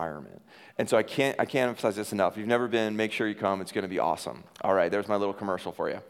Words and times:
environment. 0.00 0.40
And 0.78 0.88
so 0.88 0.96
I 0.96 1.02
can't, 1.02 1.38
I 1.38 1.44
can't 1.44 1.68
emphasize 1.68 1.96
this 1.96 2.12
enough. 2.12 2.32
If 2.32 2.38
you've 2.38 2.48
never 2.48 2.68
been, 2.68 2.96
make 2.96 3.12
sure 3.12 3.28
you 3.28 3.34
come. 3.34 3.60
It's 3.60 3.72
going 3.72 3.82
to 3.82 3.88
be 3.88 3.98
awesome. 3.98 4.44
All 4.62 4.72
right, 4.72 4.90
there's 4.90 5.08
my 5.08 5.16
little 5.16 5.34
commercial 5.34 5.72
for 5.72 5.90
you. 5.90 6.00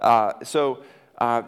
Uh, 0.00 0.32
so, 0.42 0.82
uh, 1.18 1.42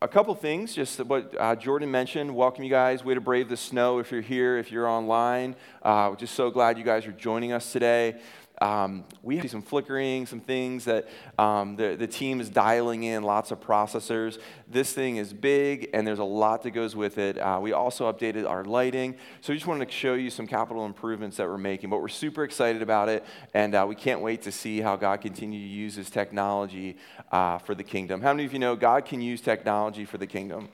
a 0.00 0.08
couple 0.08 0.34
things, 0.34 0.74
just 0.74 0.98
what 1.04 1.32
uh, 1.38 1.54
Jordan 1.54 1.88
mentioned. 1.88 2.34
Welcome 2.34 2.64
you 2.64 2.70
guys. 2.70 3.04
Way 3.04 3.14
to 3.14 3.20
brave 3.20 3.48
the 3.48 3.56
snow 3.56 4.00
if 4.00 4.10
you're 4.10 4.20
here, 4.20 4.58
if 4.58 4.72
you're 4.72 4.88
online. 4.88 5.54
Uh, 5.80 6.16
just 6.16 6.34
so 6.34 6.50
glad 6.50 6.76
you 6.76 6.82
guys 6.82 7.06
are 7.06 7.12
joining 7.12 7.52
us 7.52 7.70
today. 7.70 8.20
Um, 8.62 9.04
we 9.24 9.38
have 9.38 9.50
some 9.50 9.60
flickering, 9.60 10.24
some 10.24 10.38
things 10.38 10.84
that 10.84 11.08
um, 11.36 11.74
the, 11.74 11.96
the 11.96 12.06
team 12.06 12.40
is 12.40 12.48
dialing 12.48 13.02
in, 13.02 13.24
lots 13.24 13.50
of 13.50 13.60
processors. 13.60 14.38
This 14.68 14.92
thing 14.92 15.16
is 15.16 15.32
big, 15.32 15.90
and 15.92 16.06
there's 16.06 16.20
a 16.20 16.24
lot 16.24 16.62
that 16.62 16.70
goes 16.70 16.94
with 16.94 17.18
it. 17.18 17.38
Uh, 17.38 17.58
we 17.60 17.72
also 17.72 18.10
updated 18.10 18.48
our 18.48 18.64
lighting. 18.64 19.16
So 19.40 19.52
we 19.52 19.56
just 19.56 19.66
wanted 19.66 19.86
to 19.86 19.92
show 19.92 20.14
you 20.14 20.30
some 20.30 20.46
capital 20.46 20.86
improvements 20.86 21.38
that 21.38 21.48
we're 21.48 21.58
making, 21.58 21.90
but 21.90 22.00
we're 22.00 22.06
super 22.06 22.44
excited 22.44 22.82
about 22.82 23.08
it, 23.08 23.24
and 23.52 23.74
uh, 23.74 23.84
we 23.88 23.96
can't 23.96 24.20
wait 24.20 24.42
to 24.42 24.52
see 24.52 24.80
how 24.80 24.94
God 24.94 25.20
continues 25.22 25.62
to 25.62 25.68
use 25.68 25.96
this 25.96 26.08
technology 26.08 26.96
uh, 27.32 27.58
for 27.58 27.74
the 27.74 27.82
kingdom. 27.82 28.20
How 28.20 28.32
many 28.32 28.44
of 28.44 28.52
you 28.52 28.60
know 28.60 28.76
God 28.76 29.04
can 29.06 29.20
use 29.20 29.40
technology 29.40 30.04
for 30.04 30.18
the 30.18 30.26
kingdom? 30.26 30.68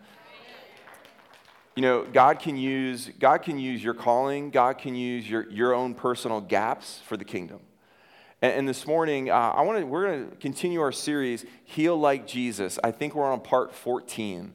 you 1.74 1.82
know 1.82 2.04
god 2.12 2.40
can 2.40 2.56
use 2.56 3.08
god 3.20 3.38
can 3.42 3.56
use 3.56 3.84
your 3.84 3.94
calling 3.94 4.50
god 4.50 4.78
can 4.78 4.96
use 4.96 5.30
your, 5.30 5.48
your 5.48 5.72
own 5.72 5.94
personal 5.94 6.40
gaps 6.40 7.00
for 7.06 7.16
the 7.16 7.24
kingdom 7.24 7.60
and, 8.40 8.68
this 8.68 8.86
morning, 8.86 9.30
uh, 9.30 9.34
I 9.34 9.62
want 9.62 9.80
to, 9.80 9.84
we're 9.84 10.06
going 10.06 10.30
to 10.30 10.36
continue 10.36 10.80
our 10.80 10.92
series, 10.92 11.44
Heal 11.64 11.98
Like 11.98 12.24
Jesus. 12.24 12.78
I 12.84 12.92
think 12.92 13.16
we're 13.16 13.30
on 13.30 13.40
part 13.40 13.74
14. 13.74 14.52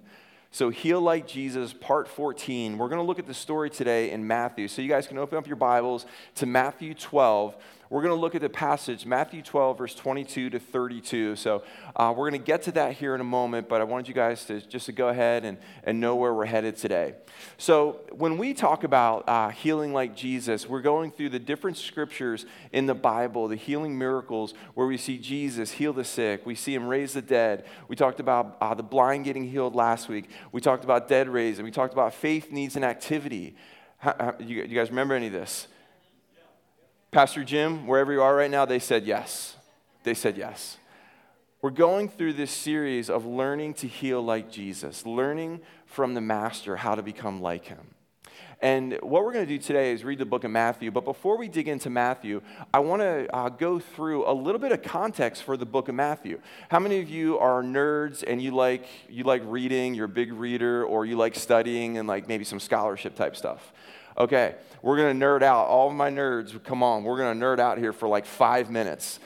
So, 0.52 0.70
Heal 0.70 1.02
Like 1.02 1.28
Jesus, 1.28 1.74
part 1.74 2.08
14. 2.08 2.78
We're 2.78 2.88
going 2.88 3.02
to 3.02 3.06
look 3.06 3.20
at 3.20 3.28
the 3.28 3.34
story 3.34 3.70
today 3.70 4.12
in 4.12 4.26
Matthew. 4.26 4.70
So, 4.70 4.82
you 4.82 4.88
guys 4.88 5.06
can 5.06 5.18
open 5.18 5.38
up 5.38 5.48
your 5.48 5.58
Bibles 5.58 6.06
to 6.36 6.46
Matthew 6.46 6.94
12. 6.94 7.58
We're 7.94 8.02
going 8.02 8.16
to 8.16 8.20
look 8.20 8.34
at 8.34 8.42
the 8.42 8.50
passage, 8.50 9.06
Matthew 9.06 9.44
12, 9.44 9.78
verse 9.78 9.94
22 9.94 10.50
to 10.50 10.60
32. 10.60 11.36
So 11.36 11.62
uh, 11.96 12.12
we're 12.18 12.28
going 12.28 12.42
to 12.42 12.44
get 12.44 12.64
to 12.64 12.72
that 12.72 12.94
here 12.94 13.14
in 13.14 13.22
a 13.22 13.24
moment, 13.24 13.70
but 13.70 13.82
I 13.82 13.84
wanted 13.84 14.08
you 14.08 14.16
guys 14.16 14.46
to 14.46 14.62
just 14.62 14.88
to 14.88 14.92
go 14.92 15.10
ahead 15.10 15.46
and, 15.46 15.60
and 15.84 16.00
know 16.00 16.16
where 16.16 16.34
we're 16.34 16.48
headed 16.48 16.76
today. 16.76 17.14
So 17.60 18.00
when 18.12 18.40
we 18.40 18.56
talk 18.56 18.84
about 18.84 19.30
uh, 19.30 19.50
healing 19.50 19.94
like 19.94 20.16
Jesus, 20.16 20.68
we're 20.68 20.82
going 20.82 21.12
through 21.12 21.30
the 21.30 21.38
different 21.38 21.78
scriptures 21.78 22.48
in 22.72 22.88
the 22.88 22.96
Bible, 22.96 23.48
the 23.48 23.56
healing 23.56 23.96
miracles 23.96 24.56
where 24.74 24.88
we 24.88 24.98
see 24.98 25.20
Jesus 25.20 25.70
heal 25.70 25.94
the 25.94 26.04
sick, 26.04 26.48
we 26.48 26.56
see 26.56 26.74
him 26.74 26.88
raise 26.88 27.14
the 27.14 27.22
dead. 27.22 27.64
We 27.88 27.96
talked 27.96 28.20
about 28.20 28.58
uh, 28.60 28.74
the 28.74 28.82
blind 28.82 29.26
getting 29.26 29.48
healed 29.48 29.76
last 29.76 30.10
week. 30.10 30.32
We 30.52 30.62
talked 30.62 30.84
about 30.84 31.08
dead 31.08 31.30
raising. 31.30 31.64
We 31.64 31.70
talked 31.70 31.94
about 31.94 32.16
faith 32.16 32.52
needs 32.52 32.76
an 32.76 32.84
activity. 32.84 33.56
How, 34.00 34.16
how, 34.20 34.36
you, 34.40 34.64
you 34.64 34.76
guys 34.76 34.90
remember 34.90 35.14
any 35.14 35.28
of 35.28 35.34
this? 35.34 35.68
Pastor 37.14 37.44
Jim, 37.44 37.86
wherever 37.86 38.12
you 38.12 38.24
are 38.24 38.36
right 38.36 38.50
now, 38.50 38.66
they 38.66 38.80
said 38.80 39.06
yes. 39.06 39.56
They 40.04 40.16
said 40.16 40.36
yes. 40.36 40.78
We're 41.62 41.70
going 41.70 42.10
through 42.10 42.34
this 42.34 42.50
series 42.50 43.08
of 43.08 43.24
learning 43.24 43.76
to 43.76 43.88
heal 43.88 44.20
like 44.20 44.52
Jesus, 44.52 45.06
learning 45.06 45.62
from 45.86 46.16
the 46.16 46.22
Master 46.22 46.76
how 46.76 46.96
to 46.96 47.04
become 47.04 47.40
like 47.40 47.66
him. 47.66 47.94
And 48.64 48.94
what 49.04 49.24
we're 49.24 49.32
going 49.32 49.46
to 49.46 49.58
do 49.58 49.62
today 49.62 49.92
is 49.92 50.04
read 50.04 50.18
the 50.18 50.26
book 50.26 50.44
of 50.44 50.50
Matthew. 50.50 50.90
But 50.90 51.06
before 51.06 51.38
we 51.38 51.48
dig 51.48 51.68
into 51.68 51.92
Matthew, 51.92 52.42
I 52.74 52.80
want 52.80 53.04
to 53.04 53.28
uh, 53.32 53.50
go 53.50 53.78
through 53.78 54.28
a 54.28 54.34
little 54.34 54.60
bit 54.60 54.72
of 54.72 54.82
context 54.82 55.44
for 55.44 55.56
the 55.56 55.68
book 55.68 55.90
of 55.90 55.96
Matthew. 55.96 56.42
How 56.70 56.80
many 56.80 57.00
of 57.00 57.10
you 57.10 57.38
are 57.38 57.62
nerds 57.62 58.24
and 58.26 58.42
you 58.42 58.56
like 58.56 58.88
you 59.08 59.24
like 59.24 59.44
reading? 59.46 59.94
You're 59.94 60.06
a 60.06 60.10
big 60.10 60.34
reader, 60.34 60.84
or 60.84 61.06
you 61.06 61.16
like 61.16 61.36
studying 61.36 62.00
and 62.00 62.08
like 62.08 62.28
maybe 62.28 62.44
some 62.44 62.60
scholarship 62.60 63.16
type 63.16 63.36
stuff? 63.36 63.72
Okay, 64.18 64.56
we're 64.84 64.98
to 64.98 65.26
nerd 65.26 65.42
out. 65.42 65.66
All 65.66 65.90
of 65.90 65.96
my 65.96 66.12
nerds, 66.12 66.62
come 66.64 66.84
on, 66.84 67.04
we're 67.04 67.18
to 67.18 67.46
nerd 67.46 67.60
out 67.60 67.80
here 67.80 67.94
for 67.94 68.08
like 68.08 68.26
five 68.26 68.70
minutes. 68.70 69.20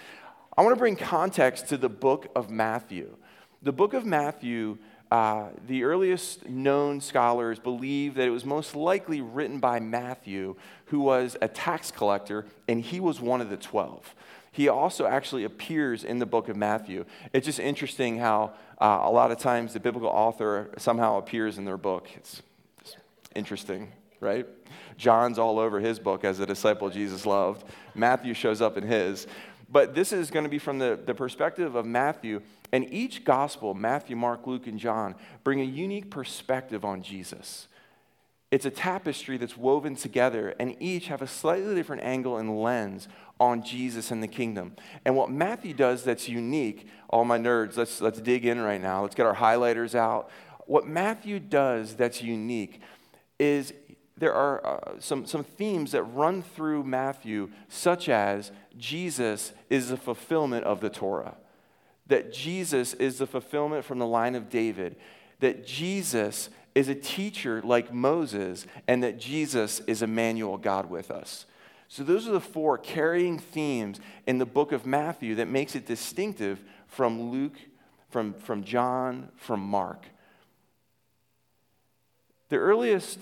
I 0.57 0.61
want 0.61 0.75
to 0.75 0.79
bring 0.79 0.95
context 0.95 1.67
to 1.69 1.77
the 1.77 1.89
book 1.89 2.27
of 2.35 2.49
Matthew. 2.49 3.15
The 3.61 3.73
book 3.73 3.93
of 3.93 4.05
Matthew, 4.05 4.77
uh, 5.11 5.47
the 5.67 5.83
earliest 5.83 6.47
known 6.47 7.01
scholars 7.01 7.59
believe 7.59 8.15
that 8.15 8.27
it 8.27 8.31
was 8.31 8.45
most 8.45 8.75
likely 8.75 9.19
written 9.19 9.59
by 9.59 9.79
Matthew, 9.81 10.55
who 10.85 11.01
was 11.01 11.35
a 11.41 11.49
tax 11.49 11.91
collector, 11.91 12.45
and 12.69 12.81
he 12.81 12.99
was 12.99 13.19
one 13.19 13.41
of 13.41 13.49
the 13.49 13.57
12 13.57 14.15
he 14.49 14.69
also 14.69 15.05
actually 15.05 15.43
appears 15.43 16.03
in 16.03 16.17
the 16.17 16.25
book 16.25 16.49
of 16.49 16.57
Matthew. 16.57 17.05
It's 17.31 17.45
just 17.45 17.59
interesting 17.59 18.17
how 18.17 18.53
uh, 18.81 19.01
a 19.03 19.11
lot 19.11 19.29
of 19.29 19.37
times 19.37 19.73
the 19.73 19.79
biblical 19.79 20.09
author 20.09 20.71
somehow 20.79 21.19
appears 21.19 21.59
in 21.59 21.65
their 21.65 21.77
book. 21.77 22.09
It's 22.15 22.41
interesting 23.35 23.91
right? 24.19 24.47
John's 24.97 25.39
all 25.39 25.59
over 25.59 25.79
his 25.79 25.99
book 25.99 26.23
as 26.23 26.39
a 26.39 26.45
disciple 26.45 26.89
Jesus 26.89 27.25
loved. 27.25 27.63
Matthew 27.95 28.33
shows 28.33 28.61
up 28.61 28.77
in 28.77 28.83
his. 28.83 29.27
But 29.69 29.93
this 29.93 30.13
is 30.13 30.31
going 30.31 30.43
to 30.43 30.49
be 30.49 30.59
from 30.59 30.79
the, 30.79 30.99
the 31.05 31.13
perspective 31.13 31.75
of 31.75 31.85
Matthew. 31.85 32.41
And 32.71 32.91
each 32.91 33.23
gospel, 33.23 33.73
Matthew, 33.73 34.15
Mark, 34.15 34.47
Luke, 34.47 34.67
and 34.67 34.79
John, 34.79 35.15
bring 35.43 35.61
a 35.61 35.65
unique 35.65 36.09
perspective 36.09 36.85
on 36.85 37.01
Jesus. 37.01 37.67
It's 38.49 38.65
a 38.65 38.71
tapestry 38.71 39.35
that's 39.37 39.57
woven 39.57 39.95
together, 39.97 40.55
and 40.57 40.75
each 40.79 41.07
have 41.07 41.21
a 41.21 41.27
slightly 41.27 41.75
different 41.75 42.03
angle 42.03 42.37
and 42.37 42.61
lens 42.61 43.09
on 43.41 43.61
Jesus 43.61 44.09
and 44.09 44.23
the 44.23 44.27
kingdom. 44.27 44.73
And 45.03 45.17
what 45.17 45.29
Matthew 45.29 45.73
does 45.73 46.03
that's 46.03 46.29
unique, 46.29 46.87
all 47.09 47.25
my 47.25 47.37
nerds, 47.37 47.75
let's, 47.75 47.99
let's 47.99 48.21
dig 48.21 48.45
in 48.45 48.61
right 48.61 48.81
now. 48.81 49.01
Let's 49.01 49.15
get 49.15 49.25
our 49.25 49.35
highlighters 49.35 49.95
out. 49.95 50.29
What 50.65 50.87
Matthew 50.87 51.39
does 51.39 51.95
that's 51.95 52.21
unique 52.21 52.81
is 53.37 53.73
there 54.17 54.33
are 54.33 54.65
uh, 54.65 54.99
some, 54.99 55.25
some 55.25 55.43
themes 55.43 55.91
that 55.91 56.03
run 56.03 56.41
through 56.41 56.83
Matthew, 56.83 57.51
such 57.69 58.09
as 58.09 58.51
Jesus 58.77 59.53
is 59.69 59.89
the 59.89 59.97
fulfillment 59.97 60.65
of 60.65 60.81
the 60.81 60.89
Torah, 60.89 61.35
that 62.07 62.33
Jesus 62.33 62.93
is 62.95 63.19
the 63.19 63.27
fulfillment 63.27 63.85
from 63.85 63.99
the 63.99 64.07
line 64.07 64.33
of 64.33 64.49
David, 64.49 64.95
that 65.39 65.67
Jesus 65.67 66.49
is 66.73 66.89
a 66.89 66.95
teacher 66.95 67.61
like 67.63 67.93
Moses, 67.93 68.65
and 68.87 69.03
that 69.03 69.19
Jesus 69.19 69.81
is 69.81 70.01
Emmanuel, 70.01 70.57
God 70.57 70.89
with 70.89 71.11
us. 71.11 71.45
So, 71.87 72.03
those 72.03 72.27
are 72.27 72.31
the 72.31 72.41
four 72.41 72.77
carrying 72.77 73.39
themes 73.39 73.99
in 74.25 74.39
the 74.39 74.45
book 74.45 74.71
of 74.71 74.85
Matthew 74.85 75.35
that 75.35 75.47
makes 75.47 75.75
it 75.75 75.85
distinctive 75.85 76.59
from 76.87 77.31
Luke, 77.31 77.57
from, 78.09 78.33
from 78.33 78.63
John, 78.63 79.29
from 79.37 79.61
Mark. 79.61 80.05
The 82.49 82.57
earliest 82.57 83.19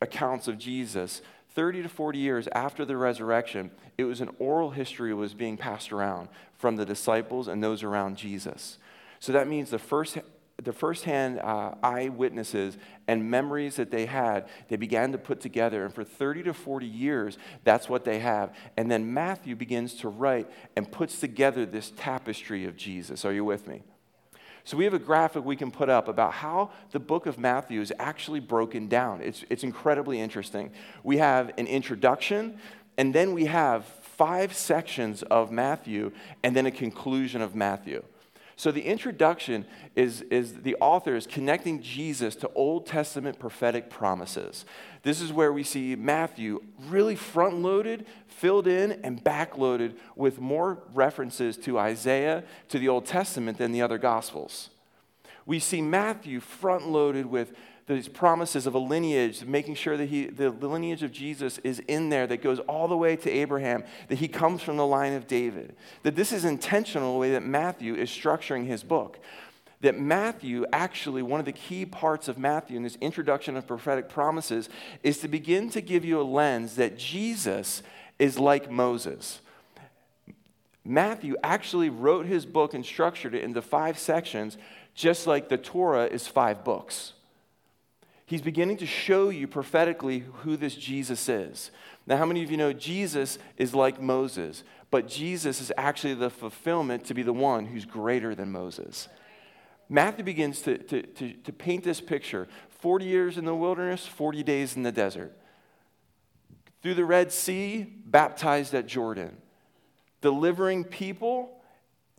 accounts 0.00 0.48
of 0.48 0.58
Jesus, 0.58 1.22
30 1.54 1.82
to 1.82 1.88
40 1.88 2.18
years 2.18 2.48
after 2.52 2.84
the 2.84 2.96
resurrection, 2.96 3.70
it 3.96 4.04
was 4.04 4.20
an 4.20 4.30
oral 4.38 4.70
history 4.70 5.14
was 5.14 5.34
being 5.34 5.56
passed 5.56 5.92
around 5.92 6.28
from 6.58 6.76
the 6.76 6.84
disciples 6.84 7.48
and 7.48 7.62
those 7.62 7.82
around 7.82 8.16
Jesus. 8.16 8.78
So 9.20 9.32
that 9.32 9.48
means 9.48 9.70
the 9.70 9.78
first 9.78 10.18
the 10.62 10.72
firsthand 10.72 11.38
uh, 11.40 11.74
eyewitnesses 11.82 12.78
and 13.06 13.30
memories 13.30 13.76
that 13.76 13.90
they 13.90 14.06
had, 14.06 14.48
they 14.68 14.76
began 14.76 15.12
to 15.12 15.18
put 15.18 15.40
together. 15.40 15.84
And 15.84 15.94
for 15.94 16.02
30 16.02 16.44
to 16.44 16.54
40 16.54 16.86
years, 16.86 17.36
that's 17.62 17.88
what 17.88 18.04
they 18.04 18.20
have. 18.20 18.54
And 18.76 18.90
then 18.90 19.12
Matthew 19.12 19.54
begins 19.54 19.94
to 19.96 20.08
write 20.08 20.50
and 20.74 20.90
puts 20.90 21.20
together 21.20 21.66
this 21.66 21.92
tapestry 21.96 22.64
of 22.64 22.76
Jesus. 22.76 23.24
Are 23.24 23.32
you 23.32 23.44
with 23.44 23.68
me? 23.68 23.82
So 24.66 24.76
we 24.76 24.82
have 24.82 24.94
a 24.94 24.98
graphic 24.98 25.44
we 25.44 25.54
can 25.54 25.70
put 25.70 25.88
up 25.88 26.08
about 26.08 26.32
how 26.32 26.70
the 26.90 26.98
book 26.98 27.26
of 27.26 27.38
Matthew 27.38 27.80
is 27.80 27.92
actually 28.00 28.40
broken 28.40 28.88
down. 28.88 29.20
It's, 29.20 29.44
it's 29.48 29.62
incredibly 29.62 30.20
interesting. 30.20 30.72
We 31.04 31.18
have 31.18 31.52
an 31.56 31.68
introduction, 31.68 32.58
and 32.98 33.14
then 33.14 33.32
we 33.32 33.44
have 33.44 33.84
five 33.84 34.52
sections 34.54 35.22
of 35.22 35.52
Matthew, 35.52 36.10
and 36.42 36.56
then 36.56 36.66
a 36.66 36.72
conclusion 36.72 37.42
of 37.42 37.54
Matthew. 37.54 38.02
So 38.58 38.72
the 38.72 38.82
introduction 38.82 39.66
is, 39.94 40.22
is 40.22 40.54
the 40.54 40.76
author 40.76 41.14
is 41.14 41.26
connecting 41.26 41.82
Jesus 41.82 42.34
to 42.36 42.50
Old 42.54 42.86
Testament 42.86 43.38
prophetic 43.38 43.90
promises. 43.90 44.64
This 45.02 45.20
is 45.20 45.30
where 45.30 45.52
we 45.52 45.62
see 45.62 45.94
Matthew 45.94 46.62
really 46.88 47.16
front 47.16 47.56
loaded, 47.56 48.06
filled 48.26 48.66
in, 48.66 48.92
and 49.04 49.22
back 49.22 49.58
loaded 49.58 49.96
with 50.16 50.40
more 50.40 50.82
references 50.94 51.58
to 51.58 51.78
Isaiah, 51.78 52.44
to 52.70 52.78
the 52.78 52.88
Old 52.88 53.04
Testament 53.04 53.58
than 53.58 53.72
the 53.72 53.82
other 53.82 53.98
Gospels. 53.98 54.70
We 55.44 55.58
see 55.58 55.82
Matthew 55.82 56.40
front 56.40 56.88
loaded 56.88 57.26
with 57.26 57.52
these 57.94 58.08
promises 58.08 58.66
of 58.66 58.74
a 58.74 58.78
lineage, 58.78 59.44
making 59.44 59.76
sure 59.76 59.96
that 59.96 60.08
he, 60.08 60.26
the, 60.26 60.50
lineage 60.50 61.04
of 61.04 61.12
Jesus 61.12 61.58
is 61.58 61.78
in 61.86 62.08
there 62.08 62.26
that 62.26 62.42
goes 62.42 62.58
all 62.60 62.88
the 62.88 62.96
way 62.96 63.14
to 63.14 63.30
Abraham, 63.30 63.84
that 64.08 64.18
he 64.18 64.26
comes 64.26 64.60
from 64.60 64.76
the 64.76 64.86
line 64.86 65.12
of 65.12 65.28
David. 65.28 65.76
That 66.02 66.16
this 66.16 66.32
is 66.32 66.44
intentional 66.44 67.12
the 67.12 67.18
way 67.18 67.30
that 67.32 67.44
Matthew 67.44 67.94
is 67.94 68.10
structuring 68.10 68.66
his 68.66 68.82
book. 68.82 69.20
That 69.82 70.00
Matthew, 70.00 70.66
actually, 70.72 71.22
one 71.22 71.38
of 71.38 71.46
the 71.46 71.52
key 71.52 71.86
parts 71.86 72.26
of 72.26 72.38
Matthew 72.38 72.76
in 72.76 72.82
this 72.82 72.96
introduction 73.00 73.56
of 73.56 73.68
prophetic 73.68 74.08
promises 74.08 74.68
is 75.04 75.18
to 75.18 75.28
begin 75.28 75.70
to 75.70 75.80
give 75.80 76.04
you 76.04 76.20
a 76.20 76.24
lens 76.24 76.74
that 76.76 76.98
Jesus 76.98 77.84
is 78.18 78.36
like 78.36 78.68
Moses. 78.68 79.40
Matthew 80.84 81.36
actually 81.44 81.90
wrote 81.90 82.26
his 82.26 82.46
book 82.46 82.74
and 82.74 82.84
structured 82.84 83.34
it 83.34 83.44
into 83.44 83.62
five 83.62 83.96
sections, 83.96 84.56
just 84.94 85.26
like 85.26 85.48
the 85.48 85.58
Torah 85.58 86.06
is 86.06 86.26
five 86.26 86.64
books. 86.64 87.12
He's 88.26 88.42
beginning 88.42 88.78
to 88.78 88.86
show 88.86 89.28
you 89.28 89.46
prophetically 89.46 90.24
who 90.38 90.56
this 90.56 90.74
Jesus 90.74 91.28
is. 91.28 91.70
Now, 92.08 92.16
how 92.16 92.26
many 92.26 92.42
of 92.42 92.50
you 92.50 92.56
know 92.56 92.72
Jesus 92.72 93.38
is 93.56 93.72
like 93.72 94.02
Moses, 94.02 94.64
but 94.90 95.06
Jesus 95.06 95.60
is 95.60 95.72
actually 95.76 96.14
the 96.14 96.30
fulfillment 96.30 97.04
to 97.04 97.14
be 97.14 97.22
the 97.22 97.32
one 97.32 97.66
who's 97.66 97.84
greater 97.84 98.34
than 98.34 98.50
Moses? 98.50 99.08
Matthew 99.88 100.24
begins 100.24 100.60
to, 100.62 100.76
to, 100.76 101.02
to, 101.02 101.32
to 101.34 101.52
paint 101.52 101.84
this 101.84 102.00
picture 102.00 102.48
40 102.80 103.04
years 103.04 103.38
in 103.38 103.44
the 103.44 103.54
wilderness, 103.54 104.04
40 104.04 104.42
days 104.42 104.74
in 104.74 104.82
the 104.82 104.90
desert. 104.90 105.32
Through 106.82 106.94
the 106.94 107.04
Red 107.04 107.30
Sea, 107.30 107.86
baptized 108.04 108.74
at 108.74 108.88
Jordan, 108.88 109.36
delivering 110.20 110.82
people 110.82 111.62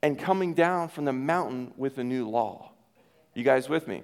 and 0.01 0.17
coming 0.17 0.53
down 0.53 0.87
from 0.87 1.03
the 1.03 1.13
mountain 1.13 1.73
with 1.75 1.97
a 1.97 2.03
new 2.03 2.29
law. 2.29 2.71
You 3.33 3.43
guys 3.43 3.67
with 3.67 3.89
me? 3.89 4.03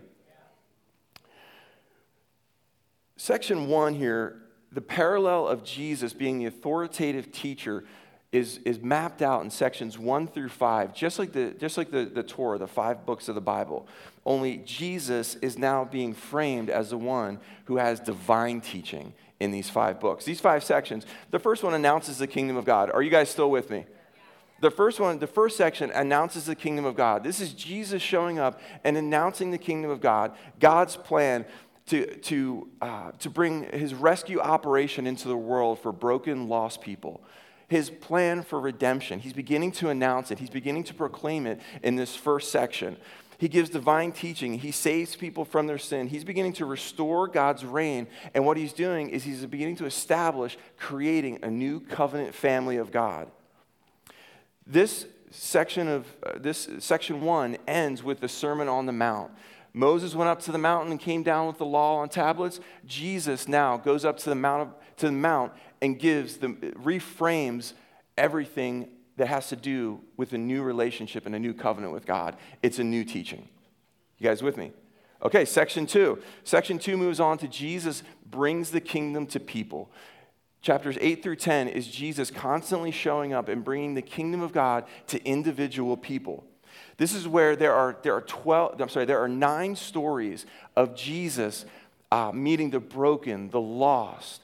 Section 3.15 3.67
one 3.67 3.93
here, 3.93 4.41
the 4.71 4.81
parallel 4.81 5.47
of 5.47 5.63
Jesus 5.63 6.13
being 6.13 6.39
the 6.39 6.45
authoritative 6.45 7.31
teacher 7.31 7.83
is, 8.31 8.57
is 8.65 8.79
mapped 8.81 9.21
out 9.21 9.43
in 9.43 9.51
sections 9.51 9.99
one 9.99 10.27
through 10.27 10.49
five, 10.49 10.95
just 10.95 11.19
like, 11.19 11.31
the, 11.31 11.51
just 11.59 11.77
like 11.77 11.91
the, 11.91 12.05
the 12.05 12.23
Torah, 12.23 12.57
the 12.57 12.67
five 12.67 13.05
books 13.05 13.27
of 13.27 13.35
the 13.35 13.41
Bible. 13.41 13.87
Only 14.25 14.57
Jesus 14.57 15.35
is 15.35 15.59
now 15.59 15.85
being 15.85 16.15
framed 16.15 16.71
as 16.71 16.89
the 16.89 16.97
one 16.97 17.39
who 17.65 17.77
has 17.77 17.99
divine 17.99 18.59
teaching 18.61 19.13
in 19.39 19.51
these 19.51 19.69
five 19.69 19.99
books. 19.99 20.25
These 20.25 20.39
five 20.39 20.63
sections, 20.63 21.05
the 21.29 21.37
first 21.37 21.63
one 21.63 21.75
announces 21.75 22.17
the 22.17 22.25
kingdom 22.25 22.57
of 22.57 22.65
God. 22.65 22.89
Are 22.91 23.03
you 23.03 23.11
guys 23.11 23.29
still 23.29 23.51
with 23.51 23.69
me? 23.69 23.85
The 24.61 24.71
first 24.71 24.99
one, 24.99 25.19
the 25.19 25.27
first 25.27 25.57
section 25.57 25.91
announces 25.91 26.45
the 26.45 26.55
kingdom 26.55 26.85
of 26.85 26.95
God. 26.95 27.23
This 27.23 27.39
is 27.39 27.53
Jesus 27.53 28.01
showing 28.01 28.39
up 28.39 28.59
and 28.83 28.97
announcing 28.97 29.51
the 29.51 29.57
kingdom 29.57 29.91
of 29.91 30.01
God, 30.01 30.35
God's 30.59 30.95
plan 30.95 31.45
to, 31.87 32.05
to, 32.05 32.67
uh, 32.81 33.11
to 33.19 33.29
bring 33.29 33.63
his 33.71 33.93
rescue 33.93 34.39
operation 34.39 35.05
into 35.05 35.27
the 35.27 35.37
world 35.37 35.79
for 35.79 35.91
broken, 35.91 36.47
lost 36.47 36.81
people. 36.81 37.23
His 37.67 37.89
plan 37.89 38.43
for 38.43 38.59
redemption. 38.59 39.19
He's 39.19 39.33
beginning 39.33 39.71
to 39.73 39.89
announce 39.89 40.31
it, 40.31 40.39
he's 40.39 40.49
beginning 40.49 40.83
to 40.85 40.93
proclaim 40.93 41.45
it 41.45 41.59
in 41.81 41.95
this 41.95 42.15
first 42.15 42.51
section. 42.51 42.97
He 43.37 43.49
gives 43.49 43.69
divine 43.69 44.13
teaching. 44.13 44.59
He 44.59 44.71
saves 44.71 45.17
people 45.17 45.43
from 45.43 45.67
their 45.67 45.77
sin. 45.77 46.07
He's 46.07 46.23
beginning 46.23 46.53
to 46.53 46.65
restore 46.65 47.27
God's 47.27 47.65
reign. 47.65 48.07
And 48.33 48.45
what 48.45 48.55
he's 48.55 48.71
doing 48.71 49.09
is 49.09 49.23
he's 49.23 49.45
beginning 49.45 49.75
to 49.77 49.85
establish, 49.85 50.57
creating 50.77 51.39
a 51.43 51.51
new 51.51 51.81
covenant 51.81 52.33
family 52.35 52.77
of 52.77 52.91
God. 52.91 53.29
This 54.65 55.07
section 55.31 55.87
of 55.87 56.05
uh, 56.23 56.33
this 56.37 56.69
section 56.79 57.21
1 57.21 57.57
ends 57.67 58.03
with 58.03 58.19
the 58.19 58.29
Sermon 58.29 58.69
on 58.69 58.85
the 58.85 58.93
Mount. 58.93 59.31
Moses 59.73 60.13
went 60.13 60.29
up 60.29 60.39
to 60.43 60.51
the 60.51 60.57
mountain 60.57 60.91
and 60.91 60.99
came 60.99 61.23
down 61.23 61.47
with 61.47 61.57
the 61.57 61.65
law 61.65 61.97
on 61.97 62.09
tablets. 62.09 62.59
Jesus 62.85 63.47
now 63.47 63.77
goes 63.77 64.05
up 64.05 64.17
to 64.19 64.29
the 64.29 64.35
mount, 64.35 64.71
to 64.97 65.07
the 65.07 65.11
mount 65.11 65.51
and 65.81 65.97
gives 65.97 66.37
the 66.37 66.49
reframes 66.49 67.73
everything 68.17 68.87
that 69.17 69.27
has 69.27 69.49
to 69.49 69.55
do 69.55 69.99
with 70.15 70.33
a 70.33 70.37
new 70.37 70.61
relationship 70.61 71.25
and 71.25 71.33
a 71.35 71.39
new 71.39 71.53
covenant 71.53 71.93
with 71.93 72.05
God. 72.05 72.35
It's 72.61 72.79
a 72.79 72.83
new 72.83 73.03
teaching. 73.03 73.47
You 74.19 74.29
guys 74.29 74.43
with 74.43 74.57
me? 74.57 74.71
Okay, 75.23 75.45
section 75.45 75.85
2. 75.85 76.19
Section 76.43 76.77
2 76.77 76.97
moves 76.97 77.19
on 77.19 77.37
to 77.39 77.47
Jesus 77.47 78.03
brings 78.25 78.71
the 78.71 78.81
kingdom 78.81 79.25
to 79.27 79.39
people. 79.39 79.91
Chapters 80.61 80.97
8 81.01 81.23
through 81.23 81.35
10 81.37 81.67
is 81.67 81.87
Jesus 81.87 82.31
constantly 82.31 82.91
showing 82.91 83.33
up 83.33 83.49
and 83.49 83.63
bringing 83.63 83.95
the 83.95 84.01
kingdom 84.01 84.41
of 84.41 84.53
God 84.53 84.85
to 85.07 85.23
individual 85.25 85.97
people. 85.97 86.45
This 86.97 87.13
is 87.13 87.27
where 87.27 87.55
there 87.55 87.73
are, 87.73 87.97
there 88.03 88.13
are 88.13 88.21
12, 88.21 88.79
I'm 88.79 88.89
sorry, 88.89 89.05
there 89.05 89.21
are 89.21 89.27
nine 89.27 89.75
stories 89.75 90.45
of 90.75 90.95
Jesus 90.95 91.65
uh, 92.11 92.31
meeting 92.31 92.69
the 92.69 92.79
broken, 92.79 93.49
the 93.49 93.61
lost. 93.61 94.41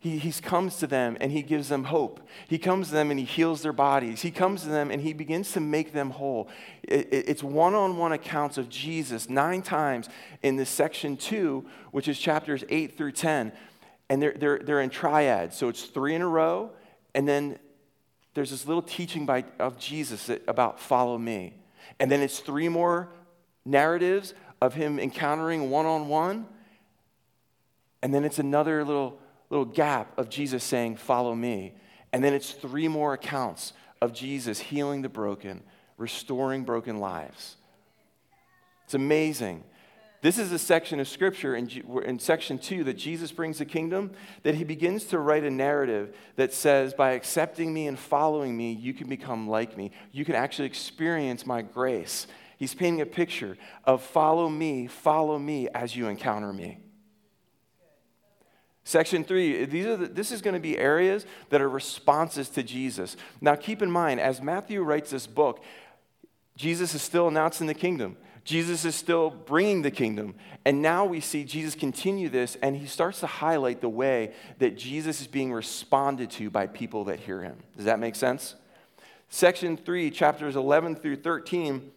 He, 0.00 0.18
he 0.18 0.32
comes 0.32 0.76
to 0.78 0.86
them 0.86 1.16
and 1.20 1.30
he 1.30 1.42
gives 1.42 1.68
them 1.68 1.84
hope. 1.84 2.26
He 2.48 2.58
comes 2.58 2.88
to 2.88 2.94
them 2.94 3.10
and 3.10 3.20
he 3.20 3.26
heals 3.26 3.60
their 3.60 3.72
bodies. 3.72 4.22
He 4.22 4.30
comes 4.30 4.62
to 4.62 4.68
them 4.68 4.90
and 4.90 5.00
he 5.00 5.12
begins 5.12 5.52
to 5.52 5.60
make 5.60 5.92
them 5.92 6.10
whole. 6.10 6.48
It, 6.82 7.12
it, 7.12 7.28
it's 7.28 7.42
one 7.42 7.74
on 7.74 7.98
one 7.98 8.12
accounts 8.12 8.56
of 8.56 8.70
Jesus 8.70 9.28
nine 9.28 9.60
times 9.60 10.08
in 10.42 10.56
this 10.56 10.70
section 10.70 11.18
two, 11.18 11.66
which 11.90 12.08
is 12.08 12.18
chapters 12.18 12.64
eight 12.70 12.96
through 12.96 13.12
10. 13.12 13.52
And 14.08 14.22
they're, 14.22 14.32
they're, 14.32 14.58
they're 14.58 14.80
in 14.80 14.90
triads. 14.90 15.56
So 15.56 15.68
it's 15.68 15.84
three 15.84 16.14
in 16.14 16.22
a 16.22 16.28
row. 16.28 16.70
And 17.14 17.28
then 17.28 17.58
there's 18.32 18.50
this 18.50 18.66
little 18.66 18.82
teaching 18.82 19.26
by, 19.26 19.44
of 19.58 19.78
Jesus 19.78 20.30
about 20.48 20.80
follow 20.80 21.18
me. 21.18 21.54
And 22.00 22.10
then 22.10 22.22
it's 22.22 22.40
three 22.40 22.68
more 22.68 23.10
narratives 23.64 24.34
of 24.60 24.74
him 24.74 24.98
encountering 24.98 25.70
one 25.70 25.86
on 25.86 26.08
one. 26.08 26.46
And 28.02 28.12
then 28.12 28.24
it's 28.24 28.38
another 28.38 28.84
little, 28.84 29.20
little 29.50 29.66
gap 29.66 30.18
of 30.18 30.30
Jesus 30.30 30.64
saying, 30.64 30.96
Follow 30.96 31.34
me. 31.34 31.74
And 32.12 32.24
then 32.24 32.32
it's 32.32 32.52
three 32.52 32.88
more 32.88 33.12
accounts 33.12 33.74
of 34.00 34.12
Jesus 34.12 34.58
healing 34.58 35.02
the 35.02 35.08
broken, 35.08 35.62
restoring 35.98 36.64
broken 36.64 36.98
lives. 36.98 37.56
It's 38.84 38.94
amazing. 38.94 39.62
This 40.22 40.38
is 40.38 40.52
a 40.52 40.58
section 40.58 41.00
of 41.00 41.08
scripture 41.08 41.56
in, 41.56 41.70
in 42.04 42.18
section 42.18 42.58
two 42.58 42.84
that 42.84 42.98
Jesus 42.98 43.32
brings 43.32 43.58
the 43.58 43.64
kingdom, 43.64 44.10
that 44.42 44.54
he 44.54 44.64
begins 44.64 45.04
to 45.04 45.18
write 45.18 45.44
a 45.44 45.50
narrative 45.50 46.14
that 46.36 46.52
says, 46.52 46.92
by 46.92 47.12
accepting 47.12 47.72
me 47.72 47.86
and 47.86 47.98
following 47.98 48.54
me, 48.54 48.72
you 48.72 48.92
can 48.92 49.08
become 49.08 49.48
like 49.48 49.78
me. 49.78 49.92
You 50.12 50.26
can 50.26 50.34
actually 50.34 50.66
experience 50.66 51.46
my 51.46 51.62
grace. 51.62 52.26
He's 52.58 52.74
painting 52.74 53.00
a 53.00 53.06
picture 53.06 53.56
of 53.84 54.02
follow 54.02 54.50
me, 54.50 54.86
follow 54.88 55.38
me 55.38 55.68
as 55.70 55.96
you 55.96 56.08
encounter 56.08 56.52
me. 56.52 56.80
Section 58.84 59.24
three, 59.24 59.64
these 59.64 59.86
are 59.86 59.96
the, 59.96 60.06
this 60.06 60.32
is 60.32 60.42
going 60.42 60.54
to 60.54 60.60
be 60.60 60.76
areas 60.76 61.24
that 61.48 61.62
are 61.62 61.68
responses 61.68 62.50
to 62.50 62.62
Jesus. 62.62 63.16
Now, 63.40 63.54
keep 63.54 63.80
in 63.80 63.90
mind, 63.90 64.20
as 64.20 64.42
Matthew 64.42 64.82
writes 64.82 65.10
this 65.10 65.26
book, 65.26 65.64
Jesus 66.56 66.94
is 66.94 67.00
still 67.00 67.28
announcing 67.28 67.66
the 67.66 67.74
kingdom. 67.74 68.18
Jesus 68.44 68.84
is 68.84 68.94
still 68.94 69.30
bringing 69.30 69.82
the 69.82 69.90
kingdom. 69.90 70.34
And 70.64 70.82
now 70.82 71.04
we 71.04 71.20
see 71.20 71.44
Jesus 71.44 71.74
continue 71.74 72.28
this, 72.28 72.56
and 72.62 72.76
he 72.76 72.86
starts 72.86 73.20
to 73.20 73.26
highlight 73.26 73.80
the 73.80 73.88
way 73.88 74.32
that 74.58 74.76
Jesus 74.76 75.20
is 75.20 75.26
being 75.26 75.52
responded 75.52 76.30
to 76.32 76.50
by 76.50 76.66
people 76.66 77.04
that 77.04 77.20
hear 77.20 77.42
him. 77.42 77.56
Does 77.76 77.86
that 77.86 77.98
make 77.98 78.14
sense? 78.14 78.54
Section 79.28 79.76
3, 79.76 80.10
chapters 80.10 80.56
11 80.56 80.96
through 80.96 81.16
13, 81.16 81.92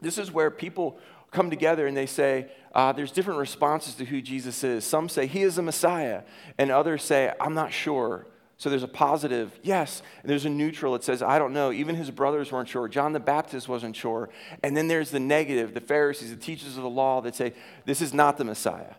this 0.00 0.18
is 0.18 0.32
where 0.32 0.50
people 0.50 0.98
come 1.30 1.50
together 1.50 1.86
and 1.86 1.96
they 1.96 2.06
say, 2.06 2.50
uh, 2.74 2.92
there's 2.92 3.12
different 3.12 3.38
responses 3.38 3.94
to 3.94 4.04
who 4.04 4.20
Jesus 4.20 4.62
is. 4.64 4.84
Some 4.84 5.08
say 5.08 5.26
he 5.26 5.42
is 5.42 5.56
the 5.56 5.62
Messiah, 5.62 6.22
and 6.58 6.70
others 6.70 7.02
say, 7.02 7.32
I'm 7.40 7.54
not 7.54 7.72
sure. 7.72 8.26
So 8.58 8.70
there's 8.70 8.82
a 8.82 8.88
positive, 8.88 9.58
yes, 9.62 10.02
and 10.22 10.30
there's 10.30 10.46
a 10.46 10.50
neutral. 10.50 10.94
It 10.94 11.04
says, 11.04 11.22
I 11.22 11.38
don't 11.38 11.52
know. 11.52 11.72
Even 11.72 11.94
his 11.94 12.10
brothers 12.10 12.50
weren't 12.50 12.68
sure. 12.68 12.88
John 12.88 13.12
the 13.12 13.20
Baptist 13.20 13.68
wasn't 13.68 13.94
sure. 13.94 14.30
And 14.62 14.74
then 14.74 14.88
there's 14.88 15.10
the 15.10 15.20
negative, 15.20 15.74
the 15.74 15.80
Pharisees, 15.80 16.30
the 16.30 16.36
teachers 16.36 16.76
of 16.76 16.82
the 16.82 16.88
law 16.88 17.20
that 17.20 17.34
say, 17.34 17.52
this 17.84 18.00
is 18.00 18.14
not 18.14 18.38
the 18.38 18.44
Messiah. 18.44 18.94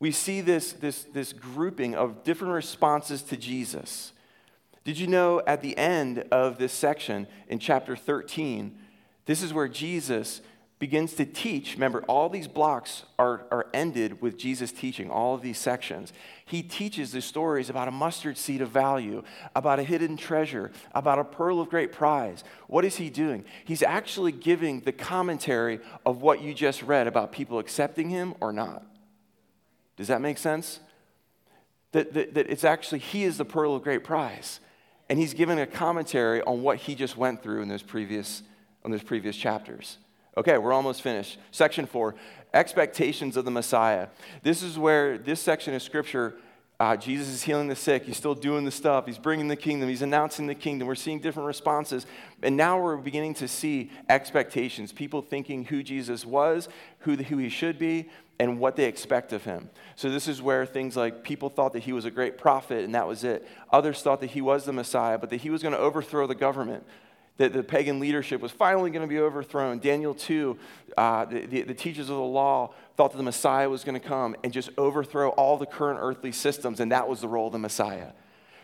We 0.00 0.10
see 0.10 0.40
this, 0.40 0.72
this, 0.72 1.04
this 1.04 1.32
grouping 1.32 1.94
of 1.94 2.24
different 2.24 2.52
responses 2.52 3.22
to 3.22 3.36
Jesus. 3.36 4.12
Did 4.84 4.98
you 4.98 5.06
know 5.06 5.40
at 5.46 5.62
the 5.62 5.76
end 5.78 6.24
of 6.30 6.58
this 6.58 6.72
section 6.72 7.26
in 7.48 7.58
chapter 7.58 7.96
13, 7.96 8.76
this 9.24 9.42
is 9.42 9.54
where 9.54 9.68
Jesus 9.68 10.40
begins 10.78 11.14
to 11.14 11.24
teach. 11.24 11.74
Remember, 11.74 12.02
all 12.02 12.28
these 12.28 12.48
blocks 12.48 13.04
are, 13.18 13.46
are 13.50 13.66
ended 13.72 14.20
with 14.20 14.36
Jesus 14.36 14.72
teaching, 14.72 15.10
all 15.10 15.34
of 15.34 15.40
these 15.40 15.56
sections. 15.56 16.12
He 16.44 16.62
teaches 16.62 17.12
the 17.12 17.22
stories 17.22 17.70
about 17.70 17.88
a 17.88 17.90
mustard 17.90 18.36
seed 18.36 18.60
of 18.60 18.68
value, 18.68 19.22
about 19.54 19.78
a 19.78 19.82
hidden 19.82 20.18
treasure, 20.18 20.70
about 20.94 21.18
a 21.18 21.24
pearl 21.24 21.60
of 21.60 21.70
great 21.70 21.92
prize. 21.92 22.44
What 22.66 22.84
is 22.84 22.96
he 22.96 23.08
doing? 23.08 23.44
He's 23.64 23.82
actually 23.82 24.32
giving 24.32 24.80
the 24.80 24.92
commentary 24.92 25.80
of 26.04 26.20
what 26.20 26.42
you 26.42 26.52
just 26.52 26.82
read 26.82 27.06
about 27.06 27.32
people 27.32 27.58
accepting 27.58 28.10
him 28.10 28.34
or 28.40 28.52
not. 28.52 28.84
Does 29.96 30.08
that 30.08 30.20
make 30.20 30.36
sense? 30.36 30.80
That, 31.92 32.12
that, 32.12 32.34
that 32.34 32.50
it's 32.50 32.64
actually, 32.64 32.98
he 32.98 33.24
is 33.24 33.38
the 33.38 33.46
pearl 33.46 33.74
of 33.74 33.82
great 33.82 34.04
prize. 34.04 34.60
And 35.08 35.18
he's 35.18 35.32
giving 35.32 35.58
a 35.58 35.66
commentary 35.66 36.42
on 36.42 36.62
what 36.62 36.76
he 36.78 36.94
just 36.94 37.16
went 37.16 37.42
through 37.42 37.62
in 37.62 37.68
those 37.68 37.82
previous, 37.82 38.42
on 38.84 38.90
those 38.90 39.02
previous 39.02 39.36
chapters. 39.36 39.96
Okay, 40.38 40.58
we're 40.58 40.72
almost 40.72 41.00
finished. 41.00 41.38
Section 41.50 41.86
four 41.86 42.14
expectations 42.52 43.36
of 43.36 43.44
the 43.44 43.50
Messiah. 43.50 44.08
This 44.42 44.62
is 44.62 44.78
where 44.78 45.18
this 45.18 45.40
section 45.40 45.74
of 45.74 45.82
scripture, 45.82 46.34
uh, 46.78 46.96
Jesus 46.96 47.28
is 47.28 47.42
healing 47.42 47.68
the 47.68 47.76
sick. 47.76 48.04
He's 48.04 48.18
still 48.18 48.34
doing 48.34 48.64
the 48.64 48.70
stuff. 48.70 49.06
He's 49.06 49.18
bringing 49.18 49.48
the 49.48 49.56
kingdom. 49.56 49.88
He's 49.88 50.02
announcing 50.02 50.46
the 50.46 50.54
kingdom. 50.54 50.88
We're 50.88 50.94
seeing 50.94 51.20
different 51.20 51.46
responses. 51.46 52.06
And 52.42 52.56
now 52.56 52.78
we're 52.78 52.96
beginning 52.98 53.34
to 53.34 53.48
see 53.48 53.90
expectations 54.10 54.92
people 54.92 55.22
thinking 55.22 55.64
who 55.64 55.82
Jesus 55.82 56.26
was, 56.26 56.68
who, 57.00 57.16
the, 57.16 57.24
who 57.24 57.38
he 57.38 57.48
should 57.48 57.78
be, 57.78 58.10
and 58.38 58.60
what 58.60 58.76
they 58.76 58.84
expect 58.84 59.32
of 59.32 59.44
him. 59.44 59.70
So, 59.96 60.10
this 60.10 60.28
is 60.28 60.42
where 60.42 60.66
things 60.66 60.96
like 60.96 61.24
people 61.24 61.48
thought 61.48 61.72
that 61.72 61.82
he 61.84 61.94
was 61.94 62.04
a 62.04 62.10
great 62.10 62.36
prophet 62.36 62.84
and 62.84 62.94
that 62.94 63.06
was 63.06 63.24
it. 63.24 63.48
Others 63.72 64.02
thought 64.02 64.20
that 64.20 64.30
he 64.30 64.42
was 64.42 64.66
the 64.66 64.74
Messiah, 64.74 65.16
but 65.16 65.30
that 65.30 65.40
he 65.40 65.48
was 65.48 65.62
going 65.62 65.72
to 65.72 65.80
overthrow 65.80 66.26
the 66.26 66.34
government 66.34 66.84
that 67.38 67.52
the 67.52 67.62
pagan 67.62 68.00
leadership 68.00 68.40
was 68.40 68.52
finally 68.52 68.90
going 68.90 69.02
to 69.02 69.08
be 69.08 69.18
overthrown. 69.18 69.78
Daniel 69.78 70.14
2, 70.14 70.56
uh, 70.96 71.24
the, 71.26 71.46
the, 71.46 71.62
the, 71.62 71.74
teachers 71.74 72.08
of 72.08 72.16
the 72.16 72.22
law 72.22 72.72
thought 72.96 73.12
that 73.12 73.18
the 73.18 73.22
Messiah 73.22 73.68
was 73.68 73.84
going 73.84 74.00
to 74.00 74.06
come 74.06 74.34
and 74.42 74.52
just 74.52 74.70
overthrow 74.78 75.30
all 75.30 75.58
the 75.58 75.66
current 75.66 75.98
earthly 76.02 76.32
systems, 76.32 76.80
and 76.80 76.92
that 76.92 77.08
was 77.08 77.20
the 77.20 77.28
role 77.28 77.46
of 77.46 77.52
the 77.52 77.58
Messiah. 77.58 78.12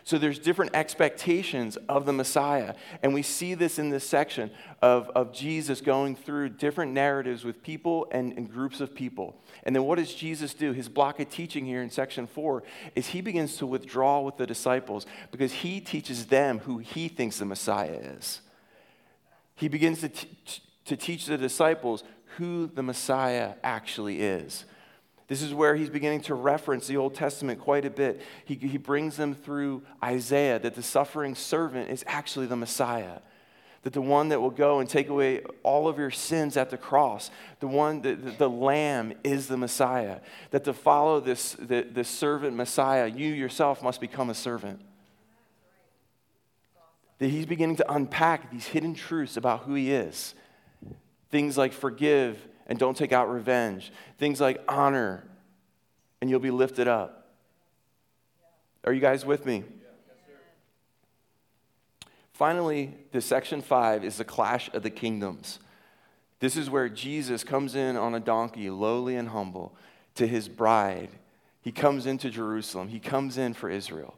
So 0.05 0.17
there's 0.17 0.37
different 0.37 0.75
expectations 0.75 1.77
of 1.87 2.05
the 2.05 2.11
Messiah. 2.11 2.75
And 3.01 3.13
we 3.13 3.21
see 3.21 3.53
this 3.53 3.79
in 3.79 3.89
this 3.89 4.07
section 4.07 4.51
of, 4.81 5.09
of 5.15 5.31
Jesus 5.31 5.79
going 5.79 6.15
through 6.15 6.49
different 6.49 6.91
narratives 6.91 7.45
with 7.45 7.63
people 7.63 8.07
and, 8.11 8.33
and 8.37 8.51
groups 8.51 8.81
of 8.81 8.93
people. 8.93 9.41
And 9.63 9.73
then 9.73 9.83
what 9.83 9.97
does 9.97 10.13
Jesus 10.13 10.53
do? 10.53 10.73
His 10.73 10.89
block 10.89 11.21
of 11.21 11.29
teaching 11.29 11.65
here 11.65 11.81
in 11.81 11.89
section 11.89 12.27
four 12.27 12.63
is 12.95 13.07
he 13.07 13.21
begins 13.21 13.55
to 13.57 13.65
withdraw 13.65 14.19
with 14.19 14.35
the 14.35 14.45
disciples 14.45 15.05
because 15.31 15.53
he 15.53 15.79
teaches 15.79 16.25
them 16.25 16.59
who 16.59 16.79
he 16.79 17.07
thinks 17.07 17.37
the 17.37 17.45
Messiah 17.45 17.99
is. 18.17 18.41
He 19.55 19.67
begins 19.67 20.01
to, 20.01 20.09
t- 20.09 20.29
to 20.85 20.97
teach 20.97 21.25
the 21.25 21.37
disciples 21.37 22.03
who 22.37 22.67
the 22.67 22.83
Messiah 22.83 23.53
actually 23.63 24.21
is. 24.21 24.65
This 25.27 25.41
is 25.41 25.53
where 25.53 25.75
he's 25.75 25.89
beginning 25.89 26.21
to 26.21 26.35
reference 26.35 26.87
the 26.87 26.97
Old 26.97 27.15
Testament 27.15 27.59
quite 27.59 27.85
a 27.85 27.89
bit. 27.89 28.21
He, 28.45 28.55
he 28.55 28.77
brings 28.77 29.15
them 29.15 29.33
through 29.33 29.83
Isaiah 30.03 30.59
that 30.59 30.75
the 30.75 30.83
suffering 30.83 31.33
servant 31.35 31.89
is 31.89 32.03
actually 32.07 32.47
the 32.47 32.55
Messiah. 32.55 33.19
That 33.83 33.93
the 33.93 34.01
one 34.01 34.29
that 34.29 34.41
will 34.41 34.49
go 34.49 34.79
and 34.79 34.89
take 34.89 35.09
away 35.09 35.41
all 35.61 35.87
of 35.87 35.97
your 35.97 36.11
sins 36.11 36.55
at 36.55 36.69
the 36.69 36.77
cross, 36.77 37.31
the 37.59 37.67
one, 37.67 38.01
that 38.01 38.23
the, 38.23 38.31
the 38.31 38.49
lamb 38.49 39.13
is 39.23 39.47
the 39.47 39.57
Messiah. 39.57 40.19
That 40.51 40.63
to 40.65 40.73
follow 40.73 41.19
this, 41.19 41.53
the, 41.53 41.81
this 41.89 42.09
servant 42.09 42.55
Messiah, 42.55 43.07
you 43.07 43.33
yourself 43.33 43.81
must 43.81 44.01
become 44.01 44.29
a 44.29 44.35
servant. 44.35 44.81
That 47.23 47.29
he's 47.29 47.45
beginning 47.45 47.77
to 47.77 47.89
unpack 47.89 48.51
these 48.51 48.65
hidden 48.65 48.95
truths 48.95 49.37
about 49.37 49.61
who 49.61 49.75
he 49.75 49.93
is. 49.93 50.35
Things 51.31 51.57
like 51.57 51.71
forgive 51.71 52.37
and 52.67 52.77
don't 52.77 52.97
take 52.97 53.13
out 53.13 53.31
revenge. 53.31 53.93
Things 54.17 54.41
like 54.41 54.61
honor 54.67 55.23
and 56.19 56.29
you'll 56.29 56.41
be 56.41 56.51
lifted 56.51 56.85
up. 56.85 57.29
Are 58.83 58.91
you 58.91 58.99
guys 58.99 59.25
with 59.25 59.45
me? 59.45 59.63
Finally, 62.33 62.93
the 63.13 63.21
section 63.21 63.61
five 63.61 64.03
is 64.03 64.17
the 64.17 64.25
clash 64.25 64.69
of 64.73 64.83
the 64.83 64.89
kingdoms. 64.89 65.59
This 66.41 66.57
is 66.57 66.69
where 66.69 66.89
Jesus 66.89 67.45
comes 67.45 67.73
in 67.73 67.95
on 67.95 68.13
a 68.15 68.19
donkey, 68.19 68.69
lowly 68.69 69.15
and 69.15 69.29
humble, 69.29 69.73
to 70.15 70.27
his 70.27 70.49
bride. 70.49 71.07
He 71.61 71.71
comes 71.71 72.05
into 72.05 72.29
Jerusalem, 72.29 72.89
he 72.89 72.99
comes 72.99 73.37
in 73.37 73.53
for 73.53 73.69
Israel. 73.69 74.15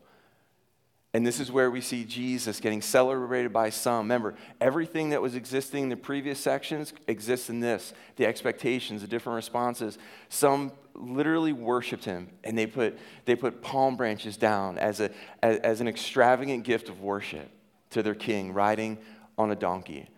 And 1.16 1.26
this 1.26 1.40
is 1.40 1.50
where 1.50 1.72
we 1.72 1.80
see 1.80 2.04
Jesus 2.04 2.60
getting 2.60 2.82
celebrated 2.82 3.54
by 3.54 3.70
some. 3.70 4.00
Remember, 4.00 4.36
everything 4.60 5.12
that 5.12 5.22
was 5.22 5.34
existing 5.34 5.84
in 5.84 5.90
the 5.90 5.96
previous 5.96 6.38
sections 6.42 6.92
exists 7.08 7.50
in 7.50 7.62
this 7.62 7.94
the 8.18 8.26
expectations, 8.26 9.00
the 9.00 9.08
different 9.08 9.38
responses. 9.38 9.98
Some 10.28 10.74
literally 10.94 11.54
worshiped 11.54 12.04
him, 12.04 12.28
and 12.44 12.58
they 12.58 12.68
put, 12.68 13.00
they 13.24 13.38
put 13.38 13.62
palm 13.62 13.96
branches 13.96 14.36
down 14.36 14.78
as, 14.78 15.00
a, 15.00 15.10
as, 15.42 15.60
as 15.60 15.80
an 15.80 15.88
extravagant 15.88 16.66
gift 16.66 16.90
of 16.90 17.00
worship 17.00 17.50
to 17.92 18.04
their 18.04 18.14
king 18.14 18.52
riding 18.52 18.98
on 19.38 19.52
a 19.52 19.56
donkey. 19.56 20.10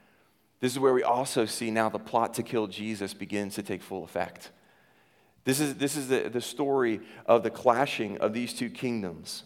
This 0.61 0.71
is 0.71 0.79
where 0.79 0.93
we 0.93 1.03
also 1.03 1.45
see 1.45 1.69
now 1.69 1.89
the 1.89 1.99
plot 1.99 2.33
to 2.33 2.41
kill 2.41 2.65
Jesus 2.65 3.13
begins 3.13 3.53
to 3.53 3.61
take 3.61 3.83
full 3.83 4.03
effect. 4.03 4.49
This 5.43 5.59
is, 5.59 5.75
this 5.75 5.95
is 5.95 6.07
the, 6.07 6.27
the 6.27 6.41
story 6.41 7.01
of 7.27 7.43
the 7.43 7.51
clashing 7.51 8.17
of 8.17 8.33
these 8.33 8.51
two 8.51 8.71
kingdoms. 8.71 9.43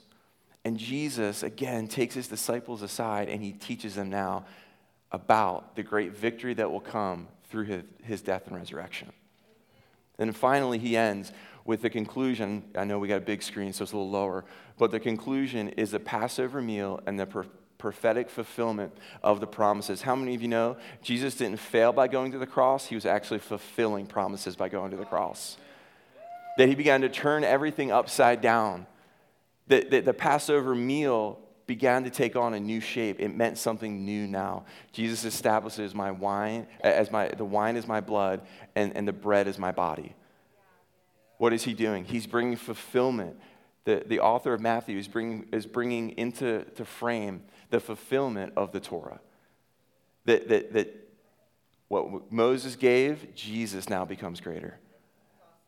And 0.64 0.78
Jesus, 0.78 1.44
again, 1.44 1.88
takes 1.88 2.14
his 2.14 2.28
disciples 2.28 2.82
aside 2.82 3.30
and 3.30 3.42
he 3.42 3.52
teaches 3.52 3.96
them 3.96 4.10
now 4.10 4.46
about 5.12 5.76
the 5.76 5.84
great 5.84 6.16
victory 6.16 6.54
that 6.54 6.72
will 6.72 6.80
come 6.80 7.28
through 7.50 7.66
his, 7.66 7.84
his 8.04 8.22
death 8.22 8.48
and 8.48 8.56
resurrection. 8.56 9.12
And 10.20 10.36
finally, 10.36 10.78
he 10.78 10.96
ends 10.96 11.32
with 11.66 11.82
the 11.82 11.90
conclusion. 11.90 12.64
I 12.76 12.84
know 12.84 13.00
we 13.00 13.08
got 13.08 13.18
a 13.18 13.22
big 13.22 13.42
screen, 13.44 13.74
so 13.74 13.84
it's 13.84 13.92
a 13.92 13.98
little 13.98 14.12
lower, 14.12 14.46
but 14.78 14.92
the 14.92 15.00
conclusion 15.00 15.70
is 15.70 15.92
the 15.92 16.00
Passover 16.00 16.62
meal 16.62 17.02
and 17.06 17.20
the 17.20 17.46
prophetic 17.78 18.30
fulfillment 18.30 18.94
of 19.24 19.40
the 19.40 19.48
promises. 19.48 20.04
How 20.04 20.16
many 20.16 20.36
of 20.36 20.42
you 20.42 20.48
know 20.48 20.78
Jesus 21.02 21.36
didn't 21.36 21.58
fail 21.58 21.92
by 21.92 22.08
going 22.08 22.32
to 22.34 22.38
the 22.38 22.48
cross? 22.48 22.86
He 22.86 22.96
was 22.96 23.06
actually 23.06 23.40
fulfilling 23.40 24.06
promises 24.06 24.56
by 24.56 24.70
going 24.70 24.92
to 24.92 24.98
the 24.98 25.06
cross. 25.06 25.58
That 26.58 26.70
he 26.70 26.76
began 26.76 27.02
to 27.02 27.10
turn 27.10 27.44
everything 27.44 27.92
upside 27.92 28.42
down 28.42 28.86
the, 29.72 29.88
the, 29.90 30.00
the 30.02 30.14
Passover 30.14 30.76
meal 30.76 31.40
began 31.66 32.04
to 32.04 32.10
take 32.10 32.36
on 32.36 32.54
a 32.54 32.60
new 32.60 32.82
shape. 32.82 33.22
It 33.22 33.34
meant 33.34 33.58
something 33.58 34.04
new 34.04 34.28
now. 34.28 34.66
Jesus 34.92 35.24
establishes 35.24 35.96
my 35.96 36.12
wine 36.12 36.68
as 36.82 37.10
my 37.10 37.30
the 37.30 37.46
wine 37.46 37.78
is 37.78 37.88
my 37.88 38.02
blood 38.02 38.42
and, 38.76 38.94
and 38.98 39.08
the 39.08 39.14
bread 39.14 39.48
is 39.48 39.58
my 39.58 39.72
body. 39.72 40.14
What 41.38 41.54
is 41.54 41.64
he 41.64 41.74
doing? 41.74 42.04
He's 42.04 42.28
bringing 42.28 42.58
fulfillment. 42.58 43.38
The, 43.86 44.04
the 44.06 44.20
author 44.20 44.54
of 44.54 44.60
Matthew 44.60 44.98
is 44.98 45.08
bringing, 45.08 45.48
is 45.54 45.66
bringing 45.66 46.10
into 46.12 46.66
to 46.76 46.84
frame 46.84 47.42
the 47.70 47.80
fulfillment 47.80 48.54
of 48.58 48.74
the 48.74 48.82
Torah. 48.82 49.22
That, 50.26 50.50
that, 50.50 50.74
that 50.74 51.10
what 51.88 52.32
Moses 52.32 52.76
gave, 52.76 53.34
Jesus 53.34 53.90
now 53.90 54.04
becomes 54.04 54.42
greater. 54.42 54.78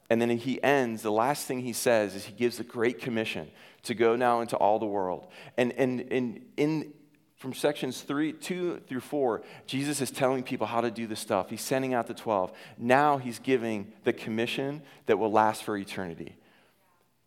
And 0.10 0.22
then 0.22 0.29
he 0.29 0.62
ends, 0.63 1.01
the 1.01 1.12
last 1.12 1.48
thing 1.48 1.62
he 1.62 1.74
says 1.74 2.15
is 2.15 2.25
he 2.25 2.33
gives 2.33 2.57
the 2.57 2.63
Great 2.63 3.00
Commission 3.00 3.50
to 3.83 3.93
go 3.93 4.15
now 4.15 4.41
into 4.41 4.55
all 4.57 4.79
the 4.79 4.86
world. 4.86 5.27
And, 5.57 5.72
and, 5.74 6.01
and 6.12 6.45
in, 6.57 6.93
from 7.38 7.53
sections 7.53 8.01
three, 8.01 8.33
two 8.33 8.81
through 8.88 9.01
four, 9.01 9.41
Jesus 9.65 10.01
is 10.01 10.12
telling 10.12 10.43
people 10.43 10.67
how 10.67 10.81
to 10.81 10.91
do 10.91 11.07
this 11.07 11.19
stuff. 11.19 11.50
He's 11.50 11.62
sending 11.62 11.93
out 11.93 12.07
the 12.07 12.13
12. 12.13 12.51
Now 12.77 13.17
he's 13.17 13.39
giving 13.39 13.91
the 14.03 14.13
commission 14.13 14.81
that 15.07 15.17
will 15.17 15.31
last 15.31 15.63
for 15.63 15.77
eternity 15.77 16.38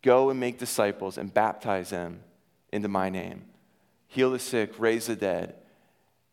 go 0.07 0.29
and 0.29 0.39
make 0.39 0.57
disciples 0.57 1.17
and 1.17 1.33
baptize 1.33 1.89
them 1.89 2.21
into 2.71 2.87
my 2.87 3.09
name, 3.09 3.43
heal 4.07 4.31
the 4.31 4.39
sick, 4.39 4.71
raise 4.77 5.07
the 5.07 5.15
dead. 5.15 5.55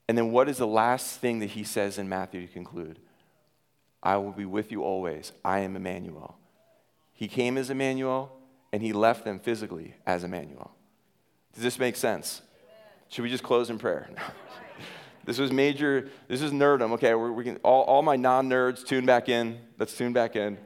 And 0.08 0.16
then 0.16 0.30
what 0.30 0.48
is 0.48 0.58
the 0.58 0.66
last 0.66 1.18
thing 1.18 1.40
that 1.40 1.50
he 1.50 1.64
says 1.64 1.98
in 1.98 2.08
Matthew 2.08 2.46
to 2.46 2.52
conclude? 2.52 3.00
I 4.04 4.18
will 4.18 4.32
be 4.32 4.44
with 4.44 4.70
you 4.70 4.84
always. 4.84 5.32
I 5.42 5.60
am 5.60 5.74
Emmanuel. 5.74 6.36
He 7.14 7.26
came 7.26 7.56
as 7.56 7.70
Emmanuel, 7.70 8.30
and 8.70 8.82
he 8.82 8.92
left 8.92 9.24
them 9.24 9.40
physically 9.40 9.94
as 10.06 10.24
Emmanuel. 10.24 10.72
Does 11.54 11.62
this 11.62 11.78
make 11.78 11.96
sense? 11.96 12.42
Should 13.08 13.22
we 13.22 13.30
just 13.30 13.42
close 13.42 13.70
in 13.70 13.78
prayer? 13.78 14.10
this 15.24 15.38
was 15.38 15.52
major, 15.52 16.10
this 16.28 16.42
is 16.42 16.52
nerdum. 16.52 16.92
Okay, 16.92 17.14
we're, 17.14 17.32
we 17.32 17.44
can, 17.44 17.56
all, 17.62 17.82
all 17.84 18.02
my 18.02 18.16
non 18.16 18.50
nerds 18.50 18.84
tune 18.84 19.06
back 19.06 19.28
in. 19.28 19.58
Let's 19.78 19.96
tune 19.96 20.12
back 20.12 20.36
in. 20.36 20.58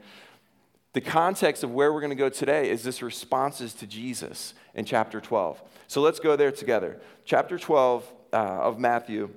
The 0.93 1.01
context 1.01 1.63
of 1.63 1.71
where 1.71 1.93
we're 1.93 2.01
going 2.01 2.09
to 2.09 2.15
go 2.15 2.29
today 2.29 2.69
is 2.69 2.83
this 2.83 3.01
responses 3.01 3.73
to 3.75 3.87
Jesus 3.87 4.55
in 4.73 4.83
chapter 4.83 5.21
12. 5.21 5.61
So 5.87 6.01
let's 6.01 6.19
go 6.19 6.35
there 6.35 6.51
together. 6.51 6.99
Chapter 7.25 7.59
12 7.59 8.11
uh, 8.33 8.35
of 8.35 8.79
Matthew, 8.79 9.29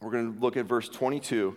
we're 0.00 0.10
going 0.10 0.34
to 0.34 0.40
look 0.40 0.56
at 0.56 0.66
verse 0.66 0.88
22 0.88 1.56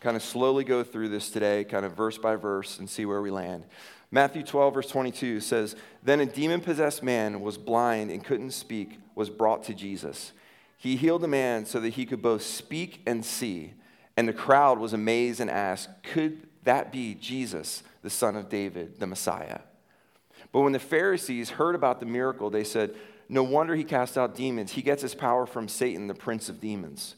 kind 0.00 0.16
of 0.16 0.22
slowly 0.22 0.64
go 0.64 0.84
through 0.84 1.08
this 1.08 1.30
today, 1.30 1.64
kind 1.64 1.84
of 1.84 1.92
verse 1.96 2.18
by 2.18 2.36
verse, 2.36 2.78
and 2.78 2.88
see 2.88 3.04
where 3.04 3.20
we 3.20 3.30
land. 3.30 3.64
Matthew 4.10 4.42
12, 4.42 4.74
verse 4.74 4.88
22 4.88 5.40
says, 5.40 5.76
Then 6.02 6.20
a 6.20 6.26
demon 6.26 6.60
possessed 6.60 7.02
man 7.02 7.40
was 7.40 7.58
blind 7.58 8.10
and 8.10 8.24
couldn't 8.24 8.52
speak, 8.52 8.98
was 9.14 9.28
brought 9.28 9.64
to 9.64 9.74
Jesus. 9.74 10.32
He 10.78 10.96
healed 10.96 11.22
the 11.22 11.28
man 11.28 11.66
so 11.66 11.80
that 11.80 11.94
he 11.94 12.06
could 12.06 12.22
both 12.22 12.42
speak 12.42 13.02
and 13.06 13.24
see. 13.24 13.74
And 14.16 14.26
the 14.26 14.32
crowd 14.32 14.78
was 14.78 14.92
amazed 14.92 15.40
and 15.40 15.50
asked, 15.50 15.90
Could 16.02 16.46
that 16.64 16.90
be 16.90 17.14
Jesus, 17.14 17.82
the 18.02 18.10
son 18.10 18.36
of 18.36 18.48
David, 18.48 18.98
the 18.98 19.06
Messiah? 19.06 19.60
But 20.52 20.60
when 20.60 20.72
the 20.72 20.78
Pharisees 20.78 21.50
heard 21.50 21.74
about 21.74 22.00
the 22.00 22.06
miracle, 22.06 22.48
they 22.48 22.64
said, 22.64 22.94
No 23.28 23.42
wonder 23.42 23.74
he 23.74 23.84
cast 23.84 24.16
out 24.16 24.34
demons. 24.34 24.72
He 24.72 24.82
gets 24.82 25.02
his 25.02 25.14
power 25.14 25.44
from 25.44 25.68
Satan, 25.68 26.06
the 26.06 26.14
prince 26.14 26.48
of 26.48 26.60
demons. 26.60 27.16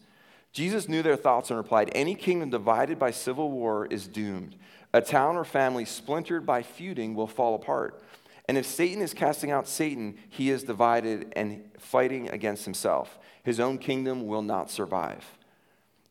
Jesus 0.52 0.88
knew 0.88 1.02
their 1.02 1.16
thoughts 1.16 1.50
and 1.50 1.56
replied, 1.56 1.90
Any 1.94 2.14
kingdom 2.14 2.50
divided 2.50 2.98
by 2.98 3.12
civil 3.12 3.50
war 3.50 3.86
is 3.86 4.08
doomed. 4.08 4.56
A 4.92 5.00
town 5.00 5.36
or 5.36 5.44
family 5.44 5.84
splintered 5.84 6.44
by 6.44 6.62
feuding 6.62 7.14
will 7.14 7.28
fall 7.28 7.54
apart. 7.54 8.02
And 8.48 8.58
if 8.58 8.66
Satan 8.66 9.00
is 9.00 9.14
casting 9.14 9.52
out 9.52 9.68
Satan, 9.68 10.18
he 10.28 10.50
is 10.50 10.64
divided 10.64 11.32
and 11.36 11.62
fighting 11.78 12.28
against 12.30 12.64
himself. 12.64 13.16
His 13.44 13.60
own 13.60 13.78
kingdom 13.78 14.26
will 14.26 14.42
not 14.42 14.70
survive. 14.70 15.24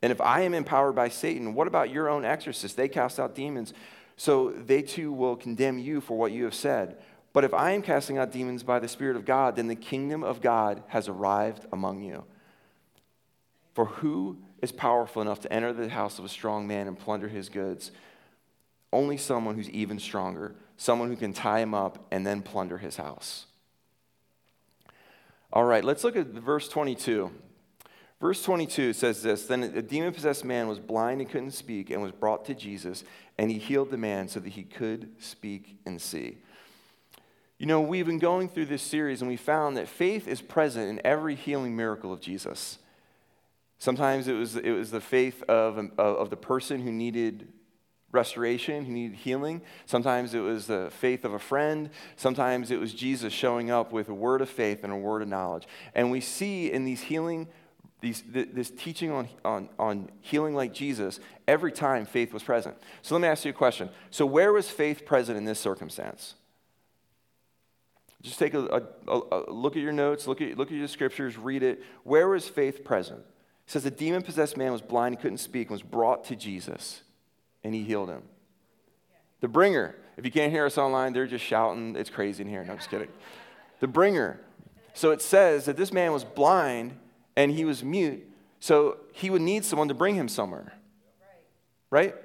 And 0.01 0.11
if 0.11 0.21
I 0.21 0.41
am 0.41 0.53
empowered 0.53 0.95
by 0.95 1.09
Satan, 1.09 1.53
what 1.53 1.67
about 1.67 1.89
your 1.89 2.07
own 2.07 2.23
exorcists? 2.23 2.77
They 2.77 2.87
cast 2.87 3.19
out 3.19 3.35
demons, 3.35 3.73
so 4.15 4.51
they 4.51 4.81
too 4.81 5.11
will 5.11 5.35
condemn 5.35 5.79
you 5.79 5.99
for 5.99 6.17
what 6.17 6.31
you 6.31 6.45
have 6.45 6.55
said. 6.55 6.97
But 7.33 7.43
if 7.43 7.53
I 7.53 7.71
am 7.71 7.81
casting 7.81 8.17
out 8.17 8.31
demons 8.31 8.63
by 8.63 8.79
the 8.79 8.87
Spirit 8.87 9.17
of 9.17 9.25
God, 9.25 9.57
then 9.57 9.67
the 9.67 9.75
kingdom 9.75 10.23
of 10.23 10.41
God 10.41 10.81
has 10.87 11.09
arrived 11.09 11.65
among 11.73 12.01
you. 12.01 12.23
For 13.73 13.85
who 13.85 14.37
is 14.61 14.71
powerful 14.71 15.21
enough 15.21 15.39
to 15.41 15.53
enter 15.53 15.73
the 15.73 15.89
house 15.89 16.19
of 16.19 16.25
a 16.25 16.29
strong 16.29 16.67
man 16.67 16.87
and 16.87 16.97
plunder 16.97 17.27
his 17.27 17.49
goods? 17.49 17.91
Only 18.91 19.17
someone 19.17 19.55
who's 19.55 19.69
even 19.69 19.99
stronger, 19.99 20.55
someone 20.77 21.09
who 21.09 21.15
can 21.15 21.33
tie 21.33 21.59
him 21.59 21.73
up 21.73 22.05
and 22.11 22.25
then 22.25 22.41
plunder 22.41 22.77
his 22.77 22.97
house. 22.97 23.45
All 25.51 25.63
right, 25.63 25.83
let's 25.83 26.03
look 26.03 26.15
at 26.15 26.27
verse 26.27 26.67
22. 26.67 27.31
Verse 28.19 28.43
22 28.43 28.93
says 28.93 29.21
this 29.21 29.45
Then 29.45 29.63
a 29.63 29.81
demon 29.81 30.13
possessed 30.13 30.43
man 30.43 30.67
was 30.67 30.79
blind 30.79 31.21
and 31.21 31.29
couldn't 31.29 31.51
speak 31.51 31.89
and 31.89 32.01
was 32.01 32.11
brought 32.11 32.45
to 32.45 32.53
Jesus, 32.53 33.03
and 33.37 33.49
he 33.49 33.57
healed 33.57 33.91
the 33.91 33.97
man 33.97 34.27
so 34.27 34.39
that 34.39 34.49
he 34.49 34.63
could 34.63 35.09
speak 35.19 35.77
and 35.85 36.01
see. 36.01 36.37
You 37.57 37.65
know, 37.65 37.81
we've 37.81 38.05
been 38.05 38.19
going 38.19 38.47
through 38.47 38.67
this 38.67 38.81
series 38.81 39.21
and 39.21 39.29
we 39.29 39.35
found 39.35 39.75
that 39.75 39.89
faith 39.89 40.27
is 40.27 40.41
present 40.41 40.89
in 40.89 41.01
every 41.05 41.35
healing 41.35 41.75
miracle 41.75 42.13
of 42.13 42.21
Jesus. 42.21 42.77
Sometimes 43.79 44.27
it 44.27 44.33
was, 44.33 44.55
it 44.57 44.71
was 44.71 44.91
the 44.91 45.01
faith 45.01 45.41
of, 45.43 45.89
of 45.97 46.29
the 46.29 46.37
person 46.37 46.81
who 46.81 46.91
needed 46.91 47.47
restoration, 48.11 48.85
who 48.85 48.91
needed 48.91 49.15
healing. 49.15 49.61
Sometimes 49.85 50.33
it 50.33 50.39
was 50.39 50.67
the 50.67 50.89
faith 50.91 51.23
of 51.23 51.33
a 51.33 51.39
friend. 51.39 51.89
Sometimes 52.15 52.71
it 52.71 52.79
was 52.79 52.93
Jesus 52.93 53.31
showing 53.31 53.71
up 53.71 53.91
with 53.91 54.09
a 54.09 54.13
word 54.13 54.41
of 54.41 54.49
faith 54.49 54.83
and 54.83 54.91
a 54.91 54.97
word 54.97 55.21
of 55.21 55.27
knowledge. 55.27 55.67
And 55.95 56.11
we 56.11 56.21
see 56.21 56.71
in 56.71 56.85
these 56.85 57.01
healing 57.01 57.47
these, 58.01 58.23
this 58.31 58.69
teaching 58.69 59.11
on, 59.11 59.27
on, 59.43 59.69
on 59.77 60.09
healing 60.21 60.55
like 60.55 60.73
Jesus, 60.73 61.19
every 61.49 61.71
time 61.71 62.05
faith 62.05 62.31
was 62.31 62.41
present. 62.41 62.77
So 63.01 63.13
let 63.13 63.21
me 63.21 63.27
ask 63.27 63.43
you 63.43 63.51
a 63.51 63.53
question. 63.53 63.89
So, 64.09 64.25
where 64.25 64.53
was 64.53 64.69
faith 64.69 65.05
present 65.05 65.37
in 65.37 65.43
this 65.43 65.59
circumstance? 65.59 66.35
Just 68.21 68.39
take 68.39 68.53
a, 68.53 68.87
a, 69.07 69.13
a, 69.13 69.51
look 69.51 69.75
at 69.75 69.81
your 69.81 69.91
notes, 69.91 70.27
look 70.27 70.39
at, 70.39 70.57
look 70.57 70.69
at 70.69 70.77
your 70.77 70.87
scriptures, 70.87 71.37
read 71.37 71.61
it. 71.61 71.83
Where 72.03 72.29
was 72.29 72.47
faith 72.47 72.85
present? 72.85 73.21
Says 73.69 73.83
the 73.83 73.91
demon 73.91 74.23
possessed 74.23 74.57
man 74.57 74.71
was 74.71 74.81
blind, 74.81 75.13
he 75.13 75.21
couldn't 75.21 75.37
speak, 75.37 75.67
and 75.67 75.73
was 75.73 75.83
brought 75.83 76.23
to 76.25 76.35
Jesus, 76.35 77.03
and 77.63 77.75
he 77.75 77.83
healed 77.83 78.09
him. 78.09 78.23
The 79.41 79.47
bringer, 79.47 79.95
if 80.17 80.25
you 80.25 80.31
can't 80.31 80.51
hear 80.51 80.65
us 80.65 80.79
online, 80.79 81.13
they're 81.13 81.27
just 81.27 81.45
shouting. 81.45 81.95
It's 81.95 82.09
crazy 82.09 82.41
in 82.41 82.49
here. 82.49 82.63
No, 82.63 82.71
I'm 82.71 82.77
just 82.79 82.89
kidding. 82.89 83.09
The 83.79 83.85
bringer. 83.85 84.39
So 84.95 85.11
it 85.11 85.21
says 85.21 85.65
that 85.65 85.77
this 85.77 85.93
man 85.93 86.13
was 86.13 86.23
blind 86.23 86.97
and 87.35 87.51
he 87.51 87.63
was 87.63 87.83
mute, 87.83 88.27
so 88.59 88.97
he 89.13 89.29
would 89.29 89.43
need 89.43 89.63
someone 89.63 89.89
to 89.89 89.93
bring 89.93 90.15
him 90.15 90.29
somewhere. 90.29 90.73
Right? 91.91 92.15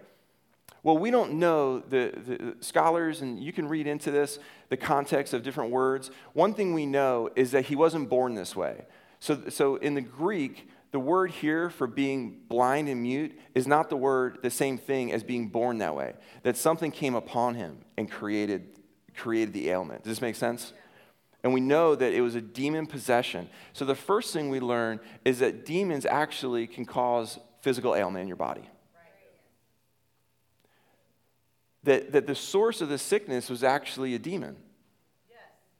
Well, 0.83 0.97
we 0.97 1.11
don't 1.11 1.35
know 1.35 1.81
the, 1.81 2.15
the, 2.27 2.57
scholars, 2.61 3.21
and 3.21 3.39
you 3.39 3.53
can 3.53 3.69
read 3.69 3.87
into 3.87 4.11
this 4.11 4.39
the 4.71 4.79
context 4.79 5.35
of 5.35 5.43
different 5.43 5.73
words. 5.73 6.11
One 6.33 6.55
thing 6.55 6.73
we 6.73 6.87
know 6.87 7.29
is 7.37 7.51
that 7.51 7.67
he 7.67 7.77
wasn't 7.77 8.09
born 8.09 8.35
this 8.35 8.57
way. 8.57 8.87
So, 9.21 9.51
so 9.51 9.77
in 9.77 9.93
the 9.93 10.01
Greek, 10.01 10.69
the 10.95 11.01
word 11.01 11.33
here 11.33 11.71
for 11.71 11.89
being 11.89 12.39
blind 12.49 12.89
and 12.89 13.03
mute 13.03 13.37
is 13.53 13.67
not 13.67 13.91
the 13.91 13.97
word, 13.97 14.39
the 14.43 14.51
same 14.51 14.79
thing 14.79 15.11
as 15.11 15.25
being 15.25 15.49
born 15.49 15.79
that 15.79 15.97
way. 15.97 16.15
That 16.45 16.57
something 16.57 16.93
came 16.93 17.17
upon 17.17 17.57
him 17.57 17.79
and 17.99 18.09
created, 18.09 18.79
created 19.17 19.53
the 19.53 19.71
ailment. 19.71 20.05
Does 20.05 20.13
this 20.13 20.23
make 20.23 20.37
sense? 20.37 20.73
And 21.43 21.53
we 21.53 21.61
know 21.61 21.97
that 21.97 22.13
it 22.13 22.21
was 22.21 22.37
a 22.37 22.41
demon 22.41 22.87
possession. 22.87 23.51
So 23.73 23.85
the 23.85 23.97
first 23.97 24.33
thing 24.33 24.51
we 24.51 24.61
learn 24.61 25.01
is 25.25 25.41
that 25.41 25.67
demons 25.67 26.07
actually 26.07 26.69
can 26.69 26.85
cause 26.85 27.41
physical 27.61 27.97
ailment 27.97 28.23
in 28.23 28.29
your 28.29 28.37
body. 28.37 28.63
That, 31.83 32.13
that 32.13 32.29
the 32.29 32.37
source 32.37 32.81
of 32.81 32.89
the 32.89 32.99
sickness 32.99 33.51
was 33.51 33.65
actually 33.65 34.15
a 34.15 34.21
demon. 34.21 34.55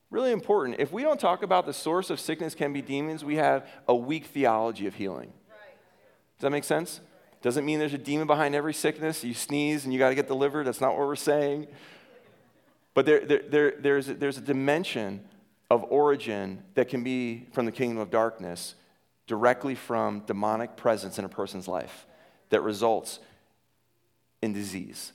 Really 0.09 0.31
important. 0.31 0.79
If 0.79 0.91
we 0.91 1.01
don't 1.01 1.19
talk 1.19 1.43
about 1.43 1.65
the 1.65 1.73
source 1.73 2.09
of 2.09 2.19
sickness 2.19 2.55
can 2.55 2.73
be 2.73 2.81
demons, 2.81 3.25
we 3.25 3.35
have 3.35 3.67
a 3.87 3.95
weak 3.95 4.25
theology 4.25 4.87
of 4.87 4.95
healing. 4.95 5.33
Does 6.37 6.41
that 6.41 6.51
make 6.51 6.63
sense? 6.63 7.01
Doesn't 7.41 7.65
mean 7.65 7.79
there's 7.79 7.93
a 7.93 7.97
demon 7.97 8.27
behind 8.27 8.55
every 8.55 8.73
sickness. 8.73 9.23
You 9.23 9.33
sneeze 9.33 9.83
and 9.83 9.93
you 9.93 9.99
got 9.99 10.09
to 10.09 10.15
get 10.15 10.27
delivered. 10.27 10.67
That's 10.67 10.81
not 10.81 10.97
what 10.97 11.07
we're 11.07 11.15
saying. 11.15 11.67
But 12.93 13.05
there, 13.05 13.25
there, 13.25 13.41
there, 13.49 13.73
there's, 13.77 14.07
there's 14.07 14.37
a 14.37 14.41
dimension 14.41 15.23
of 15.69 15.83
origin 15.89 16.63
that 16.75 16.89
can 16.89 17.03
be 17.03 17.45
from 17.51 17.65
the 17.65 17.71
kingdom 17.71 17.97
of 17.97 18.09
darkness 18.09 18.75
directly 19.27 19.75
from 19.75 20.21
demonic 20.21 20.75
presence 20.77 21.19
in 21.19 21.25
a 21.25 21.29
person's 21.29 21.67
life 21.67 22.05
that 22.49 22.61
results 22.61 23.19
in 24.41 24.53
disease, 24.53 25.11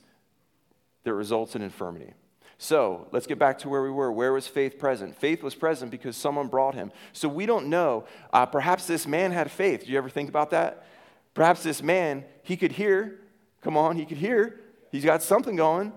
that 1.03 1.13
results 1.13 1.55
in 1.55 1.61
infirmity. 1.61 2.13
So 2.61 3.07
let's 3.11 3.25
get 3.25 3.39
back 3.39 3.57
to 3.59 3.69
where 3.69 3.81
we 3.81 3.89
were. 3.89 4.11
Where 4.11 4.33
was 4.33 4.45
faith 4.45 4.77
present? 4.77 5.17
Faith 5.17 5.41
was 5.41 5.55
present 5.55 5.89
because 5.89 6.15
someone 6.15 6.47
brought 6.47 6.75
him. 6.75 6.91
So 7.11 7.27
we 7.27 7.47
don't 7.47 7.69
know. 7.69 8.05
Uh, 8.31 8.45
perhaps 8.45 8.85
this 8.85 9.07
man 9.07 9.31
had 9.31 9.49
faith. 9.49 9.83
Do 9.83 9.91
you 9.91 9.97
ever 9.97 10.09
think 10.09 10.29
about 10.29 10.51
that? 10.51 10.85
Perhaps 11.33 11.63
this 11.63 11.81
man, 11.81 12.23
he 12.43 12.55
could 12.55 12.73
hear. 12.73 13.19
Come 13.63 13.75
on, 13.75 13.95
he 13.95 14.05
could 14.05 14.19
hear. 14.19 14.59
He's 14.91 15.03
got 15.03 15.23
something 15.23 15.55
going. 15.55 15.91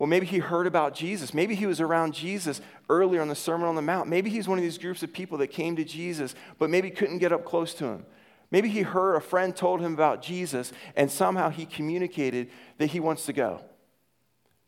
Well, 0.00 0.08
maybe 0.08 0.26
he 0.26 0.38
heard 0.38 0.66
about 0.66 0.96
Jesus. 0.96 1.32
Maybe 1.32 1.54
he 1.54 1.66
was 1.66 1.80
around 1.80 2.12
Jesus 2.12 2.60
earlier 2.90 3.22
on 3.22 3.28
the 3.28 3.36
Sermon 3.36 3.68
on 3.68 3.76
the 3.76 3.82
Mount. 3.82 4.08
Maybe 4.08 4.30
he's 4.30 4.48
one 4.48 4.58
of 4.58 4.64
these 4.64 4.78
groups 4.78 5.04
of 5.04 5.12
people 5.12 5.38
that 5.38 5.52
came 5.52 5.76
to 5.76 5.84
Jesus, 5.84 6.34
but 6.58 6.70
maybe 6.70 6.90
couldn't 6.90 7.18
get 7.18 7.32
up 7.32 7.44
close 7.44 7.72
to 7.74 7.84
him. 7.84 8.04
Maybe 8.50 8.68
he 8.68 8.82
heard 8.82 9.14
a 9.14 9.20
friend 9.20 9.54
told 9.54 9.80
him 9.80 9.94
about 9.94 10.22
Jesus, 10.22 10.72
and 10.96 11.08
somehow 11.08 11.50
he 11.50 11.66
communicated 11.66 12.50
that 12.78 12.88
he 12.88 12.98
wants 12.98 13.26
to 13.26 13.32
go. 13.32 13.60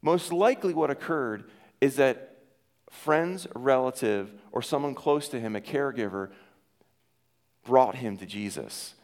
Most 0.04 0.34
likely, 0.34 0.74
what 0.74 0.90
occurred 0.90 1.44
is 1.80 1.96
that 1.96 2.36
friends, 2.90 3.46
relative, 3.56 4.30
or 4.52 4.60
someone 4.60 4.94
close 4.94 5.28
to 5.30 5.40
him, 5.40 5.56
a 5.56 5.62
caregiver, 5.62 6.30
brought 7.64 7.94
him 7.94 8.18
to 8.18 8.26
Jesus 8.26 8.94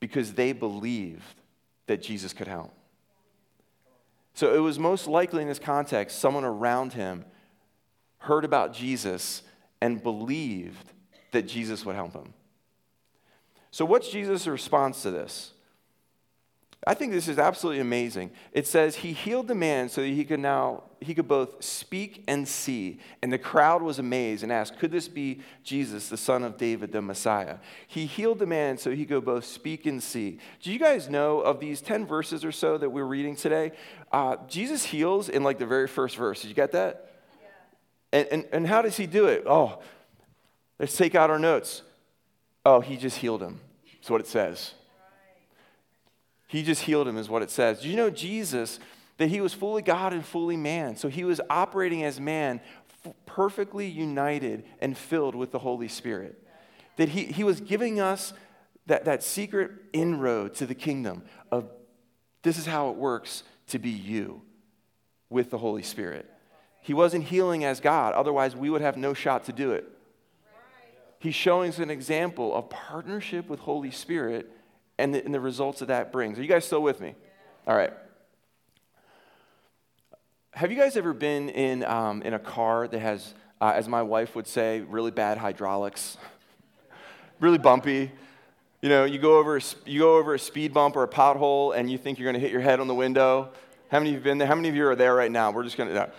because 0.00 0.32
they 0.32 0.52
believed 0.52 1.42
that 1.88 2.00
Jesus 2.00 2.32
could 2.32 2.48
help. 2.48 2.72
So 4.32 4.54
it 4.54 4.60
was 4.60 4.78
most 4.78 5.06
likely 5.06 5.42
in 5.42 5.48
this 5.48 5.58
context, 5.58 6.18
someone 6.18 6.44
around 6.44 6.94
him 6.94 7.26
heard 8.16 8.46
about 8.46 8.72
Jesus 8.72 9.42
and 9.82 10.02
believed 10.02 10.90
that 11.32 11.42
Jesus 11.42 11.84
would 11.84 11.96
help 11.96 12.14
him. 12.14 12.32
So, 13.70 13.84
what's 13.84 14.08
Jesus' 14.08 14.46
response 14.46 15.02
to 15.02 15.10
this? 15.10 15.52
I 16.86 16.94
think 16.94 17.12
this 17.12 17.28
is 17.28 17.38
absolutely 17.38 17.80
amazing. 17.80 18.30
It 18.52 18.66
says 18.66 18.96
he 18.96 19.12
healed 19.12 19.48
the 19.48 19.54
man 19.54 19.90
so 19.90 20.00
that 20.00 20.08
he 20.08 20.24
could 20.24 20.40
now 20.40 20.84
he 21.02 21.14
could 21.14 21.28
both 21.28 21.62
speak 21.62 22.24
and 22.26 22.46
see. 22.46 23.00
And 23.22 23.32
the 23.32 23.38
crowd 23.38 23.82
was 23.82 23.98
amazed 23.98 24.42
and 24.42 24.50
asked, 24.50 24.78
"Could 24.78 24.90
this 24.90 25.06
be 25.06 25.40
Jesus, 25.62 26.08
the 26.08 26.16
son 26.16 26.42
of 26.42 26.56
David, 26.56 26.92
the 26.92 27.02
Messiah?" 27.02 27.58
He 27.86 28.06
healed 28.06 28.38
the 28.38 28.46
man 28.46 28.78
so 28.78 28.90
he 28.90 29.04
could 29.04 29.26
both 29.26 29.44
speak 29.44 29.84
and 29.84 30.02
see. 30.02 30.38
Do 30.62 30.72
you 30.72 30.78
guys 30.78 31.10
know 31.10 31.40
of 31.40 31.60
these 31.60 31.82
10 31.82 32.06
verses 32.06 32.46
or 32.46 32.52
so 32.52 32.78
that 32.78 32.88
we're 32.88 33.04
reading 33.04 33.36
today? 33.36 33.72
Uh, 34.10 34.36
Jesus 34.48 34.84
heals 34.84 35.28
in 35.28 35.42
like 35.42 35.58
the 35.58 35.66
very 35.66 35.88
first 35.88 36.16
verse. 36.16 36.42
Did 36.42 36.48
you 36.48 36.54
get 36.54 36.72
that? 36.72 37.12
Yeah. 37.42 38.20
And, 38.20 38.28
and, 38.28 38.44
and 38.52 38.66
how 38.66 38.80
does 38.80 38.96
he 38.96 39.06
do 39.06 39.26
it? 39.26 39.44
Oh, 39.46 39.80
let's 40.78 40.96
take 40.96 41.14
out 41.14 41.28
our 41.28 41.38
notes. 41.38 41.82
Oh, 42.64 42.80
he 42.80 42.96
just 42.96 43.18
healed 43.18 43.42
him. 43.42 43.60
That's 44.00 44.10
what 44.10 44.20
it 44.20 44.26
says. 44.26 44.74
He 46.50 46.64
just 46.64 46.82
healed 46.82 47.06
him, 47.06 47.16
is 47.16 47.28
what 47.28 47.42
it 47.42 47.50
says. 47.50 47.80
Do 47.80 47.88
you 47.88 47.94
know 47.94 48.10
Jesus, 48.10 48.80
that 49.18 49.28
he 49.28 49.40
was 49.40 49.54
fully 49.54 49.82
God 49.82 50.12
and 50.12 50.24
fully 50.24 50.56
man? 50.56 50.96
So 50.96 51.06
he 51.08 51.22
was 51.22 51.40
operating 51.48 52.02
as 52.02 52.18
man, 52.18 52.60
f- 53.06 53.14
perfectly 53.24 53.86
united 53.86 54.64
and 54.80 54.98
filled 54.98 55.36
with 55.36 55.52
the 55.52 55.60
Holy 55.60 55.86
Spirit. 55.86 56.44
That 56.96 57.10
he, 57.10 57.26
he 57.26 57.44
was 57.44 57.60
giving 57.60 58.00
us 58.00 58.32
that, 58.86 59.04
that 59.04 59.22
secret 59.22 59.70
inroad 59.92 60.54
to 60.56 60.66
the 60.66 60.74
kingdom 60.74 61.22
of 61.52 61.70
this 62.42 62.58
is 62.58 62.66
how 62.66 62.90
it 62.90 62.96
works 62.96 63.44
to 63.68 63.78
be 63.78 63.90
you 63.90 64.42
with 65.28 65.50
the 65.50 65.58
Holy 65.58 65.84
Spirit. 65.84 66.28
He 66.80 66.94
wasn't 66.94 67.26
healing 67.26 67.62
as 67.62 67.78
God, 67.78 68.12
otherwise, 68.14 68.56
we 68.56 68.70
would 68.70 68.80
have 68.80 68.96
no 68.96 69.14
shot 69.14 69.44
to 69.44 69.52
do 69.52 69.70
it. 69.70 69.86
He's 71.20 71.36
showing 71.36 71.68
us 71.68 71.78
an 71.78 71.90
example 71.90 72.52
of 72.56 72.70
partnership 72.70 73.48
with 73.48 73.60
Holy 73.60 73.92
Spirit 73.92 74.50
and 75.00 75.14
the, 75.14 75.24
and 75.24 75.34
the 75.34 75.40
results 75.40 75.80
that 75.80 75.86
that 75.86 76.12
brings. 76.12 76.38
Are 76.38 76.42
you 76.42 76.48
guys 76.48 76.64
still 76.64 76.82
with 76.82 77.00
me? 77.00 77.14
All 77.66 77.74
right. 77.74 77.92
Have 80.52 80.70
you 80.70 80.76
guys 80.76 80.96
ever 80.96 81.12
been 81.12 81.48
in, 81.48 81.84
um, 81.84 82.22
in 82.22 82.34
a 82.34 82.38
car 82.38 82.86
that 82.86 82.98
has, 82.98 83.34
uh, 83.60 83.72
as 83.74 83.88
my 83.88 84.02
wife 84.02 84.34
would 84.34 84.46
say, 84.46 84.80
really 84.80 85.10
bad 85.10 85.38
hydraulics? 85.38 86.18
really 87.40 87.58
bumpy. 87.58 88.10
You 88.82 88.88
know, 88.88 89.04
you 89.04 89.18
go, 89.18 89.38
over, 89.38 89.60
you 89.86 90.00
go 90.00 90.16
over 90.16 90.34
a 90.34 90.38
speed 90.38 90.72
bump 90.72 90.96
or 90.96 91.02
a 91.02 91.08
pothole 91.08 91.76
and 91.76 91.90
you 91.90 91.98
think 91.98 92.18
you're 92.18 92.30
going 92.30 92.34
to 92.34 92.40
hit 92.40 92.52
your 92.52 92.60
head 92.60 92.80
on 92.80 92.88
the 92.88 92.94
window. 92.94 93.50
How 93.90 93.98
many 93.98 94.10
of 94.10 94.12
you 94.12 94.18
have 94.18 94.24
been 94.24 94.38
there? 94.38 94.48
How 94.48 94.54
many 94.54 94.68
of 94.68 94.76
you 94.76 94.86
are 94.86 94.96
there 94.96 95.14
right 95.14 95.30
now? 95.30 95.50
We're 95.50 95.64
just 95.64 95.76
going 95.76 95.92
to. 95.92 96.10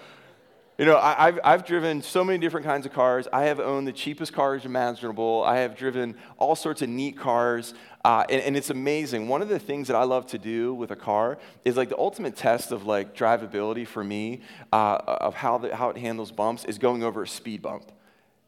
You 0.82 0.88
know, 0.88 0.98
I, 0.98 1.26
have 1.26 1.40
I've 1.44 1.64
driven 1.64 2.02
so 2.02 2.24
many 2.24 2.40
different 2.40 2.66
kinds 2.66 2.88
of 2.88 2.92
cars. 2.92 3.28
I 3.32 3.44
have 3.44 3.60
owned 3.60 3.86
the 3.88 3.92
cheapest 3.92 4.34
cars 4.34 4.66
imaginable. 4.66 5.44
I 5.46 5.58
have 5.58 5.78
driven 5.78 6.16
all 6.40 6.56
sorts 6.56 6.82
of 6.82 6.90
neat 6.90 7.20
cars. 7.20 7.76
Uh, 8.04 8.26
and, 8.32 8.42
and, 8.42 8.58
it's 8.58 8.72
amazing. 8.72 9.28
One 9.28 9.44
of 9.44 9.48
the 9.48 9.60
things 9.60 9.90
that 9.90 9.96
I 9.96 10.06
love 10.06 10.26
to 10.26 10.40
do 10.40 10.74
with 10.74 10.90
a 10.90 10.96
car 10.96 11.38
is 11.64 11.78
like 11.78 11.90
the 11.90 12.00
ultimate 12.00 12.36
test 12.36 12.72
of 12.72 12.88
like 12.88 13.16
drivability 13.16 13.86
for 13.86 14.04
me, 14.04 14.42
uh, 14.74 14.98
of 15.06 15.36
how, 15.36 15.60
the, 15.60 15.76
how 15.76 15.92
it 15.92 15.98
handles 15.98 16.32
bumps, 16.32 16.66
is 16.66 16.80
going 16.80 17.04
over 17.04 17.22
a 17.22 17.28
speed 17.28 17.62
bump. 17.62 17.92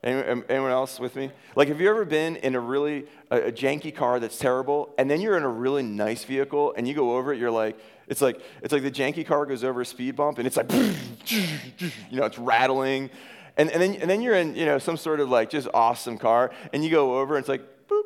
Anyone, 0.03 0.43
anyone 0.49 0.71
else 0.71 0.99
with 0.99 1.15
me? 1.15 1.31
Like, 1.55 1.67
have 1.67 1.79
you 1.79 1.87
ever 1.87 2.03
been 2.03 2.37
in 2.37 2.55
a 2.55 2.59
really 2.59 3.05
a, 3.29 3.43
a 3.43 3.51
janky 3.51 3.93
car 3.93 4.19
that's 4.19 4.39
terrible, 4.39 4.91
and 4.97 5.07
then 5.07 5.21
you're 5.21 5.37
in 5.37 5.43
a 5.43 5.49
really 5.49 5.83
nice 5.83 6.23
vehicle, 6.23 6.73
and 6.75 6.87
you 6.87 6.95
go 6.95 7.15
over 7.15 7.31
it, 7.31 7.39
you're 7.39 7.51
like, 7.51 7.77
it's 8.07 8.21
like 8.21 8.41
it's 8.61 8.73
like 8.73 8.83
the 8.83 8.91
janky 8.91 9.25
car 9.25 9.45
goes 9.45 9.63
over 9.63 9.81
a 9.81 9.85
speed 9.85 10.15
bump, 10.15 10.37
and 10.37 10.47
it's 10.47 10.57
like, 10.57 10.71
you 10.71 12.17
know, 12.17 12.25
it's 12.25 12.37
rattling, 12.37 13.09
and, 13.57 13.71
and 13.71 13.81
then 13.81 13.95
and 13.95 14.09
then 14.09 14.21
you're 14.21 14.35
in 14.35 14.55
you 14.55 14.65
know 14.65 14.79
some 14.79 14.97
sort 14.97 15.19
of 15.19 15.29
like 15.29 15.49
just 15.49 15.67
awesome 15.73 16.17
car, 16.17 16.51
and 16.73 16.83
you 16.83 16.89
go 16.89 17.19
over, 17.19 17.35
and 17.35 17.41
it's 17.41 17.49
like, 17.49 17.61
boop, 17.87 18.03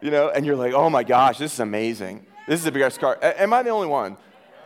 You 0.00 0.10
know, 0.10 0.28
and 0.30 0.44
you're 0.44 0.56
like, 0.56 0.72
oh 0.72 0.90
my 0.90 1.04
gosh, 1.04 1.38
this 1.38 1.52
is 1.52 1.60
amazing. 1.60 2.26
This 2.48 2.60
is 2.60 2.66
a 2.66 2.72
big 2.72 2.92
car. 2.98 3.18
Am 3.22 3.52
I 3.52 3.62
the 3.62 3.70
only 3.70 3.88
one? 3.88 4.16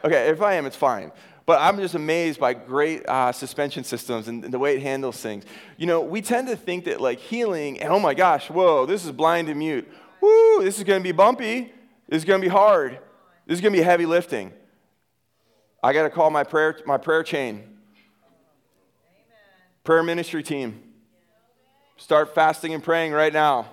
Okay, 0.04 0.28
if 0.28 0.40
I 0.42 0.54
am, 0.54 0.66
it's 0.66 0.76
fine. 0.76 1.12
But 1.46 1.60
I'm 1.60 1.78
just 1.78 1.94
amazed 1.94 2.38
by 2.38 2.54
great 2.54 3.04
uh, 3.08 3.32
suspension 3.32 3.82
systems 3.82 4.28
and 4.28 4.44
the 4.44 4.58
way 4.58 4.76
it 4.76 4.82
handles 4.82 5.20
things. 5.20 5.44
You 5.78 5.86
know, 5.86 6.00
we 6.00 6.22
tend 6.22 6.48
to 6.48 6.56
think 6.56 6.84
that 6.84 7.00
like 7.00 7.18
healing, 7.18 7.80
and 7.82 7.92
oh 7.92 7.98
my 7.98 8.14
gosh, 8.14 8.48
whoa, 8.48 8.86
this 8.86 9.04
is 9.04 9.10
blind 9.10 9.48
and 9.48 9.58
mute. 9.58 9.90
Woo, 10.20 10.62
this 10.62 10.78
is 10.78 10.84
going 10.84 11.00
to 11.00 11.02
be 11.02 11.12
bumpy. 11.12 11.72
This 12.08 12.18
is 12.18 12.24
going 12.24 12.40
to 12.40 12.46
be 12.46 12.50
hard. 12.50 12.98
This 13.50 13.56
is 13.56 13.62
going 13.62 13.72
to 13.72 13.80
be 13.80 13.84
heavy 13.84 14.06
lifting. 14.06 14.52
I 15.82 15.92
got 15.92 16.04
to 16.04 16.10
call 16.10 16.30
my 16.30 16.44
prayer, 16.44 16.78
my 16.86 16.98
prayer 16.98 17.24
chain, 17.24 17.64
prayer 19.82 20.04
ministry 20.04 20.44
team. 20.44 20.80
Start 21.96 22.32
fasting 22.32 22.74
and 22.74 22.80
praying 22.80 23.10
right 23.10 23.32
now. 23.32 23.66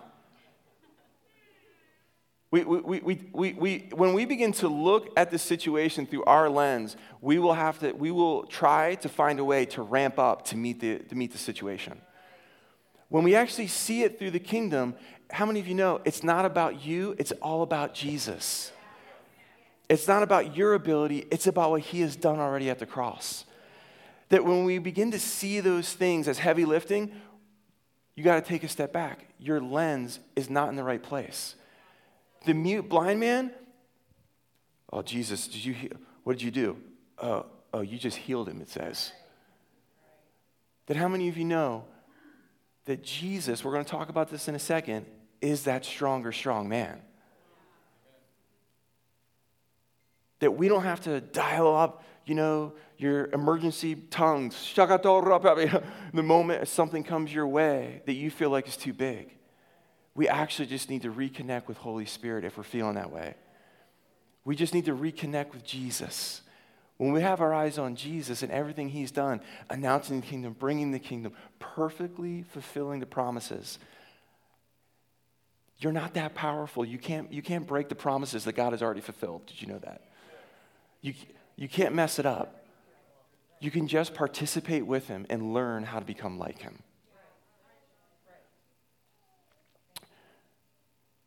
We, 2.50 2.64
we, 2.64 3.02
we, 3.02 3.30
we, 3.32 3.54
we, 3.54 3.90
when 3.94 4.14
we 4.14 4.26
begin 4.26 4.52
to 4.54 4.68
look 4.68 5.12
at 5.16 5.30
the 5.30 5.38
situation 5.38 6.08
through 6.08 6.24
our 6.24 6.50
lens, 6.50 6.98
we 7.22 7.38
will 7.38 7.54
have 7.54 7.78
to, 7.82 7.92
we 7.92 8.10
will 8.10 8.48
try 8.48 8.96
to 8.96 9.10
find 9.10 9.40
a 9.40 9.46
way 9.46 9.68
to 9.68 9.84
ramp 9.84 10.18
up 10.18 10.44
to 10.46 10.58
meet 10.58 10.80
the, 10.80 10.98
to 10.98 11.14
meet 11.14 11.34
the 11.34 11.38
situation. 11.38 12.02
When 13.10 13.24
we 13.24 13.36
actually 13.36 13.68
see 13.68 14.02
it 14.02 14.18
through 14.18 14.32
the 14.32 14.40
kingdom, 14.40 14.96
how 15.30 15.46
many 15.46 15.60
of 15.60 15.68
you 15.68 15.76
know 15.76 16.02
it's 16.04 16.24
not 16.24 16.46
about 16.46 16.84
you, 16.84 17.16
it's 17.20 17.32
all 17.44 17.62
about 17.62 17.94
Jesus? 17.94 18.72
It's 19.90 20.08
not 20.08 20.24
about 20.24 20.56
your 20.56 20.74
ability, 20.74 21.28
it's 21.32 21.48
about 21.48 21.72
what 21.72 21.82
he 21.82 22.02
has 22.02 22.16
done 22.16 22.40
already 22.40 22.70
at 22.70 22.80
the 22.80 22.86
cross. 22.86 23.46
That 24.30 24.44
when 24.44 24.66
we 24.66 24.78
begin 24.80 25.12
to 25.12 25.20
see 25.20 25.62
those 25.62 25.94
things 25.94 26.28
as 26.28 26.40
heavy 26.40 26.66
lifting, 26.66 27.12
you 28.16 28.24
got 28.24 28.36
to 28.36 28.42
take 28.42 28.64
a 28.64 28.68
step 28.68 28.92
back. 28.92 29.28
Your 29.40 29.62
lens 29.62 30.20
is 30.36 30.50
not 30.50 30.70
in 30.70 30.76
the 30.76 30.84
right 30.84 31.02
place. 31.02 31.56
The 32.46 32.54
mute 32.54 32.90
blind 32.90 33.20
man, 33.20 33.52
oh, 34.92 35.02
Jesus, 35.02 35.48
did 35.48 35.64
you 35.64 35.74
heal? 35.74 35.98
what 36.24 36.38
did 36.38 36.44
you 36.44 36.52
do? 36.52 36.78
Oh, 37.20 37.46
oh, 37.74 37.80
you 37.80 37.98
just 37.98 38.18
healed 38.18 38.50
him, 38.50 38.60
it 38.60 38.70
says. 38.70 39.14
That 40.88 40.98
how 40.98 41.08
many 41.08 41.30
of 41.30 41.38
you 41.38 41.46
know 41.46 41.86
that 42.84 43.02
Jesus, 43.02 43.64
we're 43.64 43.72
going 43.72 43.86
to 43.86 43.90
talk 43.90 44.10
about 44.10 44.30
this 44.30 44.50
in 44.50 44.56
a 44.56 44.60
second, 44.60 45.06
is 45.40 45.64
that 45.64 45.86
stronger, 45.86 46.34
strong 46.34 46.68
man? 46.68 47.02
That 50.40 50.52
we 50.52 50.68
don't 50.68 50.84
have 50.84 51.02
to 51.02 51.22
dial 51.22 51.76
up, 51.76 52.04
you 52.26 52.36
know, 52.36 52.74
your 52.98 53.28
emergency 53.32 53.96
tongues, 53.96 54.56
the 56.14 56.24
moment 56.24 56.68
something 56.68 57.04
comes 57.04 57.34
your 57.34 57.48
way 57.48 58.02
that 58.06 58.14
you 58.14 58.30
feel 58.30 58.50
like 58.50 58.68
is 58.68 58.78
too 58.78 58.94
big. 58.94 59.34
We 60.16 60.28
actually 60.28 60.66
just 60.68 60.90
need 60.90 61.04
to 61.04 61.12
reconnect 61.12 61.68
with 61.68 61.78
Holy 61.78 62.06
Spirit 62.06 62.44
if 62.44 62.58
we're 62.58 62.64
feeling 62.64 62.96
that 62.96 63.12
way. 63.12 63.36
We 64.46 64.56
just 64.56 64.74
need 64.74 64.86
to 64.86 64.96
reconnect 64.96 65.54
with 65.54 65.64
Jesus. 65.64 66.42
When 66.98 67.12
we 67.12 67.22
have 67.22 67.42
our 67.42 67.54
eyes 67.54 67.78
on 67.78 67.96
Jesus 67.96 68.42
and 68.42 68.52
everything 68.52 68.90
he's 68.90 69.12
done, 69.12 69.42
announcing 69.70 70.22
the 70.22 70.26
kingdom, 70.26 70.56
bringing 70.58 70.92
the 70.92 71.00
kingdom, 71.00 71.34
perfectly 71.60 72.44
fulfilling 72.44 73.00
the 73.00 73.06
promises, 73.06 73.78
you're 75.80 75.94
not 75.94 76.16
that 76.16 76.34
powerful. 76.34 76.84
You 76.84 76.98
can't, 76.98 77.32
you 77.32 77.44
can't 77.44 77.68
break 77.68 77.88
the 77.88 77.96
promises 77.96 78.46
that 78.46 78.54
God 78.54 78.72
has 78.74 78.82
already 78.82 79.02
fulfilled. 79.02 79.46
Did 79.46 79.62
you 79.62 79.68
know 79.68 79.80
that? 79.80 80.02
You, 81.08 81.14
you 81.56 81.70
can't 81.70 81.96
mess 81.96 82.20
it 82.20 82.26
up. 82.26 82.66
You 83.62 83.72
can 83.72 83.88
just 83.88 84.14
participate 84.14 84.86
with 84.86 85.08
him 85.08 85.26
and 85.30 85.54
learn 85.54 85.84
how 85.84 86.00
to 86.00 86.06
become 86.06 86.38
like 86.38 86.60
him. 86.60 86.84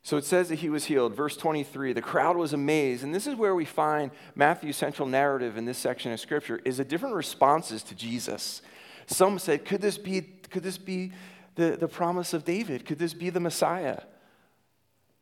So 0.03 0.19
it 0.19 0.25
says 0.25 0.51
that 0.51 0.57
he 0.57 0.69
was 0.69 0.85
healed. 0.85 1.15
Verse 1.15 1.35
23, 1.35 1.95
the 1.95 2.03
crowd 2.03 2.37
was 2.37 2.53
amazed. 2.53 3.05
And 3.05 3.15
this 3.15 3.27
is 3.27 3.37
where 3.37 3.55
we 3.55 3.65
find 3.65 4.11
Matthew's 4.35 4.77
central 4.77 5.09
narrative 5.09 5.57
in 5.57 5.65
this 5.65 5.79
section 5.79 6.13
of 6.13 6.21
scripture 6.21 6.61
is 6.65 6.77
the 6.77 6.85
different 6.85 7.15
responses 7.15 7.83
to 7.85 7.95
Jesus. 7.95 8.61
Some 9.07 9.39
said, 9.39 9.65
could 9.65 9.81
this 9.81 9.97
be, 9.97 10.21
could 10.21 10.63
this 10.63 10.77
be 10.77 11.13
the, 11.55 11.79
the 11.81 11.89
promise 11.89 12.35
of 12.35 12.45
David? 12.45 12.85
Could 12.85 12.99
this 12.99 13.15
be 13.15 13.31
the 13.31 13.41
Messiah? 13.41 14.01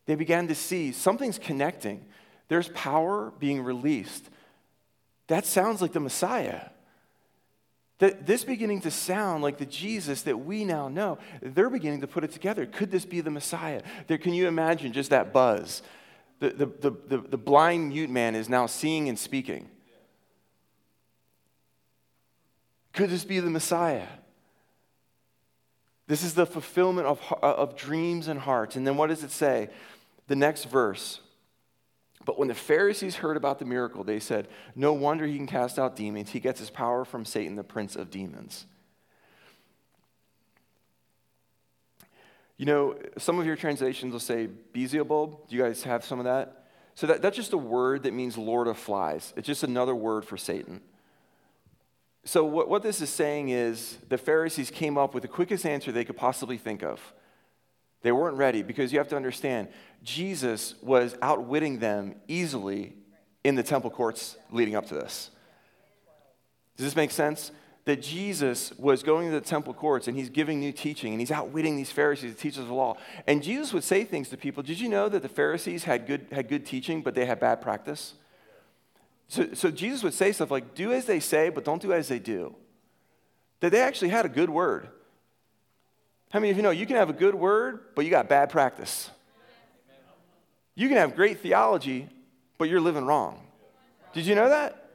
They 0.06 0.16
began 0.16 0.48
to 0.48 0.54
see 0.54 0.90
something's 0.90 1.38
connecting. 1.38 2.04
There's 2.48 2.68
power 2.70 3.32
being 3.38 3.62
released. 3.62 4.30
That 5.28 5.46
sounds 5.46 5.80
like 5.80 5.92
the 5.92 6.00
Messiah. 6.00 6.62
That 7.98 8.26
this 8.26 8.44
beginning 8.44 8.82
to 8.82 8.90
sound 8.90 9.42
like 9.42 9.58
the 9.58 9.66
Jesus 9.66 10.22
that 10.22 10.38
we 10.38 10.64
now 10.64 10.88
know, 10.88 11.18
they're 11.42 11.70
beginning 11.70 12.00
to 12.02 12.06
put 12.06 12.24
it 12.24 12.32
together. 12.32 12.66
Could 12.66 12.90
this 12.90 13.04
be 13.04 13.20
the 13.20 13.30
Messiah? 13.30 13.82
There, 14.06 14.18
can 14.18 14.34
you 14.34 14.48
imagine 14.48 14.92
just 14.92 15.10
that 15.10 15.32
buzz? 15.32 15.82
The, 16.40 16.50
the, 16.50 16.66
the, 16.66 16.90
the, 17.08 17.18
the 17.30 17.38
blind 17.38 17.88
mute 17.88 18.10
man 18.10 18.34
is 18.34 18.48
now 18.48 18.66
seeing 18.66 19.08
and 19.08 19.18
speaking. 19.18 19.68
Could 22.92 23.10
this 23.10 23.24
be 23.24 23.40
the 23.40 23.50
Messiah? 23.50 24.06
This 26.06 26.22
is 26.22 26.34
the 26.34 26.46
fulfillment 26.46 27.06
of, 27.06 27.20
of 27.42 27.76
dreams 27.76 28.28
and 28.28 28.40
hearts. 28.40 28.76
And 28.76 28.86
then 28.86 28.96
what 28.96 29.08
does 29.08 29.24
it 29.24 29.30
say? 29.30 29.68
The 30.28 30.36
next 30.36 30.64
verse. 30.64 31.20
But 32.24 32.38
when 32.38 32.48
the 32.48 32.54
Pharisees 32.54 33.16
heard 33.16 33.36
about 33.36 33.58
the 33.58 33.64
miracle, 33.64 34.04
they 34.04 34.18
said, 34.20 34.48
No 34.74 34.92
wonder 34.92 35.26
he 35.26 35.36
can 35.36 35.46
cast 35.46 35.78
out 35.78 35.96
demons. 35.96 36.30
He 36.30 36.40
gets 36.40 36.60
his 36.60 36.70
power 36.70 37.04
from 37.04 37.24
Satan, 37.24 37.56
the 37.56 37.64
prince 37.64 37.96
of 37.96 38.10
demons. 38.10 38.66
You 42.58 42.66
know, 42.66 42.96
some 43.16 43.38
of 43.38 43.46
your 43.46 43.54
translations 43.56 44.12
will 44.12 44.20
say 44.20 44.46
Beelzebub. 44.46 45.48
Do 45.48 45.56
you 45.56 45.62
guys 45.62 45.84
have 45.84 46.04
some 46.04 46.18
of 46.18 46.24
that? 46.24 46.66
So 46.96 47.06
that, 47.06 47.22
that's 47.22 47.36
just 47.36 47.52
a 47.52 47.58
word 47.58 48.02
that 48.02 48.12
means 48.12 48.36
Lord 48.36 48.66
of 48.66 48.76
Flies. 48.76 49.32
It's 49.36 49.46
just 49.46 49.62
another 49.62 49.94
word 49.94 50.24
for 50.24 50.36
Satan. 50.36 50.80
So 52.24 52.44
what, 52.44 52.68
what 52.68 52.82
this 52.82 53.00
is 53.00 53.08
saying 53.08 53.50
is 53.50 53.96
the 54.08 54.18
Pharisees 54.18 54.70
came 54.72 54.98
up 54.98 55.14
with 55.14 55.22
the 55.22 55.28
quickest 55.28 55.64
answer 55.64 55.92
they 55.92 56.04
could 56.04 56.16
possibly 56.16 56.58
think 56.58 56.82
of. 56.82 57.00
They 58.02 58.12
weren't 58.12 58.36
ready 58.36 58.62
because 58.62 58.92
you 58.92 58.98
have 58.98 59.08
to 59.08 59.16
understand, 59.16 59.68
Jesus 60.02 60.74
was 60.82 61.16
outwitting 61.20 61.78
them 61.78 62.14
easily 62.28 62.94
in 63.44 63.54
the 63.54 63.62
temple 63.62 63.90
courts 63.90 64.36
leading 64.50 64.76
up 64.76 64.86
to 64.88 64.94
this. 64.94 65.30
Does 66.76 66.86
this 66.86 66.96
make 66.96 67.10
sense? 67.10 67.50
That 67.86 68.02
Jesus 68.02 68.72
was 68.78 69.02
going 69.02 69.28
to 69.28 69.34
the 69.34 69.40
temple 69.40 69.74
courts 69.74 70.08
and 70.08 70.16
he's 70.16 70.28
giving 70.28 70.60
new 70.60 70.72
teaching 70.72 71.12
and 71.12 71.20
he's 71.20 71.30
outwitting 71.30 71.76
these 71.76 71.90
Pharisees, 71.90 72.34
the 72.34 72.40
teachers 72.40 72.60
of 72.60 72.68
the 72.68 72.74
law. 72.74 72.96
And 73.26 73.42
Jesus 73.42 73.72
would 73.72 73.84
say 73.84 74.04
things 74.04 74.28
to 74.28 74.36
people. 74.36 74.62
Did 74.62 74.78
you 74.78 74.88
know 74.88 75.08
that 75.08 75.22
the 75.22 75.28
Pharisees 75.28 75.84
had 75.84 76.06
good, 76.06 76.26
had 76.30 76.48
good 76.48 76.66
teaching, 76.66 77.02
but 77.02 77.14
they 77.14 77.24
had 77.24 77.40
bad 77.40 77.60
practice? 77.60 78.14
So, 79.28 79.54
so 79.54 79.70
Jesus 79.70 80.02
would 80.02 80.14
say 80.14 80.32
stuff 80.32 80.50
like, 80.50 80.74
do 80.74 80.92
as 80.92 81.06
they 81.06 81.20
say, 81.20 81.48
but 81.48 81.64
don't 81.64 81.82
do 81.82 81.92
as 81.92 82.08
they 82.08 82.18
do. 82.18 82.54
That 83.60 83.72
they 83.72 83.80
actually 83.80 84.10
had 84.10 84.24
a 84.24 84.28
good 84.28 84.50
word. 84.50 84.88
How 86.30 86.40
many 86.40 86.50
of 86.50 86.56
you 86.56 86.62
know 86.62 86.70
you 86.70 86.86
can 86.86 86.96
have 86.96 87.10
a 87.10 87.14
good 87.14 87.34
word, 87.34 87.80
but 87.94 88.04
you 88.04 88.10
got 88.10 88.28
bad 88.28 88.50
practice? 88.50 89.10
You 90.74 90.88
can 90.88 90.96
have 90.96 91.16
great 91.16 91.40
theology, 91.40 92.08
but 92.58 92.68
you're 92.68 92.80
living 92.80 93.04
wrong. 93.04 93.40
Did 94.12 94.26
you 94.26 94.34
know 94.34 94.48
that? 94.48 94.88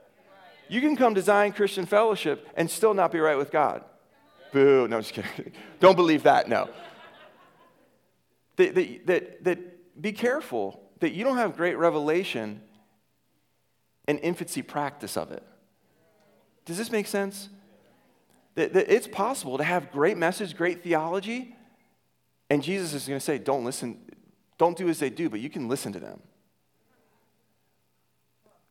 You 0.69 0.79
can 0.81 0.95
come 0.95 1.19
Zion 1.19 1.51
Christian 1.51 1.85
Fellowship 1.85 2.47
and 2.55 2.69
still 2.69 2.93
not 2.93 3.11
be 3.11 3.19
right 3.19 3.37
with 3.37 3.51
God. 3.51 3.83
Boo. 4.51 4.87
No, 4.87 4.97
I'm 4.97 5.03
just 5.03 5.13
kidding. 5.13 5.51
Don't 5.79 5.95
believe 5.95 6.23
that, 6.23 6.47
no. 6.47 6.69
That, 8.55 8.75
that, 8.75 9.07
that, 9.07 9.43
that 9.43 10.01
be 10.01 10.11
careful 10.11 10.79
that 10.99 11.11
you 11.11 11.23
don't 11.23 11.37
have 11.37 11.57
great 11.57 11.75
revelation 11.75 12.61
and 14.07 14.19
infancy 14.19 14.61
practice 14.61 15.17
of 15.17 15.31
it. 15.31 15.43
Does 16.65 16.77
this 16.77 16.91
make 16.91 17.07
sense? 17.07 17.49
That, 18.55 18.73
that 18.73 18.93
it's 18.93 19.07
possible 19.07 19.57
to 19.57 19.63
have 19.63 19.91
great 19.91 20.17
message, 20.17 20.55
great 20.55 20.83
theology, 20.83 21.55
and 22.49 22.61
Jesus 22.61 22.93
is 22.93 23.07
going 23.07 23.19
to 23.19 23.25
say, 23.25 23.39
don't 23.39 23.65
listen, 23.65 23.97
don't 24.57 24.77
do 24.77 24.89
as 24.89 24.99
they 24.99 25.09
do, 25.09 25.29
but 25.29 25.39
you 25.39 25.49
can 25.49 25.67
listen 25.67 25.91
to 25.93 25.99
them. 25.99 26.19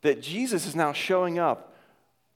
That 0.03 0.23
Jesus 0.23 0.67
is 0.67 0.77
now 0.77 0.93
showing 0.93 1.39
up, 1.39 1.75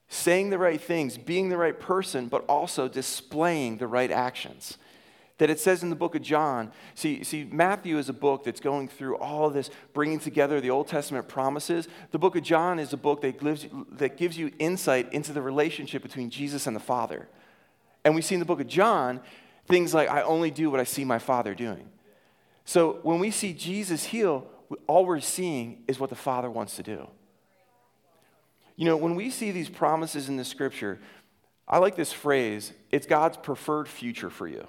saying 0.09 0.51
the 0.51 0.59
right 0.59 0.81
things, 0.81 1.19
being 1.19 1.49
the 1.49 1.57
right 1.57 1.79
person, 1.79 2.27
but 2.27 2.45
also 2.49 2.89
displaying 2.89 3.79
the 3.79 3.87
right 3.87 4.11
actions 4.11 4.79
that 5.39 5.51
it 5.51 5.61
says 5.61 5.83
in 5.83 5.91
the 5.91 5.97
book 5.97 6.15
of 6.15 6.23
John. 6.23 6.73
See, 6.95 7.23
see, 7.23 7.45
Matthew 7.45 7.99
is 7.99 8.09
a 8.09 8.15
book 8.15 8.45
that's 8.45 8.61
going 8.61 8.89
through 8.89 9.17
all 9.19 9.51
this, 9.51 9.71
bringing 9.93 10.19
together 10.19 10.61
the 10.61 10.71
Old 10.71 10.89
Testament 10.89 11.29
promises. 11.29 11.89
The 12.11 12.19
book 12.19 12.37
of 12.37 12.43
John 12.43 12.79
is 12.79 12.93
a 12.93 12.97
book 12.97 13.21
that 13.21 13.39
gives, 13.39 13.67
that 13.93 14.17
gives 14.17 14.39
you 14.39 14.51
insight 14.59 15.13
into 15.13 15.33
the 15.33 15.43
relationship 15.43 16.03
between 16.03 16.31
Jesus 16.31 16.67
and 16.67 16.75
the 16.75 16.81
Father. 16.81 17.29
And 18.07 18.15
we 18.15 18.23
see 18.23 18.37
in 18.37 18.39
the 18.39 18.47
book 18.47 18.61
of 18.61 18.69
John 18.69 19.21
things 19.67 19.93
like, 19.93 20.09
I 20.09 20.23
only 20.23 20.53
do 20.53 20.71
what 20.71 20.79
I 20.79 20.85
see 20.85 21.05
my 21.05 21.19
Father 21.19 21.57
doing. 21.57 21.89
So 22.65 23.01
when 23.03 23.19
we 23.19 23.33
see 23.33 23.53
Jesus 23.53 24.05
heal, 24.05 24.47
all 24.87 25.05
we're 25.05 25.19
seeing 25.19 25.83
is 25.89 25.99
what 25.99 26.11
the 26.11 26.17
Father 26.17 26.49
wants 26.49 26.77
to 26.77 26.85
do. 26.85 27.09
You 28.77 28.85
know, 28.85 28.97
when 28.97 29.17
we 29.17 29.29
see 29.31 29.51
these 29.51 29.69
promises 29.69 30.29
in 30.29 30.37
the 30.37 30.45
scripture, 30.45 31.01
I 31.67 31.79
like 31.79 31.97
this 31.97 32.13
phrase 32.13 32.73
it's 32.93 33.07
God's 33.09 33.39
preferred 33.39 33.89
future 33.89 34.31
for 34.31 34.47
you. 34.47 34.69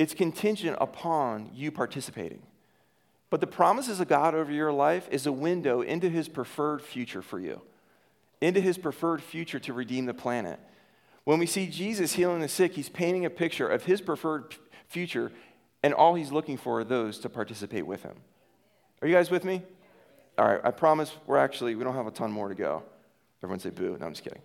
it's 0.00 0.14
contingent 0.14 0.78
upon 0.80 1.50
you 1.52 1.70
participating. 1.70 2.40
But 3.28 3.42
the 3.42 3.46
promises 3.46 4.00
of 4.00 4.08
God 4.08 4.34
over 4.34 4.50
your 4.50 4.72
life 4.72 5.06
is 5.10 5.26
a 5.26 5.32
window 5.32 5.82
into 5.82 6.08
his 6.08 6.26
preferred 6.26 6.80
future 6.80 7.20
for 7.20 7.38
you, 7.38 7.60
into 8.40 8.62
his 8.62 8.78
preferred 8.78 9.22
future 9.22 9.58
to 9.60 9.74
redeem 9.74 10.06
the 10.06 10.14
planet. 10.14 10.58
When 11.24 11.38
we 11.38 11.46
see 11.46 11.66
Jesus 11.66 12.14
healing 12.14 12.40
the 12.40 12.48
sick, 12.48 12.72
he's 12.72 12.88
painting 12.88 13.24
a 13.24 13.30
picture 13.30 13.68
of 13.68 13.84
his 13.84 14.00
preferred 14.00 14.54
future, 14.88 15.32
and 15.82 15.94
all 15.94 16.14
he's 16.14 16.32
looking 16.32 16.56
for 16.56 16.80
are 16.80 16.84
those 16.84 17.18
to 17.20 17.28
participate 17.28 17.86
with 17.86 18.02
him. 18.02 18.16
Are 19.02 19.08
you 19.08 19.14
guys 19.14 19.30
with 19.30 19.44
me? 19.44 19.62
All 20.38 20.46
right, 20.46 20.60
I 20.64 20.70
promise 20.70 21.12
we're 21.26 21.36
actually, 21.36 21.74
we 21.74 21.84
don't 21.84 21.94
have 21.94 22.06
a 22.06 22.10
ton 22.10 22.32
more 22.32 22.48
to 22.48 22.54
go. 22.54 22.82
Everyone 23.42 23.60
say 23.60 23.70
boo. 23.70 23.96
No, 23.98 24.06
I'm 24.06 24.12
just 24.12 24.24
kidding. 24.24 24.42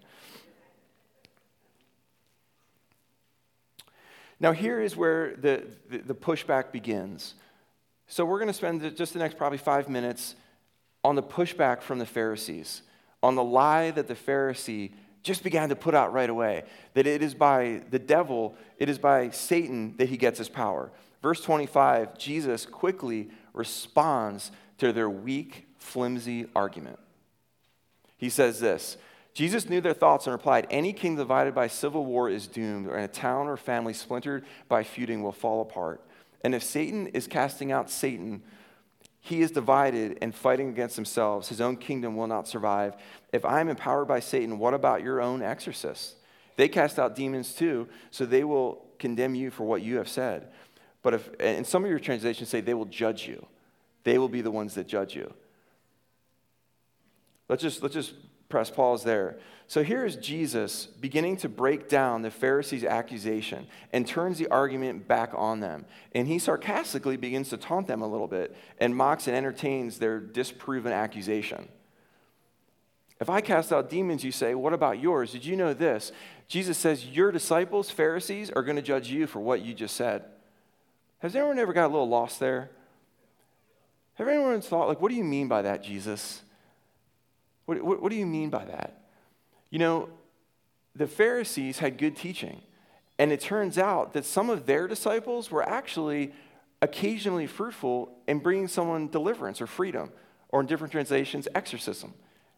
Now, 4.39 4.51
here 4.51 4.81
is 4.81 4.97
where 4.97 5.35
the, 5.37 5.63
the, 5.89 5.99
the 5.99 6.15
pushback 6.15 6.71
begins. 6.71 7.35
So, 8.07 8.25
we're 8.25 8.39
going 8.39 8.47
to 8.47 8.53
spend 8.53 8.95
just 8.97 9.13
the 9.13 9.19
next 9.19 9.37
probably 9.37 9.57
five 9.57 9.87
minutes 9.87 10.35
on 11.03 11.15
the 11.15 11.23
pushback 11.23 11.81
from 11.81 11.99
the 11.99 12.05
Pharisees, 12.05 12.81
on 13.23 13.35
the 13.35 13.43
lie 13.43 13.91
that 13.91 14.07
the 14.07 14.15
Pharisee 14.15 14.91
just 15.25 15.43
began 15.43 15.69
to 15.69 15.75
put 15.75 15.95
out 15.95 16.13
right 16.13 16.29
away 16.29 16.63
that 16.93 17.07
it 17.07 17.21
is 17.21 17.33
by 17.33 17.81
the 17.89 17.99
devil, 17.99 18.55
it 18.77 18.87
is 18.87 18.99
by 18.99 19.31
Satan 19.31 19.95
that 19.97 20.07
he 20.07 20.17
gets 20.17 20.37
his 20.37 20.47
power. 20.47 20.91
Verse 21.21 21.41
25, 21.41 22.17
Jesus 22.17 22.65
quickly 22.65 23.29
responds 23.51 24.51
to 24.77 24.93
their 24.93 25.09
weak, 25.09 25.65
flimsy 25.79 26.45
argument. 26.55 26.99
He 28.17 28.29
says 28.29 28.59
this 28.59 28.97
Jesus 29.33 29.67
knew 29.67 29.81
their 29.81 29.93
thoughts 29.93 30.27
and 30.27 30.31
replied, 30.31 30.67
Any 30.69 30.93
king 30.93 31.15
divided 31.15 31.55
by 31.55 31.67
civil 31.67 32.05
war 32.05 32.29
is 32.29 32.47
doomed, 32.47 32.87
and 32.87 33.01
a 33.01 33.07
town 33.07 33.47
or 33.47 33.57
family 33.57 33.93
splintered 33.93 34.45
by 34.69 34.83
feuding 34.83 35.23
will 35.23 35.31
fall 35.31 35.61
apart. 35.61 36.01
And 36.41 36.53
if 36.53 36.63
Satan 36.63 37.07
is 37.07 37.25
casting 37.25 37.71
out 37.71 37.89
Satan, 37.89 38.43
he 39.25 39.41
is 39.41 39.49
divided 39.49 40.19
and 40.21 40.35
fighting 40.35 40.69
against 40.69 40.95
themselves. 40.95 41.47
His 41.47 41.59
own 41.59 41.77
kingdom 41.77 42.15
will 42.15 42.27
not 42.27 42.47
survive. 42.47 42.95
If 43.33 43.43
I 43.43 43.59
am 43.59 43.69
empowered 43.69 44.07
by 44.07 44.19
Satan, 44.19 44.59
what 44.59 44.75
about 44.75 45.01
your 45.01 45.19
own 45.19 45.41
exorcists? 45.41 46.13
They 46.57 46.67
cast 46.69 46.99
out 46.99 47.15
demons 47.15 47.55
too, 47.55 47.87
so 48.11 48.27
they 48.27 48.43
will 48.43 48.85
condemn 48.99 49.33
you 49.33 49.49
for 49.49 49.63
what 49.63 49.81
you 49.81 49.97
have 49.97 50.07
said. 50.07 50.49
But 51.01 51.15
if, 51.15 51.29
and 51.39 51.65
some 51.65 51.83
of 51.83 51.89
your 51.89 51.99
translations 51.99 52.49
say 52.49 52.61
they 52.61 52.75
will 52.75 52.85
judge 52.85 53.27
you, 53.27 53.43
they 54.03 54.19
will 54.19 54.29
be 54.29 54.41
the 54.41 54.51
ones 54.51 54.75
that 54.75 54.85
judge 54.85 55.15
you. 55.15 55.33
Let's 57.49 57.63
just, 57.63 57.81
let's 57.81 57.95
just 57.95 58.13
press 58.47 58.69
pause 58.69 59.03
there. 59.03 59.39
So 59.67 59.83
here 59.83 60.05
is 60.05 60.15
Jesus 60.17 60.85
beginning 60.85 61.37
to 61.37 61.49
break 61.49 61.89
down 61.89 62.21
the 62.21 62.29
Pharisees' 62.29 62.83
accusation 62.83 63.65
and 63.91 64.07
turns 64.07 64.37
the 64.37 64.47
argument 64.49 65.07
back 65.07 65.31
on 65.33 65.59
them. 65.59 65.85
And 66.13 66.27
he 66.27 66.37
sarcastically 66.37 67.17
begins 67.17 67.49
to 67.49 67.57
taunt 67.57 67.87
them 67.87 68.01
a 68.01 68.07
little 68.07 68.27
bit 68.27 68.55
and 68.79 68.95
mocks 68.95 69.27
and 69.27 69.35
entertains 69.35 69.97
their 69.97 70.19
disproven 70.19 70.91
accusation. 70.91 71.67
If 73.19 73.29
I 73.29 73.41
cast 73.41 73.73
out 73.73 73.89
demons, 73.89 74.23
you 74.23 74.31
say, 74.31 74.53
What 74.53 74.73
about 74.73 74.99
yours? 74.99 75.31
Did 75.31 75.45
you 75.45 75.55
know 75.55 75.73
this? 75.73 76.11
Jesus 76.47 76.77
says, 76.77 77.05
Your 77.05 77.31
disciples, 77.31 77.89
Pharisees, 77.89 78.51
are 78.51 78.61
going 78.61 78.75
to 78.75 78.81
judge 78.81 79.09
you 79.09 79.25
for 79.25 79.39
what 79.39 79.61
you 79.61 79.73
just 79.73 79.95
said. 79.95 80.25
Has 81.19 81.35
anyone 81.35 81.57
ever 81.57 81.73
got 81.73 81.85
a 81.85 81.93
little 81.93 82.09
lost 82.09 82.39
there? 82.39 82.69
Have 84.15 84.27
anyone 84.27 84.61
thought, 84.61 84.87
like, 84.87 85.01
what 85.01 85.09
do 85.09 85.15
you 85.15 85.23
mean 85.23 85.47
by 85.47 85.63
that, 85.63 85.81
Jesus? 85.81 86.41
What, 87.65 87.81
what, 87.81 88.01
what 88.01 88.11
do 88.11 88.15
you 88.15 88.25
mean 88.25 88.49
by 88.49 88.65
that? 88.65 89.04
You 89.69 89.79
know, 89.79 90.09
the 90.95 91.07
Pharisees 91.07 91.79
had 91.79 91.97
good 91.97 92.15
teaching. 92.15 92.61
And 93.17 93.31
it 93.31 93.39
turns 93.39 93.77
out 93.77 94.13
that 94.13 94.25
some 94.25 94.49
of 94.49 94.65
their 94.65 94.87
disciples 94.87 95.49
were 95.49 95.63
actually 95.63 96.33
occasionally 96.81 97.47
fruitful 97.47 98.11
in 98.27 98.39
bringing 98.39 98.67
someone 98.67 99.07
deliverance 99.07 99.61
or 99.61 99.67
freedom, 99.67 100.11
or 100.49 100.59
in 100.61 100.67
different 100.67 100.91
translations, 100.91 101.47
exorcism, 101.55 102.13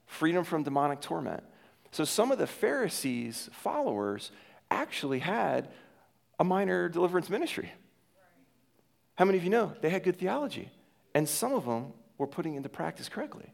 freedom 0.06 0.43
from 0.43 0.63
demonic 0.63 1.02
torment. 1.02 1.43
So 1.91 2.04
some 2.04 2.32
of 2.32 2.38
the 2.38 2.48
Pharisees' 2.48 3.50
followers 3.54 4.32
actually 4.70 5.20
had 5.20 5.70
a 6.39 6.43
minor 6.43 6.89
deliverance 6.89 7.30
ministry. 7.30 7.72
How 9.15 9.26
many 9.26 9.38
of 9.38 9.43
you 9.43 9.50
know 9.50 9.74
they 9.82 9.89
had 9.89 10.04
good 10.04 10.17
theology? 10.17 10.70
And 11.15 11.28
some 11.28 11.54
of 11.54 11.65
them 11.65 11.93
were 12.17 12.28
putting 12.28 12.56
into 12.56 12.70
practice 12.70 13.10
correctly. 13.10 13.52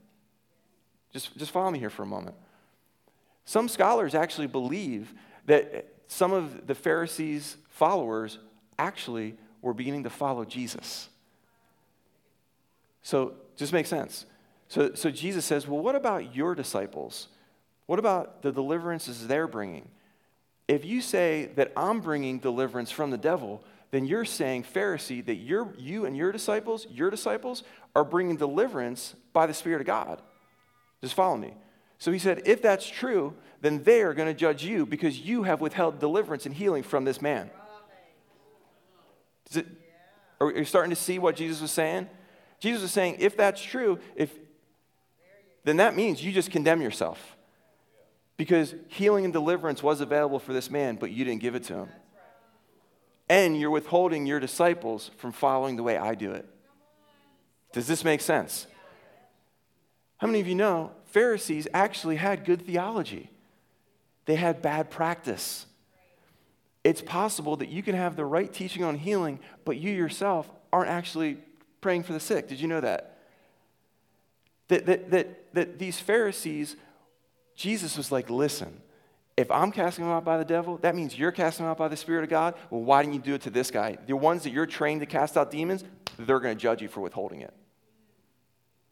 Just, 1.12 1.38
just 1.38 1.52
follow 1.52 1.70
me 1.70 1.80
here 1.80 1.90
for 1.90 2.04
a 2.04 2.08
moment. 2.08 2.36
Some 3.46 3.68
scholars 3.68 4.16
actually 4.16 4.48
believe 4.48 5.14
that 5.46 5.88
some 6.08 6.32
of 6.32 6.68
the 6.68 6.76
Pharisees' 6.76 7.58
followers 7.70 8.40
actually 8.78 9.36
were 9.62 9.74
beginning 9.74 10.04
to 10.04 10.10
follow 10.10 10.46
Jesus. 10.46 11.10
So, 13.02 13.34
just 13.56 13.74
makes 13.74 13.90
sense. 13.90 14.26
So, 14.68 14.94
so 14.94 15.12
Jesus 15.12 15.46
says, 15.46 15.68
Well, 15.68 15.82
what 15.82 15.96
about 15.96 16.36
your 16.36 16.56
disciples? 16.56 17.28
What 17.86 18.00
about 18.00 18.42
the 18.42 18.52
deliverances 18.52 19.28
they're 19.28 19.48
bringing? 19.48 19.90
If 20.68 20.86
you 20.86 21.02
say 21.02 21.50
that 21.56 21.74
I'm 21.76 22.00
bringing 22.00 22.40
deliverance 22.40 22.90
from 22.90 23.12
the 23.12 23.18
devil, 23.18 23.64
then 23.92 24.06
you're 24.06 24.26
saying, 24.26 24.64
Pharisee, 24.64 25.24
that 25.26 25.36
you're, 25.36 25.74
you 25.78 26.06
and 26.06 26.16
your 26.16 26.32
disciples, 26.32 26.88
your 26.90 27.10
disciples, 27.10 27.64
are 27.96 28.06
bringing 28.06 28.38
deliverance 28.38 29.14
by 29.34 29.46
the 29.46 29.54
Spirit 29.54 29.82
of 29.82 29.88
God. 29.88 30.22
Just 31.02 31.14
follow 31.14 31.38
me. 31.38 31.54
So 31.98 32.12
he 32.12 32.20
said, 32.20 32.42
if 32.46 32.62
that's 32.62 32.88
true, 32.88 33.34
then 33.62 33.84
they 33.84 34.02
are 34.02 34.14
going 34.14 34.28
to 34.28 34.34
judge 34.34 34.64
you 34.64 34.86
because 34.86 35.20
you 35.20 35.44
have 35.44 35.62
withheld 35.62 36.00
deliverance 36.00 36.46
and 36.46 36.54
healing 36.54 36.84
from 36.84 37.06
this 37.06 37.22
man. 37.22 37.50
It, 39.56 39.66
are 40.42 40.52
you 40.52 40.66
starting 40.66 40.90
to 40.90 40.96
see 40.96 41.20
what 41.20 41.36
Jesus 41.36 41.62
was 41.62 41.72
saying? 41.72 42.10
Jesus 42.60 42.82
was 42.82 42.92
saying, 42.92 43.18
if 43.20 43.38
that's 43.38 43.62
true, 43.62 44.00
if, 44.16 44.34
then 45.64 45.78
that 45.78 45.96
means 45.96 46.24
you 46.24 46.32
just 46.32 46.52
condemn 46.52 46.82
yourself. 46.82 47.38
Because 48.36 48.74
healing 48.88 49.24
and 49.26 49.34
deliverance 49.34 49.84
was 49.84 50.02
available 50.02 50.40
for 50.40 50.54
this 50.54 50.70
man, 50.70 50.96
but 50.96 51.12
you 51.12 51.24
didn't 51.24 51.42
give 51.42 51.56
it 51.56 51.64
to 51.66 51.76
him. 51.76 51.90
And 53.30 53.58
you're 53.58 53.70
withholding 53.70 54.26
your 54.26 54.40
disciples 54.40 55.12
from 55.18 55.32
following 55.32 55.76
the 55.76 55.84
way 55.84 55.98
I 55.98 56.16
do 56.16 56.32
it. 56.32 56.48
Does 57.72 57.88
this 57.88 58.04
make 58.04 58.22
sense? 58.22 58.68
How 60.24 60.28
many 60.28 60.40
of 60.40 60.48
you 60.48 60.56
know 60.56 60.92
Pharisees 61.08 61.68
actually 61.74 62.16
had 62.16 62.46
good 62.46 62.66
theology? 62.66 63.30
They 64.24 64.36
had 64.36 64.62
bad 64.62 64.90
practice. 64.90 65.66
It's 66.82 67.02
possible 67.02 67.58
that 67.58 67.68
you 67.68 67.84
can 67.84 67.94
have 67.94 68.16
the 68.16 68.24
right 68.24 68.52
teaching 68.52 68.86
on 68.86 68.98
healing, 68.98 69.42
but 69.66 69.76
you 69.76 69.92
yourself 69.92 70.50
aren't 70.72 70.90
actually 70.90 71.40
praying 71.82 72.04
for 72.04 72.14
the 72.14 72.22
sick. 72.22 72.48
Did 72.48 72.62
you 72.62 72.70
know 72.70 72.80
that? 72.80 73.18
That, 74.70 74.86
that, 74.86 75.12
that, 75.12 75.54
that 75.56 75.78
these 75.78 76.00
Pharisees, 76.00 76.78
Jesus 77.54 77.98
was 77.98 78.10
like, 78.10 78.30
listen, 78.30 78.82
if 79.36 79.52
I'm 79.52 79.74
casting 79.74 80.06
them 80.06 80.14
out 80.14 80.24
by 80.24 80.38
the 80.38 80.46
devil, 80.46 80.78
that 80.84 80.96
means 80.96 81.20
you're 81.20 81.34
casting 81.34 81.66
them 81.66 81.72
out 81.72 81.78
by 81.78 81.90
the 81.90 81.98
Spirit 81.98 82.24
of 82.24 82.30
God. 82.30 82.56
Well, 82.70 82.80
why 82.80 83.02
didn't 83.02 83.16
you 83.16 83.22
do 83.22 83.34
it 83.34 83.42
to 83.42 83.50
this 83.50 83.70
guy? 83.70 83.98
The 84.08 84.16
ones 84.16 84.44
that 84.44 84.52
you're 84.52 84.68
trained 84.68 85.02
to 85.02 85.06
cast 85.06 85.36
out 85.36 85.52
demons, 85.52 85.84
they're 86.18 86.40
going 86.40 86.56
to 86.56 86.62
judge 86.62 86.82
you 86.82 86.88
for 86.88 87.02
withholding 87.02 87.42
it. 87.42 87.54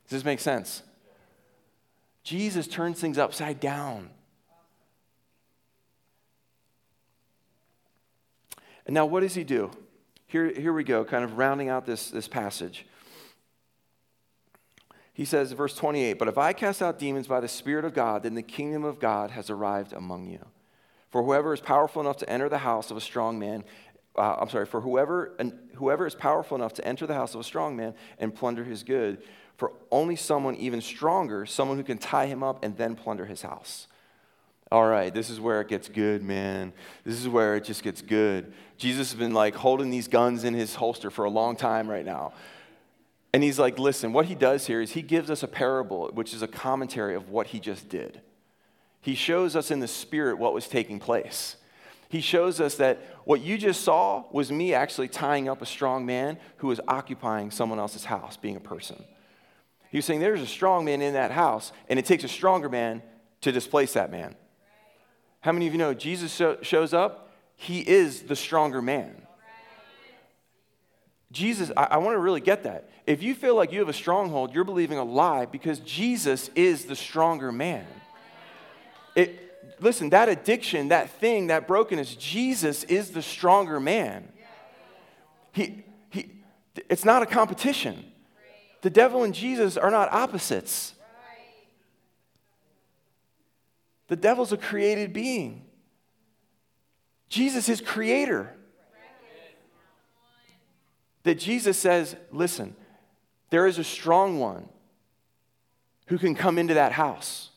Does 0.09 0.17
this 0.17 0.25
make 0.25 0.41
sense? 0.41 0.83
Jesus 2.23 2.67
turns 2.67 2.99
things 2.99 3.17
upside 3.17 3.59
down. 3.59 4.09
And 8.85 8.93
now, 8.93 9.05
what 9.05 9.21
does 9.21 9.35
he 9.35 9.43
do? 9.43 9.71
Here, 10.27 10.51
here 10.51 10.73
we 10.73 10.83
go, 10.83 11.03
kind 11.03 11.23
of 11.23 11.37
rounding 11.37 11.69
out 11.69 11.85
this, 11.85 12.09
this 12.09 12.27
passage. 12.27 12.85
He 15.13 15.25
says, 15.25 15.51
verse 15.51 15.75
28 15.75 16.13
But 16.13 16.27
if 16.27 16.37
I 16.37 16.53
cast 16.53 16.81
out 16.81 16.97
demons 16.97 17.27
by 17.27 17.39
the 17.39 17.47
Spirit 17.47 17.85
of 17.85 17.93
God, 17.93 18.23
then 18.23 18.35
the 18.35 18.41
kingdom 18.41 18.83
of 18.83 18.99
God 18.99 19.31
has 19.31 19.49
arrived 19.49 19.93
among 19.93 20.27
you. 20.27 20.45
For 21.09 21.23
whoever 21.23 21.53
is 21.53 21.59
powerful 21.59 22.01
enough 22.01 22.17
to 22.17 22.29
enter 22.29 22.47
the 22.47 22.59
house 22.59 22.89
of 22.91 22.97
a 22.97 23.01
strong 23.01 23.37
man, 23.37 23.65
uh, 24.15 24.37
I'm 24.39 24.49
sorry, 24.49 24.65
for 24.65 24.81
whoever, 24.81 25.35
and 25.39 25.53
whoever 25.75 26.07
is 26.07 26.15
powerful 26.15 26.55
enough 26.55 26.73
to 26.75 26.87
enter 26.87 27.05
the 27.05 27.13
house 27.13 27.33
of 27.33 27.41
a 27.41 27.43
strong 27.43 27.75
man 27.75 27.93
and 28.17 28.33
plunder 28.33 28.63
his 28.63 28.83
good, 28.83 29.21
for 29.61 29.71
only 29.91 30.15
someone 30.15 30.55
even 30.55 30.81
stronger, 30.81 31.45
someone 31.45 31.77
who 31.77 31.83
can 31.83 31.99
tie 31.99 32.25
him 32.25 32.41
up 32.41 32.65
and 32.65 32.75
then 32.77 32.95
plunder 32.95 33.25
his 33.25 33.43
house. 33.43 33.85
All 34.71 34.87
right, 34.87 35.13
this 35.13 35.29
is 35.29 35.39
where 35.39 35.61
it 35.61 35.67
gets 35.67 35.87
good, 35.87 36.23
man. 36.23 36.73
This 37.03 37.19
is 37.19 37.29
where 37.29 37.55
it 37.55 37.63
just 37.63 37.83
gets 37.83 38.01
good. 38.01 38.53
Jesus 38.77 39.11
has 39.11 39.19
been 39.19 39.35
like 39.35 39.53
holding 39.53 39.91
these 39.91 40.07
guns 40.07 40.45
in 40.45 40.55
his 40.55 40.73
holster 40.73 41.11
for 41.11 41.25
a 41.25 41.29
long 41.29 41.55
time 41.55 41.87
right 41.87 42.03
now. 42.03 42.33
And 43.35 43.43
he's 43.43 43.59
like, 43.59 43.77
listen, 43.77 44.13
what 44.13 44.25
he 44.25 44.33
does 44.33 44.65
here 44.65 44.81
is 44.81 44.93
he 44.93 45.03
gives 45.03 45.29
us 45.29 45.43
a 45.43 45.47
parable, 45.47 46.09
which 46.11 46.33
is 46.33 46.41
a 46.41 46.47
commentary 46.47 47.13
of 47.13 47.29
what 47.29 47.45
he 47.45 47.59
just 47.59 47.87
did. 47.87 48.19
He 48.99 49.13
shows 49.13 49.55
us 49.55 49.69
in 49.69 49.79
the 49.79 49.87
spirit 49.87 50.39
what 50.39 50.55
was 50.55 50.67
taking 50.67 50.97
place. 50.99 51.55
He 52.09 52.21
shows 52.21 52.59
us 52.59 52.77
that 52.77 52.97
what 53.25 53.41
you 53.41 53.59
just 53.59 53.81
saw 53.81 54.23
was 54.31 54.51
me 54.51 54.73
actually 54.73 55.09
tying 55.09 55.47
up 55.47 55.61
a 55.61 55.67
strong 55.67 56.03
man 56.03 56.39
who 56.57 56.65
was 56.65 56.81
occupying 56.87 57.51
someone 57.51 57.77
else's 57.77 58.05
house, 58.05 58.37
being 58.37 58.55
a 58.55 58.59
person. 58.59 59.03
He 59.91 59.97
was 59.97 60.05
saying 60.05 60.21
there's 60.21 60.41
a 60.41 60.47
strong 60.47 60.85
man 60.85 61.01
in 61.01 61.13
that 61.13 61.31
house, 61.31 61.73
and 61.89 61.99
it 61.99 62.05
takes 62.05 62.23
a 62.23 62.29
stronger 62.29 62.69
man 62.69 63.03
to 63.41 63.51
displace 63.51 63.93
that 63.93 64.09
man. 64.09 64.35
How 65.41 65.51
many 65.51 65.67
of 65.67 65.73
you 65.73 65.79
know 65.79 65.93
Jesus 65.93 66.41
shows 66.61 66.93
up? 66.93 67.33
He 67.57 67.81
is 67.81 68.23
the 68.23 68.35
stronger 68.35 68.81
man. 68.81 69.21
Jesus, 71.31 71.71
I, 71.75 71.83
I 71.83 71.97
want 71.97 72.15
to 72.15 72.19
really 72.19 72.41
get 72.41 72.63
that. 72.63 72.89
If 73.05 73.23
you 73.23 73.33
feel 73.35 73.55
like 73.55 73.71
you 73.71 73.79
have 73.79 73.89
a 73.89 73.93
stronghold, 73.93 74.53
you're 74.53 74.63
believing 74.63 74.97
a 74.97 75.03
lie 75.03 75.45
because 75.45 75.79
Jesus 75.79 76.49
is 76.55 76.85
the 76.85 76.95
stronger 76.95 77.51
man. 77.51 77.85
It, 79.15 79.75
listen, 79.79 80.09
that 80.11 80.29
addiction, 80.29 80.89
that 80.89 81.09
thing, 81.09 81.47
that 81.47 81.67
brokenness, 81.67 82.15
Jesus 82.15 82.83
is 82.85 83.11
the 83.11 83.21
stronger 83.21 83.79
man. 83.79 84.31
He, 85.53 85.83
he, 86.09 86.31
it's 86.89 87.05
not 87.05 87.23
a 87.23 87.25
competition. 87.25 88.10
The 88.81 88.89
devil 88.89 89.23
and 89.23 89.33
Jesus 89.33 89.77
are 89.77 89.91
not 89.91 90.11
opposites. 90.11 90.93
The 94.07 94.15
devil's 94.15 94.51
a 94.51 94.57
created 94.57 95.13
being. 95.13 95.65
Jesus 97.29 97.69
is 97.69 97.79
creator. 97.79 98.53
That 101.23 101.35
Jesus 101.35 101.77
says, 101.77 102.15
listen, 102.31 102.75
there 103.51 103.67
is 103.67 103.77
a 103.77 103.83
strong 103.83 104.39
one 104.39 104.67
who 106.07 106.17
can 106.17 106.35
come 106.35 106.57
into 106.57 106.73
that 106.73 106.91
house. 106.91 107.51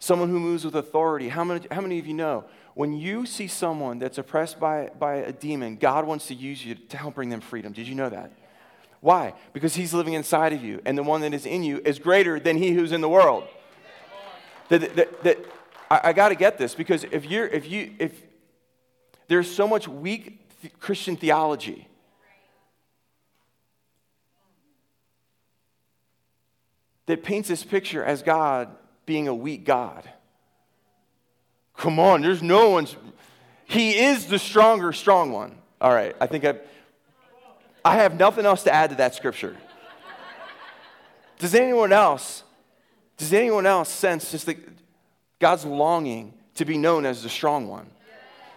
Someone 0.00 0.28
who 0.28 0.40
moves 0.40 0.64
with 0.64 0.74
authority. 0.74 1.28
How 1.28 1.44
many, 1.44 1.66
how 1.70 1.80
many 1.80 1.98
of 1.98 2.06
you 2.06 2.14
know 2.14 2.44
when 2.74 2.94
you 2.94 3.26
see 3.26 3.46
someone 3.46 3.98
that's 3.98 4.18
oppressed 4.18 4.58
by, 4.58 4.90
by 4.98 5.16
a 5.16 5.32
demon, 5.32 5.76
God 5.76 6.06
wants 6.06 6.26
to 6.28 6.34
use 6.34 6.64
you 6.64 6.74
to 6.74 6.96
help 6.96 7.16
bring 7.16 7.28
them 7.28 7.40
freedom? 7.40 7.72
Did 7.72 7.86
you 7.86 7.94
know 7.94 8.08
that? 8.08 8.32
Why? 9.00 9.34
Because 9.52 9.74
he's 9.74 9.94
living 9.94 10.14
inside 10.14 10.52
of 10.52 10.62
you, 10.62 10.80
and 10.84 10.98
the 10.98 11.02
one 11.02 11.20
that 11.20 11.32
is 11.32 11.46
in 11.46 11.62
you 11.62 11.80
is 11.84 11.98
greater 11.98 12.40
than 12.40 12.56
he 12.56 12.72
who's 12.72 12.92
in 12.92 13.00
the 13.00 13.08
world. 13.08 13.44
That, 14.68 14.96
that, 14.96 15.22
that 15.22 15.38
I, 15.90 16.00
I 16.04 16.12
got 16.12 16.30
to 16.30 16.34
get 16.34 16.58
this 16.58 16.74
because 16.74 17.04
if 17.04 17.24
you're, 17.24 17.46
if 17.46 17.70
you, 17.70 17.94
if 17.98 18.12
there's 19.28 19.54
so 19.54 19.68
much 19.68 19.86
weak 19.86 20.48
Christian 20.80 21.16
theology. 21.16 21.86
That 27.06 27.22
paints 27.22 27.48
this 27.48 27.64
picture 27.64 28.04
as 28.04 28.22
God 28.22 28.68
being 29.06 29.28
a 29.28 29.34
weak 29.34 29.64
God. 29.64 30.08
Come 31.76 31.98
on, 31.98 32.22
there's 32.22 32.42
no 32.42 32.70
one's. 32.70 32.96
He 33.64 33.98
is 33.98 34.26
the 34.26 34.38
stronger, 34.38 34.92
strong 34.92 35.32
one. 35.32 35.56
All 35.80 35.92
right, 35.92 36.14
I 36.20 36.26
think 36.26 36.44
I've. 36.44 36.60
I 37.88 37.94
have 37.94 38.18
nothing 38.18 38.44
else 38.44 38.64
to 38.64 38.72
add 38.72 38.90
to 38.90 38.96
that 38.96 39.14
scripture. 39.14 39.56
Does 41.38 41.54
anyone 41.54 41.90
else, 41.90 42.42
does 43.16 43.32
anyone 43.32 43.64
else 43.64 43.88
sense 43.88 44.30
just 44.30 44.44
that 44.44 44.58
God's 45.38 45.64
longing 45.64 46.34
to 46.56 46.66
be 46.66 46.76
known 46.76 47.06
as 47.06 47.22
the 47.22 47.30
strong 47.30 47.66
one, 47.66 47.88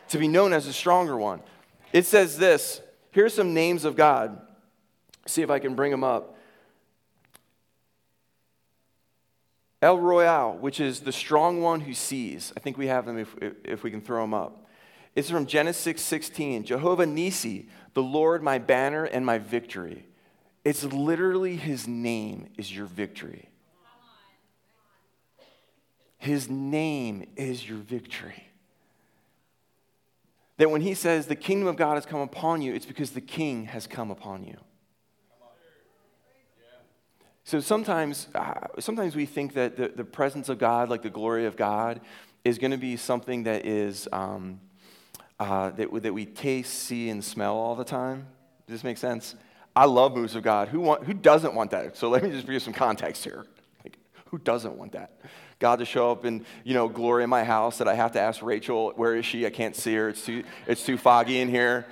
to 0.10 0.18
be 0.18 0.28
known 0.28 0.52
as 0.52 0.66
the 0.66 0.74
stronger 0.74 1.16
one? 1.16 1.40
It 1.94 2.06
says 2.06 2.38
this. 2.38 2.82
Here's 3.12 3.34
some 3.34 3.54
names 3.54 3.86
of 3.86 3.96
God. 3.96 4.38
See 5.28 5.42
if 5.42 5.50
I 5.50 5.60
can 5.60 5.76
bring 5.76 5.92
them 5.92 6.04
up. 6.04 6.36
El 9.82 9.98
Roi, 9.98 10.52
which 10.60 10.82
is 10.82 11.00
the 11.00 11.14
strong 11.14 11.62
one 11.62 11.80
who 11.80 11.94
sees. 11.94 12.52
I 12.58 12.60
think 12.60 12.78
we 12.78 12.88
have 12.88 13.06
them 13.06 13.18
if, 13.18 13.34
if 13.64 13.82
we 13.82 13.92
can 13.92 14.02
throw 14.02 14.24
them 14.24 14.34
up. 14.34 14.68
It's 15.16 15.30
from 15.30 15.46
Genesis 15.46 16.02
16. 16.02 16.66
Jehovah 16.66 17.06
Nisi, 17.06 17.68
the 17.94 18.04
Lord 18.04 18.44
my 18.44 18.58
banner 18.58 19.04
and 19.04 19.26
my 19.26 19.38
victory. 19.38 20.06
It's 20.64 20.84
literally 20.84 21.56
his 21.56 21.88
name 21.88 22.50
is 22.58 22.76
your 22.76 22.86
victory. 22.86 23.50
His 26.18 26.50
name 26.50 27.26
is 27.36 27.68
your 27.68 27.80
victory. 27.80 28.46
That 30.58 30.70
when 30.70 30.82
he 30.82 30.94
says 30.94 31.26
the 31.26 31.36
kingdom 31.36 31.68
of 31.68 31.78
God 31.78 31.96
has 31.96 32.06
come 32.06 32.20
upon 32.20 32.62
you, 32.62 32.74
it's 32.76 32.86
because 32.86 33.12
the 33.12 33.22
king 33.22 33.66
has 33.66 33.88
come 33.88 34.12
upon 34.12 34.44
you. 34.44 34.58
So 37.44 37.60
sometimes, 37.60 38.28
uh, 38.36 38.68
sometimes 38.78 39.16
we 39.16 39.26
think 39.26 39.56
that 39.56 39.76
the, 39.76 39.88
the 39.88 40.04
presence 40.04 40.48
of 40.48 40.60
God, 40.60 40.90
like 40.90 41.02
the 41.02 41.10
glory 41.10 41.48
of 41.48 41.58
God, 41.58 42.00
is 42.46 42.60
going 42.60 42.72
to 42.72 42.78
be 42.78 42.96
something 42.98 43.44
that 43.44 43.66
is 43.66 44.08
um, 44.12 44.60
uh, 45.42 45.72
that, 45.72 46.04
that 46.04 46.14
we 46.14 46.26
taste, 46.26 46.72
see, 46.72 47.10
and 47.10 47.24
smell 47.24 47.56
all 47.56 47.76
the 47.76 47.84
time. 47.84 48.28
Does 48.68 48.76
this 48.76 48.84
make 48.84 48.98
sense? 48.98 49.36
I 49.76 49.86
love 49.86 50.16
moves 50.16 50.36
of 50.36 50.44
God. 50.44 50.68
Who, 50.68 50.80
want, 50.80 51.04
who 51.04 51.14
doesn't 51.14 51.56
want 51.56 51.72
that? 51.72 51.98
So 51.98 52.10
let 52.10 52.22
me 52.22 52.30
just 52.30 52.46
give 52.46 52.54
you 52.54 52.60
some 52.60 52.74
context 52.74 53.24
here. 53.24 53.46
Like, 53.84 53.98
who 54.26 54.38
doesn't 54.38 54.78
want 54.78 54.92
that? 54.92 55.20
God 55.58 55.80
to 55.80 55.86
show 55.86 56.12
up 56.12 56.26
in, 56.26 56.46
you 56.64 56.76
know, 56.76 56.88
glory 56.88 57.24
in 57.24 57.30
my 57.30 57.44
house 57.44 57.80
that 57.80 57.88
I 57.88 57.96
have 57.96 58.12
to 58.12 58.22
ask 58.22 58.44
Rachel, 58.44 58.94
where 58.96 59.16
is 59.16 59.26
she? 59.26 59.48
I 59.48 59.50
can't 59.50 59.76
see 59.76 59.96
her. 59.96 60.10
It's 60.10 60.24
too, 60.24 60.44
it's 60.68 60.86
too 60.86 60.98
foggy 60.98 61.40
in 61.40 61.50
here. 61.50 61.88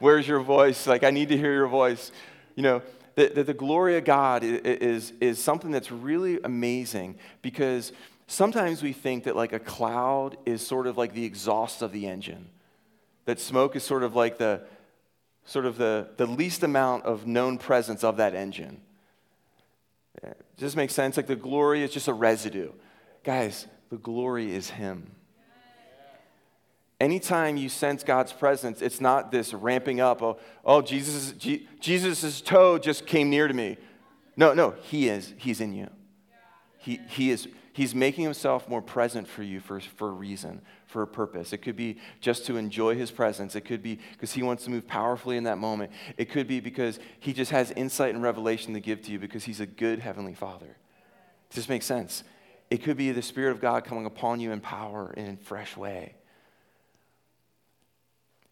Where's 0.00 0.26
your 0.26 0.40
voice? 0.40 0.88
Like, 0.88 1.04
I 1.04 1.10
need 1.10 1.28
to 1.28 1.36
hear 1.36 1.52
your 1.52 1.68
voice. 1.68 2.10
You 2.56 2.64
know, 2.64 2.82
that 3.14 3.36
the, 3.36 3.44
the 3.44 3.54
glory 3.54 3.96
of 3.96 4.04
God 4.04 4.42
is, 4.42 4.60
is, 4.60 5.12
is 5.20 5.38
something 5.38 5.70
that's 5.70 5.92
really 5.92 6.40
amazing 6.42 7.16
because 7.42 7.92
sometimes 8.26 8.82
we 8.82 8.92
think 8.92 9.24
that 9.24 9.36
like 9.36 9.52
a 9.52 9.60
cloud 9.60 10.36
is 10.46 10.66
sort 10.66 10.88
of 10.88 10.98
like 10.98 11.14
the 11.14 11.24
exhaust 11.24 11.82
of 11.82 11.92
the 11.92 12.08
engine, 12.08 12.48
that 13.28 13.38
smoke 13.38 13.76
is 13.76 13.84
sort 13.84 14.02
of 14.02 14.16
like 14.16 14.38
the, 14.38 14.62
sort 15.44 15.66
of 15.66 15.76
the, 15.76 16.08
the 16.16 16.24
least 16.24 16.62
amount 16.62 17.04
of 17.04 17.26
known 17.26 17.58
presence 17.58 18.02
of 18.02 18.16
that 18.16 18.34
engine. 18.34 18.80
Does 20.22 20.32
this 20.56 20.76
make 20.76 20.88
sense? 20.88 21.18
Like 21.18 21.26
the 21.26 21.36
glory 21.36 21.82
is 21.82 21.92
just 21.92 22.08
a 22.08 22.14
residue. 22.14 22.72
Guys, 23.22 23.66
the 23.90 23.98
glory 23.98 24.54
is 24.54 24.70
Him. 24.70 25.10
Anytime 26.98 27.58
you 27.58 27.68
sense 27.68 28.02
God's 28.02 28.32
presence, 28.32 28.80
it's 28.80 28.98
not 28.98 29.30
this 29.30 29.52
ramping 29.52 30.00
up, 30.00 30.22
oh, 30.22 30.38
oh 30.64 30.80
Jesus' 30.80 31.32
Jesus's 31.80 32.40
toe 32.40 32.78
just 32.78 33.04
came 33.04 33.28
near 33.28 33.46
to 33.46 33.52
me. 33.52 33.76
No, 34.38 34.54
no, 34.54 34.70
He 34.84 35.10
is. 35.10 35.34
He's 35.36 35.60
in 35.60 35.74
you. 35.74 35.90
He, 36.78 36.98
he 37.10 37.30
is, 37.30 37.46
he's 37.74 37.94
making 37.94 38.24
himself 38.24 38.70
more 38.70 38.80
present 38.80 39.28
for 39.28 39.42
you 39.42 39.60
for, 39.60 39.80
for 39.80 40.08
a 40.08 40.12
reason, 40.12 40.62
for 40.88 41.02
a 41.02 41.06
purpose. 41.06 41.52
It 41.52 41.58
could 41.58 41.76
be 41.76 41.98
just 42.20 42.46
to 42.46 42.56
enjoy 42.56 42.96
his 42.96 43.10
presence. 43.10 43.54
It 43.54 43.60
could 43.62 43.82
be 43.82 44.00
because 44.12 44.32
he 44.32 44.42
wants 44.42 44.64
to 44.64 44.70
move 44.70 44.86
powerfully 44.86 45.36
in 45.36 45.44
that 45.44 45.58
moment. 45.58 45.92
It 46.16 46.30
could 46.30 46.48
be 46.48 46.60
because 46.60 46.98
he 47.20 47.32
just 47.32 47.50
has 47.50 47.70
insight 47.72 48.14
and 48.14 48.22
revelation 48.22 48.74
to 48.74 48.80
give 48.80 49.02
to 49.02 49.12
you 49.12 49.18
because 49.18 49.44
he's 49.44 49.60
a 49.60 49.66
good 49.66 49.98
heavenly 50.00 50.34
father. 50.34 50.76
Does 51.50 51.56
this 51.56 51.68
make 51.68 51.82
sense? 51.82 52.24
It 52.70 52.82
could 52.82 52.96
be 52.96 53.12
the 53.12 53.22
Spirit 53.22 53.52
of 53.52 53.60
God 53.60 53.84
coming 53.84 54.06
upon 54.06 54.40
you 54.40 54.50
in 54.50 54.60
power 54.60 55.12
in 55.16 55.34
a 55.34 55.36
fresh 55.36 55.76
way. 55.76 56.14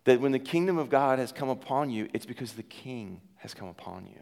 That 0.04 0.20
when 0.20 0.32
the 0.32 0.38
kingdom 0.38 0.78
of 0.78 0.88
God 0.88 1.18
has 1.18 1.32
come 1.32 1.48
upon 1.48 1.90
you, 1.90 2.08
it's 2.12 2.26
because 2.26 2.52
the 2.52 2.62
King 2.62 3.20
has 3.36 3.54
come 3.54 3.68
upon 3.68 4.06
you. 4.06 4.20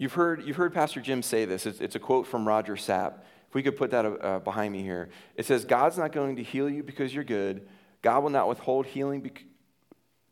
You've 0.00 0.14
heard, 0.14 0.44
you've 0.46 0.56
heard 0.56 0.72
Pastor 0.72 1.02
Jim 1.02 1.20
say 1.20 1.44
this. 1.44 1.66
It's, 1.66 1.78
it's 1.78 1.94
a 1.94 1.98
quote 1.98 2.26
from 2.26 2.48
Roger 2.48 2.74
Sapp. 2.74 3.18
If 3.48 3.54
we 3.54 3.62
could 3.62 3.76
put 3.76 3.90
that 3.90 4.06
uh, 4.06 4.38
behind 4.38 4.72
me 4.72 4.82
here. 4.82 5.10
It 5.36 5.44
says, 5.44 5.66
God's 5.66 5.98
not 5.98 6.10
going 6.10 6.36
to 6.36 6.42
heal 6.42 6.70
you 6.70 6.82
because 6.82 7.14
you're 7.14 7.22
good. 7.22 7.68
God 8.00 8.22
will 8.22 8.30
not 8.30 8.48
withhold 8.48 8.86
healing 8.86 9.30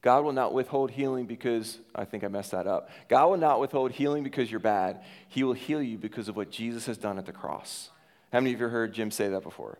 God 0.01 0.25
will 0.25 0.33
not 0.33 0.55
withhold 0.55 0.91
healing 0.93 1.27
because, 1.27 1.81
I 1.95 2.07
think 2.07 2.25
I 2.25 2.29
messed 2.29 2.53
that 2.53 2.67
up. 2.67 2.89
God 3.09 3.27
will 3.27 3.37
not 3.37 3.61
withhold 3.61 3.91
healing 3.91 4.23
because 4.23 4.51
you're 4.51 4.59
bad. 4.59 5.03
He 5.29 5.43
will 5.43 5.53
heal 5.53 5.83
you 5.83 5.99
because 5.99 6.31
of 6.31 6.37
what 6.37 6.51
Jesus 6.51 6.87
has 6.87 6.97
done 6.97 7.19
at 7.19 7.27
the 7.27 7.33
cross. 7.33 7.91
How 8.33 8.41
many 8.41 8.55
of 8.55 8.61
you 8.61 8.69
heard 8.69 8.95
Jim 8.95 9.11
say 9.11 9.29
that 9.29 9.43
before? 9.43 9.79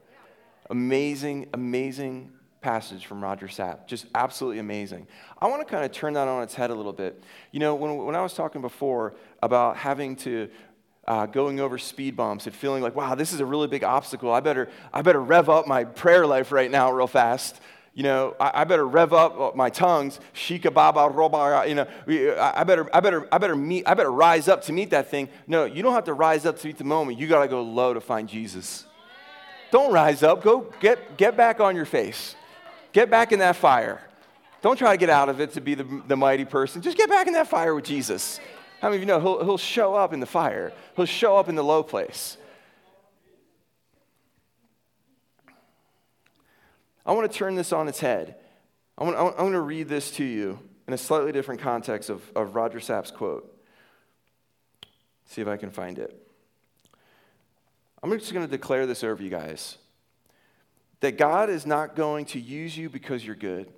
Amazing, 0.69 1.49
amazing 1.55 2.33
passage 2.61 3.07
from 3.07 3.23
Roger 3.23 3.47
Sapp. 3.47 3.87
Just 3.87 4.07
absolutely 4.15 4.59
amazing. 4.59 5.07
I 5.41 5.47
want 5.47 5.67
to 5.67 5.71
kind 5.71 5.85
of 5.85 5.93
turn 5.93 6.15
that 6.15 6.29
on 6.29 6.43
its 6.43 6.55
head 6.55 6.71
a 6.71 6.75
little 6.75 6.93
bit. 6.93 7.23
You 7.53 7.61
know, 7.61 7.75
when, 7.75 7.97
when 7.99 8.15
I 8.15 8.23
was 8.23 8.35
talking 8.35 8.61
before 8.61 9.15
about 9.43 9.77
having 9.77 10.17
to 10.17 10.49
uh, 11.07 11.27
going 11.27 11.61
over 11.61 11.79
speed 11.79 12.17
bumps 12.17 12.47
and 12.47 12.55
feeling 12.55 12.83
like, 12.83 12.95
wow, 12.95 13.15
this 13.15 13.33
is 13.33 13.41
a 13.41 13.47
really 13.47 13.67
big 13.67 13.85
obstacle. 13.85 14.33
I 14.33 14.41
better, 14.41 14.69
I 14.93 15.03
better 15.03 15.23
rev 15.23 15.49
up 15.49 15.67
my 15.67 15.85
prayer 15.85 16.27
life 16.27 16.53
right 16.53 16.71
now, 16.71 16.91
real 16.93 17.07
fast 17.07 17.61
you 17.99 18.05
know, 18.05 18.37
I, 18.39 18.61
I, 18.61 18.65
better 18.65 18.87
rev 18.87 19.13
up 19.13 19.57
my 19.57 19.71
tongues, 19.71 20.21
shika 20.33 20.73
baba 20.73 21.13
roba, 21.13 21.65
you 21.67 21.75
know, 21.75 21.87
I 22.39 22.63
better, 22.63 22.89
I 22.95 23.01
better, 23.01 23.27
I 23.35 23.39
better 23.39 23.57
meet, 23.57 23.89
I 23.89 23.95
better 23.95 24.13
rise 24.13 24.47
up 24.47 24.63
to 24.67 24.73
meet 24.73 24.91
that 24.91 25.11
thing. 25.11 25.29
No, 25.49 25.65
you 25.65 25.83
don't 25.83 25.95
have 25.95 26.05
to 26.05 26.15
rise 26.15 26.47
up 26.47 26.61
to 26.61 26.67
meet 26.69 26.79
the 26.79 26.85
moment. 26.85 27.19
You 27.19 27.27
got 27.27 27.43
to 27.43 27.49
go 27.49 27.61
low 27.61 27.95
to 27.95 28.01
find 28.01 28.29
Jesus. 28.29 28.87
Don't 29.73 29.93
rise 29.93 30.23
up. 30.23 30.45
Go 30.45 30.73
get, 30.79 31.17
get 31.17 31.37
back 31.37 31.59
on 31.59 31.75
your 31.75 31.87
face. 31.87 32.37
Get 32.93 33.11
back 33.11 33.33
in 33.33 33.39
that 33.41 33.57
fire. 33.57 34.01
Don't 34.61 34.77
try 34.77 34.93
to 34.93 34.97
get 34.99 35.11
out 35.11 35.29
of 35.29 35.41
it 35.41 35.53
to 35.53 35.61
be 35.61 35.75
the, 35.75 36.03
the 36.07 36.17
mighty 36.17 36.45
person. 36.45 36.83
Just 36.83 36.97
get 36.97 37.09
back 37.09 37.27
in 37.27 37.33
that 37.35 37.47
fire 37.47 37.75
with 37.75 37.85
Jesus. 37.85 38.41
How 38.81 38.89
many 38.89 38.97
of 38.97 39.03
you 39.03 39.07
know 39.07 39.21
he'll, 39.21 39.45
he'll 39.45 39.59
show 39.59 39.95
up 39.95 40.13
in 40.13 40.21
the 40.21 40.27
fire? 40.27 40.73
He'll 40.97 41.05
show 41.05 41.37
up 41.37 41.49
in 41.49 41.55
the 41.55 41.65
low 41.65 41.83
place. 41.83 42.37
I 47.05 47.13
want 47.13 47.31
to 47.31 47.39
turn 47.39 47.55
this 47.55 47.73
on 47.73 47.89
its 47.89 48.01
head. 48.01 48.37
I 48.97 49.05
want, 49.05 49.17
I 49.17 49.23
want 49.23 49.53
to 49.53 49.61
read 49.61 49.89
this 49.89 50.11
to 50.13 50.25
you 50.25 50.59
in 50.87 50.93
a 50.93 50.99
slightly 50.99 51.33
different 51.33 51.61
context 51.61 52.11
of, 52.11 52.23
of 52.35 52.55
Roger 52.55 52.81
Sapp's 52.81 53.11
quote. 53.11 53.55
See 55.27 55.41
if 55.41 55.49
I 55.49 55.57
can 55.57 55.71
find 55.71 55.99
it. 55.99 56.27
I'm 58.03 58.11
just 58.19 58.33
going 58.33 58.45
to 58.45 58.51
declare 58.51 58.87
this 58.87 59.05
over 59.05 59.23
you 59.23 59.31
guys. 59.31 59.79
That 61.01 61.17
God 61.17 61.51
is 61.51 61.65
not 61.65 61.95
going 61.95 62.25
to 62.27 62.41
use 62.41 62.77
you 62.77 62.89
because 62.89 63.25
you're 63.25 63.37
good. 63.37 63.73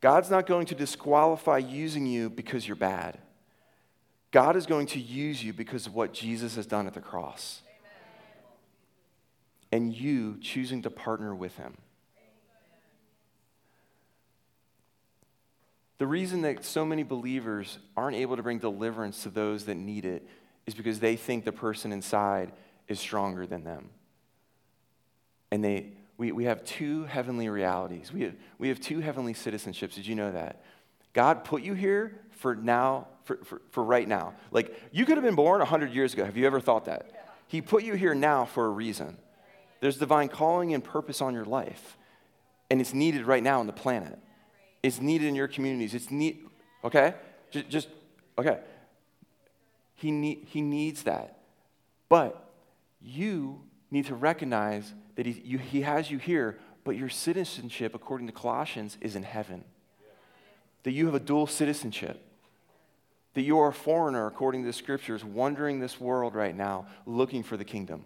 God's 0.00 0.30
not 0.30 0.46
going 0.46 0.66
to 0.66 0.74
disqualify 0.74 1.58
using 1.58 2.06
you 2.06 2.28
because 2.28 2.66
you're 2.66 2.76
bad. 2.76 3.18
God 4.30 4.56
is 4.56 4.66
going 4.66 4.86
to 4.88 5.00
use 5.00 5.42
you 5.42 5.52
because 5.52 5.86
of 5.86 5.94
what 5.94 6.12
Jesus 6.12 6.56
has 6.56 6.66
done 6.66 6.86
at 6.86 6.94
the 6.94 7.00
cross. 7.00 7.62
And 9.70 9.94
you 9.94 10.38
choosing 10.40 10.82
to 10.82 10.90
partner 10.90 11.34
with 11.34 11.56
him. 11.56 11.76
The 15.98 16.06
reason 16.06 16.42
that 16.42 16.64
so 16.64 16.84
many 16.84 17.02
believers 17.02 17.78
aren't 17.96 18.16
able 18.16 18.36
to 18.36 18.42
bring 18.42 18.58
deliverance 18.58 19.22
to 19.22 19.30
those 19.30 19.64
that 19.66 19.76
need 19.76 20.04
it 20.04 20.26
is 20.66 20.74
because 20.74 21.00
they 21.00 21.16
think 21.16 21.44
the 21.44 21.52
person 21.52 21.92
inside 21.92 22.52
is 22.88 22.98
stronger 22.98 23.46
than 23.46 23.64
them. 23.64 23.90
And 25.50 25.62
they, 25.64 25.92
we, 26.16 26.32
we 26.32 26.44
have 26.44 26.64
two 26.64 27.04
heavenly 27.04 27.48
realities. 27.48 28.12
We 28.12 28.22
have, 28.22 28.34
we 28.58 28.68
have 28.68 28.80
two 28.80 29.00
heavenly 29.00 29.34
citizenships. 29.34 29.94
Did 29.94 30.06
you 30.06 30.14
know 30.14 30.32
that? 30.32 30.64
God 31.12 31.44
put 31.44 31.62
you 31.62 31.74
here 31.74 32.20
for 32.30 32.54
now, 32.54 33.08
for, 33.24 33.36
for, 33.44 33.62
for 33.70 33.84
right 33.84 34.06
now. 34.06 34.34
Like, 34.50 34.78
you 34.92 35.06
could 35.06 35.16
have 35.16 35.24
been 35.24 35.34
born 35.34 35.60
100 35.60 35.92
years 35.92 36.12
ago. 36.12 36.24
Have 36.24 36.36
you 36.36 36.46
ever 36.46 36.60
thought 36.60 36.86
that? 36.86 37.24
He 37.46 37.60
put 37.60 37.84
you 37.84 37.94
here 37.94 38.14
now 38.14 38.44
for 38.44 38.66
a 38.66 38.70
reason. 38.70 39.16
There's 39.80 39.96
divine 39.96 40.28
calling 40.28 40.74
and 40.74 40.82
purpose 40.82 41.20
on 41.20 41.34
your 41.34 41.44
life, 41.44 41.96
and 42.70 42.80
it's 42.80 42.94
needed 42.94 43.26
right 43.26 43.42
now 43.42 43.60
on 43.60 43.66
the 43.66 43.72
planet. 43.72 44.18
It's 44.82 45.00
needed 45.00 45.28
in 45.28 45.34
your 45.34 45.48
communities. 45.48 45.94
It's 45.94 46.10
need, 46.10 46.40
okay? 46.84 47.14
Just, 47.50 47.68
just 47.68 47.88
okay. 48.38 48.58
He, 49.94 50.10
need, 50.10 50.46
he 50.48 50.60
needs 50.60 51.04
that. 51.04 51.38
But 52.08 52.50
you 53.00 53.62
need 53.90 54.06
to 54.06 54.14
recognize 54.14 54.92
that 55.16 55.26
he, 55.26 55.40
you, 55.44 55.58
he 55.58 55.82
has 55.82 56.10
you 56.10 56.18
here, 56.18 56.58
but 56.84 56.96
your 56.96 57.08
citizenship, 57.08 57.94
according 57.94 58.26
to 58.26 58.32
Colossians, 58.32 58.98
is 59.00 59.16
in 59.16 59.22
heaven. 59.22 59.64
That 60.82 60.92
you 60.92 61.06
have 61.06 61.14
a 61.14 61.20
dual 61.20 61.46
citizenship. 61.46 62.20
That 63.34 63.42
you 63.42 63.58
are 63.58 63.68
a 63.68 63.72
foreigner, 63.72 64.26
according 64.26 64.62
to 64.62 64.66
the 64.66 64.72
scriptures, 64.72 65.24
wandering 65.24 65.80
this 65.80 66.00
world 66.00 66.34
right 66.34 66.56
now, 66.56 66.86
looking 67.06 67.42
for 67.42 67.56
the 67.56 67.64
kingdom, 67.64 68.04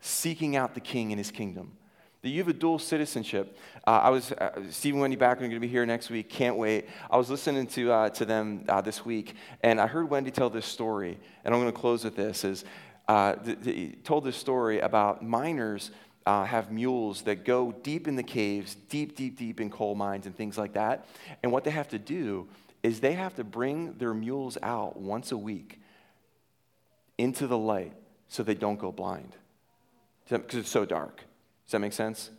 seeking 0.00 0.56
out 0.56 0.74
the 0.74 0.80
king 0.80 1.10
and 1.12 1.18
his 1.18 1.30
kingdom 1.30 1.72
that 2.22 2.28
you 2.28 2.38
have 2.38 2.48
a 2.48 2.52
dual 2.52 2.78
citizenship. 2.78 3.56
Uh, 3.86 4.00
I 4.02 4.10
was, 4.10 4.32
uh, 4.32 4.60
Stephen 4.68 5.00
Wendy 5.00 5.16
Backer, 5.16 5.40
going 5.40 5.52
to 5.52 5.60
be 5.60 5.68
here 5.68 5.86
next 5.86 6.10
week. 6.10 6.28
Can't 6.28 6.56
wait. 6.56 6.86
I 7.10 7.16
was 7.16 7.30
listening 7.30 7.66
to, 7.68 7.92
uh, 7.92 8.10
to 8.10 8.24
them 8.26 8.64
uh, 8.68 8.80
this 8.82 9.04
week, 9.04 9.34
and 9.62 9.80
I 9.80 9.86
heard 9.86 10.10
Wendy 10.10 10.30
tell 10.30 10.50
this 10.50 10.66
story, 10.66 11.18
and 11.44 11.54
I'm 11.54 11.60
going 11.60 11.72
to 11.72 11.78
close 11.78 12.04
with 12.04 12.16
this. 12.16 12.44
Is 12.44 12.64
uh, 13.10 13.34
th- 13.34 13.60
th- 13.64 14.04
told 14.04 14.22
this 14.22 14.36
story 14.36 14.78
about 14.78 15.20
miners 15.20 15.90
uh, 16.26 16.44
have 16.44 16.70
mules 16.70 17.22
that 17.22 17.44
go 17.44 17.72
deep 17.82 18.06
in 18.06 18.14
the 18.14 18.22
caves, 18.22 18.76
deep, 18.88 19.16
deep, 19.16 19.36
deep 19.36 19.60
in 19.60 19.68
coal 19.68 19.96
mines 19.96 20.26
and 20.26 20.36
things 20.36 20.56
like 20.56 20.74
that. 20.74 21.08
And 21.42 21.50
what 21.50 21.64
they 21.64 21.72
have 21.72 21.88
to 21.88 21.98
do 21.98 22.46
is 22.84 23.00
they 23.00 23.14
have 23.14 23.34
to 23.34 23.42
bring 23.42 23.94
their 23.94 24.14
mules 24.14 24.56
out 24.62 24.96
once 24.96 25.32
a 25.32 25.36
week 25.36 25.80
into 27.18 27.48
the 27.48 27.58
light 27.58 27.94
so 28.28 28.44
they 28.44 28.54
don't 28.54 28.78
go 28.78 28.92
blind 28.92 29.34
because 30.28 30.60
it's 30.60 30.70
so 30.70 30.84
dark. 30.84 31.16
Does 31.64 31.72
that 31.72 31.80
make 31.80 31.92
sense? 31.92 32.30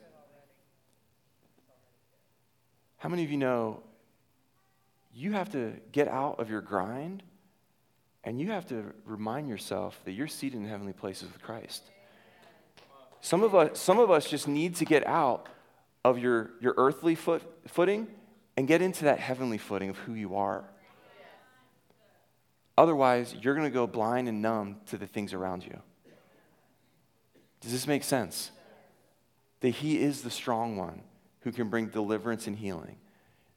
How 2.95 3.09
many 3.09 3.25
of 3.25 3.29
you 3.29 3.37
know 3.37 3.83
you 5.13 5.33
have 5.33 5.51
to 5.51 5.73
get 5.91 6.07
out 6.07 6.39
of 6.39 6.49
your 6.49 6.61
grind 6.61 7.23
and 8.23 8.39
you 8.39 8.51
have 8.51 8.65
to 8.67 8.93
remind 9.05 9.49
yourself 9.49 9.99
that 10.05 10.11
you're 10.11 10.27
seated 10.27 10.57
in 10.57 10.67
heavenly 10.67 10.93
places 10.93 11.31
with 11.31 11.41
Christ? 11.41 11.83
Some 13.21 13.43
of 13.43 13.53
us, 13.53 13.79
some 13.79 13.99
of 13.99 14.09
us 14.09 14.29
just 14.29 14.47
need 14.47 14.75
to 14.77 14.85
get 14.85 15.05
out 15.05 15.47
of 16.03 16.17
your, 16.17 16.51
your 16.59 16.73
earthly 16.77 17.15
foot, 17.15 17.43
footing 17.67 18.07
and 18.57 18.67
get 18.67 18.81
into 18.81 19.05
that 19.05 19.19
heavenly 19.19 19.57
footing 19.57 19.89
of 19.89 19.97
who 19.99 20.13
you 20.13 20.35
are. 20.35 20.63
Otherwise, 22.77 23.35
you're 23.41 23.53
going 23.53 23.67
to 23.67 23.73
go 23.73 23.85
blind 23.85 24.27
and 24.27 24.41
numb 24.41 24.77
to 24.87 24.97
the 24.97 25.05
things 25.05 25.33
around 25.33 25.63
you. 25.63 25.79
Does 27.59 27.71
this 27.71 27.85
make 27.85 28.03
sense? 28.03 28.51
that 29.61 29.69
He 29.69 29.99
is 29.99 30.21
the 30.21 30.29
strong 30.29 30.75
one 30.75 31.01
who 31.41 31.51
can 31.51 31.69
bring 31.69 31.87
deliverance 31.87 32.45
and 32.45 32.57
healing, 32.57 32.97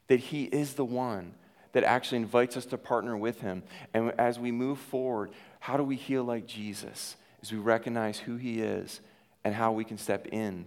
that 0.06 0.20
He 0.20 0.44
is 0.44 0.74
the 0.74 0.84
one 0.84 1.34
that 1.74 1.84
actually 1.84 2.18
invites 2.18 2.56
us 2.56 2.64
to 2.66 2.78
partner 2.78 3.16
with 3.16 3.40
Him. 3.40 3.62
And 3.92 4.12
as 4.18 4.38
we 4.38 4.50
move 4.50 4.78
forward, 4.78 5.30
how 5.60 5.76
do 5.76 5.82
we 5.82 5.96
heal 5.96 6.24
like 6.24 6.46
Jesus? 6.46 7.16
As 7.42 7.52
we 7.52 7.58
recognize 7.58 8.18
who 8.18 8.36
He 8.36 8.62
is 8.62 9.00
and 9.44 9.54
how 9.54 9.72
we 9.72 9.84
can 9.84 9.98
step 9.98 10.26
in 10.28 10.64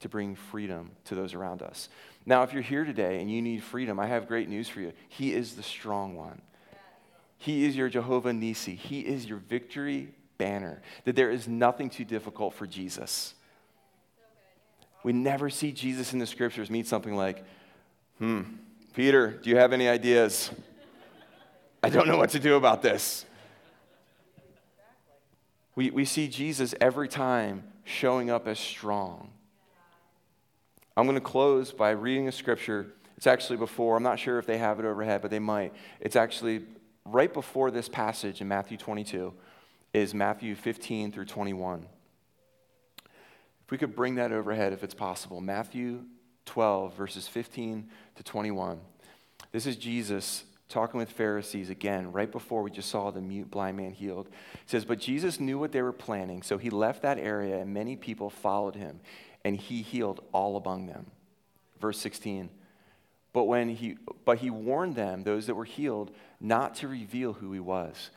to 0.00 0.08
bring 0.08 0.34
freedom 0.34 0.90
to 1.04 1.14
those 1.14 1.34
around 1.34 1.62
us. 1.62 1.88
Now, 2.26 2.42
if 2.42 2.52
you're 2.52 2.62
here 2.62 2.84
today 2.84 3.20
and 3.20 3.30
you 3.30 3.40
need 3.40 3.62
freedom, 3.62 3.98
I 3.98 4.06
have 4.06 4.28
great 4.28 4.48
news 4.48 4.68
for 4.68 4.80
you. 4.80 4.92
He 5.08 5.32
is 5.32 5.54
the 5.54 5.62
strong 5.62 6.14
one. 6.16 6.42
He 7.38 7.64
is 7.64 7.76
your 7.76 7.88
Jehovah 7.88 8.32
Nisi. 8.32 8.74
He 8.74 9.00
is 9.00 9.26
your 9.26 9.38
victory 9.38 10.08
banner. 10.36 10.82
That 11.04 11.14
there 11.16 11.30
is 11.30 11.46
nothing 11.46 11.90
too 11.90 12.04
difficult 12.04 12.54
for 12.54 12.66
Jesus. 12.66 13.34
We 15.04 15.12
never 15.12 15.48
see 15.48 15.70
Jesus 15.70 16.12
in 16.12 16.18
the 16.18 16.26
scriptures 16.26 16.70
meet 16.70 16.86
something 16.86 17.14
like, 17.14 17.44
hmm, 18.18 18.42
Peter, 18.94 19.32
do 19.42 19.50
you 19.50 19.56
have 19.56 19.72
any 19.72 19.88
ideas? 19.88 20.52
I 21.82 21.90
don't 21.90 22.06
know 22.06 22.16
what 22.16 22.30
to 22.30 22.38
do 22.38 22.54
about 22.54 22.80
this. 22.80 23.26
We, 25.74 25.90
we 25.90 26.04
see 26.04 26.28
Jesus 26.28 26.76
every 26.80 27.08
time 27.08 27.64
showing 27.82 28.30
up 28.30 28.46
as 28.46 28.56
strong. 28.56 29.30
I'm 30.96 31.06
going 31.06 31.16
to 31.16 31.20
close 31.20 31.72
by 31.72 31.90
reading 31.90 32.28
a 32.28 32.32
scripture. 32.32 32.94
It's 33.16 33.26
actually 33.26 33.56
before, 33.56 33.96
I'm 33.96 34.04
not 34.04 34.20
sure 34.20 34.38
if 34.38 34.46
they 34.46 34.58
have 34.58 34.78
it 34.78 34.84
overhead, 34.84 35.22
but 35.22 35.30
they 35.32 35.40
might. 35.40 35.72
It's 35.98 36.14
actually 36.14 36.62
right 37.04 37.34
before 37.34 37.72
this 37.72 37.88
passage 37.88 38.40
in 38.40 38.46
Matthew 38.46 38.76
22, 38.76 39.34
is 39.92 40.14
Matthew 40.14 40.54
15 40.54 41.10
through 41.10 41.24
21. 41.24 41.84
If 43.64 43.70
we 43.72 43.76
could 43.76 43.96
bring 43.96 44.14
that 44.14 44.30
overhead, 44.30 44.72
if 44.72 44.84
it's 44.84 44.94
possible. 44.94 45.40
Matthew 45.40 46.04
12, 46.46 46.94
verses 46.94 47.28
15 47.28 47.88
to 48.16 48.22
21. 48.22 48.80
This 49.52 49.66
is 49.66 49.76
Jesus 49.76 50.44
talking 50.68 50.98
with 50.98 51.10
Pharisees 51.10 51.70
again, 51.70 52.10
right 52.12 52.30
before 52.30 52.62
we 52.62 52.70
just 52.70 52.88
saw 52.88 53.10
the 53.10 53.20
mute 53.20 53.50
blind 53.50 53.76
man 53.76 53.92
healed. 53.92 54.28
It 54.54 54.60
says, 54.70 54.84
But 54.84 54.98
Jesus 54.98 55.38
knew 55.38 55.58
what 55.58 55.72
they 55.72 55.82
were 55.82 55.92
planning, 55.92 56.42
so 56.42 56.58
he 56.58 56.70
left 56.70 57.02
that 57.02 57.18
area, 57.18 57.58
and 57.58 57.72
many 57.72 57.96
people 57.96 58.30
followed 58.30 58.74
him, 58.74 59.00
and 59.44 59.56
he 59.56 59.82
healed 59.82 60.24
all 60.32 60.56
among 60.56 60.86
them. 60.86 61.06
Verse 61.80 61.98
16. 61.98 62.50
But 63.32 63.44
when 63.44 63.68
he 63.68 63.98
but 64.24 64.38
he 64.38 64.48
warned 64.48 64.94
them, 64.94 65.24
those 65.24 65.46
that 65.46 65.54
were 65.54 65.64
healed, 65.64 66.12
not 66.40 66.76
to 66.76 66.88
reveal 66.88 67.34
who 67.34 67.52
he 67.52 67.60
was. 67.60 68.10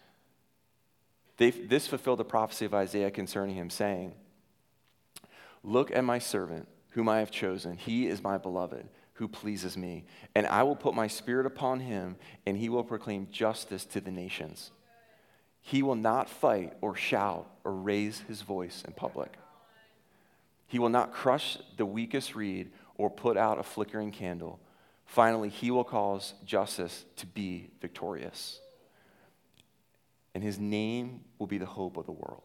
They, 1.38 1.52
this 1.52 1.88
fulfilled 1.88 2.20
the 2.20 2.26
prophecy 2.26 2.66
of 2.66 2.74
Isaiah 2.74 3.12
concerning 3.12 3.56
him, 3.56 3.70
saying, 3.70 4.14
Look 5.64 5.92
at 5.92 6.04
my 6.04 6.20
servant, 6.20 6.68
whom 6.90 7.10
I 7.10 7.20
have 7.20 7.32
chosen. 7.32 7.78
He 7.78 8.08
is 8.08 8.24
my 8.24 8.38
beloved, 8.38 8.88
who 9.14 9.28
pleases 9.28 9.78
me. 9.78 10.06
And 10.36 10.48
I 10.48 10.64
will 10.64 10.76
put 10.76 10.94
my 10.94 11.08
spirit 11.08 11.46
upon 11.46 11.80
him, 11.80 12.16
and 12.46 12.58
he 12.58 12.70
will 12.70 12.84
proclaim 12.84 13.28
justice 13.32 13.86
to 13.86 14.02
the 14.02 14.12
nations. 14.12 14.72
He 15.62 15.84
will 15.84 15.96
not 15.96 16.30
fight 16.30 16.74
or 16.82 16.96
shout 16.96 17.50
or 17.64 17.74
raise 17.74 18.20
his 18.22 18.42
voice 18.42 18.84
in 18.88 18.94
public. 18.94 19.34
He 20.68 20.80
will 20.80 20.90
not 20.90 21.14
crush 21.14 21.58
the 21.78 21.86
weakest 21.86 22.36
reed 22.36 22.72
or 22.96 23.10
put 23.10 23.38
out 23.38 23.60
a 23.60 23.64
flickering 23.64 24.12
candle. 24.12 24.60
Finally, 25.06 25.50
he 25.50 25.72
will 25.72 25.84
cause 25.84 26.34
justice 26.46 27.06
to 27.18 27.26
be 27.26 27.70
victorious. 27.82 28.60
And 30.34 30.44
his 30.44 30.60
name 30.60 31.22
will 31.40 31.48
be 31.48 31.58
the 31.58 31.66
hope 31.66 31.98
of 31.98 32.06
the 32.06 32.12
world 32.12 32.44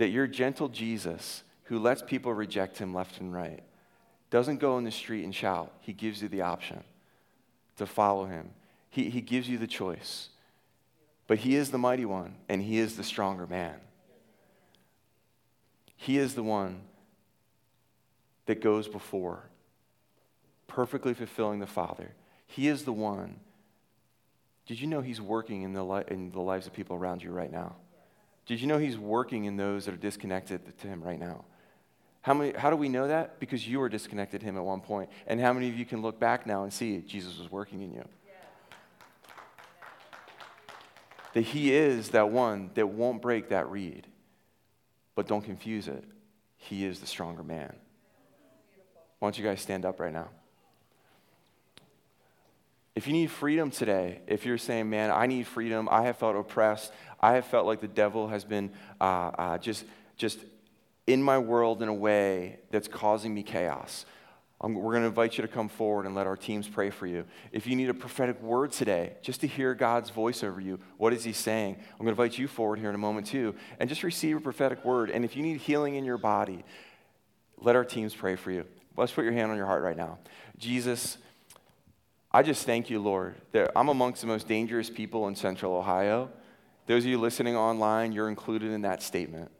that 0.00 0.08
your 0.08 0.26
gentle 0.26 0.70
Jesus, 0.70 1.42
who 1.70 1.78
lets 1.78 2.02
people 2.02 2.34
reject 2.34 2.78
him 2.78 2.92
left 2.92 3.20
and 3.20 3.32
right, 3.32 3.62
doesn't 4.28 4.58
go 4.58 4.76
in 4.76 4.82
the 4.82 4.90
street 4.90 5.22
and 5.22 5.32
shout. 5.32 5.72
He 5.80 5.92
gives 5.92 6.20
you 6.20 6.26
the 6.26 6.42
option 6.42 6.82
to 7.76 7.86
follow 7.86 8.26
him, 8.26 8.50
he, 8.90 9.08
he 9.08 9.20
gives 9.20 9.48
you 9.48 9.56
the 9.56 9.68
choice. 9.68 10.28
But 11.28 11.38
he 11.38 11.54
is 11.54 11.70
the 11.70 11.78
mighty 11.78 12.04
one, 12.04 12.34
and 12.48 12.60
he 12.60 12.78
is 12.78 12.96
the 12.96 13.04
stronger 13.04 13.46
man. 13.46 13.76
He 15.96 16.18
is 16.18 16.34
the 16.34 16.42
one 16.42 16.80
that 18.46 18.60
goes 18.60 18.88
before, 18.88 19.44
perfectly 20.66 21.14
fulfilling 21.14 21.60
the 21.60 21.68
Father. 21.68 22.10
He 22.48 22.66
is 22.66 22.82
the 22.82 22.92
one. 22.92 23.36
Did 24.66 24.80
you 24.80 24.88
know 24.88 25.02
he's 25.02 25.20
working 25.20 25.62
in 25.62 25.72
the, 25.72 25.84
li- 25.84 26.04
in 26.08 26.32
the 26.32 26.40
lives 26.40 26.66
of 26.66 26.72
people 26.72 26.96
around 26.96 27.22
you 27.22 27.30
right 27.30 27.52
now? 27.52 27.76
Did 28.46 28.60
you 28.60 28.66
know 28.66 28.78
he's 28.78 28.98
working 28.98 29.44
in 29.44 29.56
those 29.56 29.84
that 29.84 29.94
are 29.94 29.98
disconnected 29.98 30.76
to 30.80 30.88
him 30.88 31.00
right 31.00 31.20
now? 31.20 31.44
How, 32.22 32.34
many, 32.34 32.52
how 32.52 32.70
do 32.70 32.76
we 32.76 32.88
know 32.88 33.08
that? 33.08 33.40
Because 33.40 33.66
you 33.66 33.78
were 33.78 33.88
disconnected 33.88 34.40
to 34.40 34.46
him 34.46 34.56
at 34.56 34.64
one 34.64 34.80
point. 34.80 35.08
And 35.26 35.40
how 35.40 35.52
many 35.52 35.68
of 35.68 35.78
you 35.78 35.86
can 35.86 36.02
look 36.02 36.20
back 36.20 36.46
now 36.46 36.64
and 36.64 36.72
see 36.72 36.98
Jesus 36.98 37.38
was 37.38 37.50
working 37.50 37.80
in 37.80 37.92
you? 37.92 38.04
That 41.32 41.42
he 41.42 41.72
is 41.72 42.08
that 42.08 42.30
one 42.30 42.70
that 42.74 42.88
won't 42.88 43.22
break 43.22 43.50
that 43.50 43.70
reed, 43.70 44.08
but 45.14 45.20
but 45.20 45.28
don't 45.28 45.42
confuse 45.42 45.86
it. 45.86 46.02
He 46.56 46.86
is 46.86 47.00
the 47.00 47.06
stronger 47.06 47.42
man. 47.42 47.76
Why 49.18 49.26
don't 49.26 49.36
you 49.36 49.44
guys 49.44 49.60
stand 49.60 49.84
up 49.84 50.00
right 50.00 50.14
now? 50.14 50.28
If 52.94 53.06
you 53.06 53.12
need 53.12 53.30
freedom 53.30 53.70
today, 53.70 54.22
if 54.26 54.46
you're 54.46 54.56
saying, 54.56 54.88
man, 54.88 55.10
I 55.10 55.26
need 55.26 55.46
freedom, 55.46 55.90
I 55.90 56.04
have 56.04 56.16
felt 56.16 56.36
oppressed, 56.36 56.90
I 57.20 57.34
have 57.34 57.44
felt 57.44 57.66
like 57.66 57.82
the 57.82 57.86
devil 57.86 58.28
has 58.28 58.46
been 58.46 58.70
uh, 58.98 59.04
uh, 59.04 59.58
just, 59.58 59.84
just 60.16 60.38
in 61.12 61.22
my 61.22 61.38
world 61.38 61.82
in 61.82 61.88
a 61.88 61.94
way 61.94 62.58
that's 62.70 62.88
causing 62.88 63.34
me 63.34 63.42
chaos. 63.42 64.04
we're 64.62 64.92
going 64.92 65.02
to 65.02 65.08
invite 65.08 65.38
you 65.38 65.42
to 65.42 65.48
come 65.48 65.68
forward 65.68 66.06
and 66.06 66.14
let 66.14 66.26
our 66.26 66.36
teams 66.36 66.68
pray 66.68 66.90
for 66.90 67.06
you. 67.06 67.24
If 67.52 67.66
you 67.66 67.76
need 67.76 67.88
a 67.88 67.94
prophetic 67.94 68.40
word 68.42 68.72
today, 68.72 69.14
just 69.22 69.40
to 69.40 69.46
hear 69.46 69.74
God's 69.74 70.10
voice 70.10 70.44
over 70.44 70.60
you, 70.60 70.78
what 70.98 71.12
is 71.12 71.24
He 71.24 71.32
saying? 71.32 71.76
I'm 71.78 72.04
going 72.04 72.14
to 72.14 72.22
invite 72.22 72.38
you 72.38 72.48
forward 72.48 72.78
here 72.78 72.88
in 72.88 72.94
a 72.94 72.98
moment 72.98 73.26
too, 73.26 73.54
and 73.78 73.88
just 73.88 74.02
receive 74.02 74.36
a 74.36 74.40
prophetic 74.40 74.84
word. 74.84 75.10
And 75.10 75.24
if 75.24 75.36
you 75.36 75.42
need 75.42 75.58
healing 75.58 75.94
in 75.94 76.04
your 76.04 76.18
body, 76.18 76.64
let 77.58 77.76
our 77.76 77.84
teams 77.84 78.14
pray 78.14 78.36
for 78.36 78.50
you. 78.50 78.64
Let's 78.96 79.12
put 79.12 79.24
your 79.24 79.32
hand 79.32 79.50
on 79.50 79.56
your 79.56 79.66
heart 79.66 79.82
right 79.82 79.96
now. 79.96 80.18
Jesus, 80.58 81.16
I 82.32 82.42
just 82.42 82.66
thank 82.66 82.90
you, 82.90 83.00
Lord, 83.00 83.34
that 83.52 83.72
I'm 83.74 83.88
amongst 83.88 84.20
the 84.20 84.26
most 84.26 84.46
dangerous 84.46 84.90
people 84.90 85.26
in 85.28 85.34
central 85.34 85.74
Ohio. 85.74 86.30
Those 86.86 87.04
of 87.04 87.10
you 87.10 87.18
listening 87.18 87.56
online, 87.56 88.12
you're 88.12 88.28
included 88.28 88.72
in 88.72 88.82
that 88.82 89.02
statement. 89.02 89.50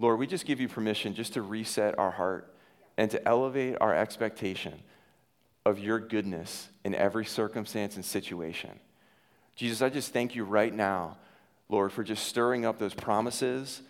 Lord, 0.00 0.18
we 0.18 0.26
just 0.26 0.46
give 0.46 0.60
you 0.60 0.68
permission 0.68 1.14
just 1.14 1.34
to 1.34 1.42
reset 1.42 1.98
our 1.98 2.10
heart 2.10 2.52
and 2.96 3.10
to 3.10 3.28
elevate 3.28 3.76
our 3.80 3.94
expectation 3.94 4.82
of 5.66 5.78
your 5.78 6.00
goodness 6.00 6.70
in 6.84 6.94
every 6.94 7.26
circumstance 7.26 7.96
and 7.96 8.04
situation. 8.04 8.80
Jesus, 9.54 9.82
I 9.82 9.90
just 9.90 10.12
thank 10.12 10.34
you 10.34 10.44
right 10.44 10.72
now, 10.72 11.18
Lord, 11.68 11.92
for 11.92 12.02
just 12.02 12.26
stirring 12.26 12.64
up 12.64 12.78
those 12.78 12.94
promises. 12.94 13.82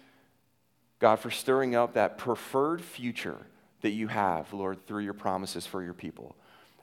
God, 0.99 1.21
for 1.21 1.31
stirring 1.31 1.77
up 1.77 1.95
that 1.95 2.19
preferred 2.19 2.83
future 2.83 3.39
that 3.83 3.91
you 3.91 4.09
have, 4.09 4.53
Lord, 4.53 4.85
through 4.87 5.05
your 5.05 5.15
promises 5.15 5.65
for 5.65 5.83
your 5.83 5.95
people. 5.95 6.35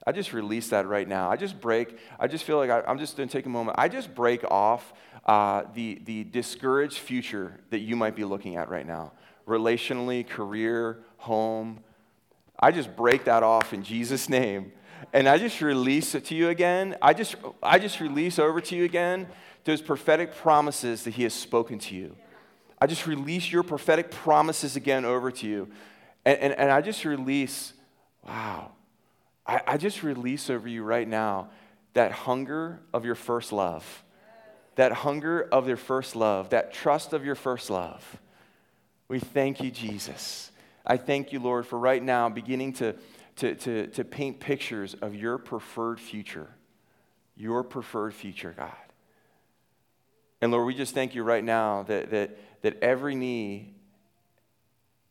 I 0.08 0.14
just 0.14 0.32
release 0.32 0.70
that 0.70 0.88
right 0.88 1.05
now. 1.05 1.30
I 1.30 1.36
just 1.36 1.60
break, 1.60 1.99
I 2.18 2.28
just 2.28 2.45
feel 2.45 2.55
like 2.55 2.70
I, 2.70 2.82
am 2.89 2.97
just 2.97 3.18
going 3.18 3.28
to 3.28 3.38
take 3.38 3.45
a 3.45 3.49
moment. 3.49 3.78
I 3.78 3.89
just 3.89 4.16
break 4.16 4.41
off 4.49 4.93
uh, 5.26 5.64
the, 5.74 6.01
the 6.05 6.24
discouraged 6.24 6.99
future 6.99 7.60
that 7.72 7.80
you 7.80 7.97
might 7.97 8.16
be 8.16 8.24
looking 8.24 8.55
at 8.55 8.70
right 8.70 8.88
now 8.88 9.12
relationally, 9.45 10.26
career, 10.26 11.03
home. 11.18 11.82
I 12.58 12.72
just 12.72 12.95
break 12.95 13.26
that 13.26 13.43
off 13.43 13.74
in 13.74 13.84
Jesus' 13.84 14.30
name. 14.30 14.72
And 15.12 15.28
I 15.28 15.38
just 15.38 15.60
release 15.60 16.16
it 16.16 16.24
to 16.26 16.36
you 16.36 16.49
again. 16.49 16.95
I 17.01 17.14
just, 17.14 17.36
I 17.62 17.78
just 17.78 17.99
release 17.99 18.39
over 18.39 18.62
to 18.62 18.76
you 18.78 18.86
again 18.86 19.28
those 19.66 19.82
prophetic 19.82 20.34
promises 20.36 21.03
that 21.03 21.16
He 21.16 21.24
has 21.24 21.34
spoken 21.34 21.80
to 21.80 21.95
you. 21.95 22.16
I 22.80 22.88
just 22.88 23.08
release 23.08 23.51
your 23.51 23.64
prophetic 23.64 24.10
promises 24.10 24.78
again 24.78 25.03
over 25.03 25.32
to 25.32 25.47
you. 25.47 25.68
And, 26.24 26.39
and, 26.39 26.53
and 26.53 26.72
I 26.72 26.80
just 26.80 27.03
release, 27.03 27.74
wow, 28.26 28.72
I, 29.48 29.62
I 29.66 29.78
just 29.78 30.04
release 30.04 30.50
over 30.50 30.68
you 30.68 30.84
right 30.84 31.08
now 31.08 31.50
that 31.93 32.12
hunger 32.12 32.80
of 32.93 33.06
your 33.06 33.16
first 33.16 33.52
love, 33.52 34.04
that 34.76 34.91
hunger 34.91 35.41
of 35.41 35.68
your 35.68 35.78
first 35.78 36.16
love, 36.16 36.50
that 36.50 36.74
trust 36.74 37.14
of 37.14 37.26
your 37.26 37.36
first 37.36 37.70
love. 37.70 38.20
We 39.08 39.20
thank 39.20 39.62
you, 39.62 39.72
Jesus. 39.72 40.52
I 40.86 40.98
thank 40.98 41.32
you, 41.32 41.39
Lord, 41.39 41.66
for 41.66 41.80
right 41.80 42.04
now 42.04 42.30
beginning 42.30 42.74
to, 42.74 42.95
to, 43.38 43.56
to, 43.56 43.88
to 43.88 44.04
paint 44.04 44.39
pictures 44.39 44.95
of 45.02 45.16
your 45.16 45.38
preferred 45.38 46.00
future, 46.00 46.50
your 47.36 47.64
preferred 47.64 48.14
future, 48.14 48.54
God. 48.56 48.72
And 50.41 50.52
Lord, 50.52 50.68
we 50.68 50.76
just 50.76 50.93
thank 50.93 51.16
you 51.16 51.24
right 51.24 51.43
now 51.43 51.84
that, 51.84 52.12
that, 52.12 52.38
that 52.62 52.84
every 52.84 53.16
knee 53.16 53.74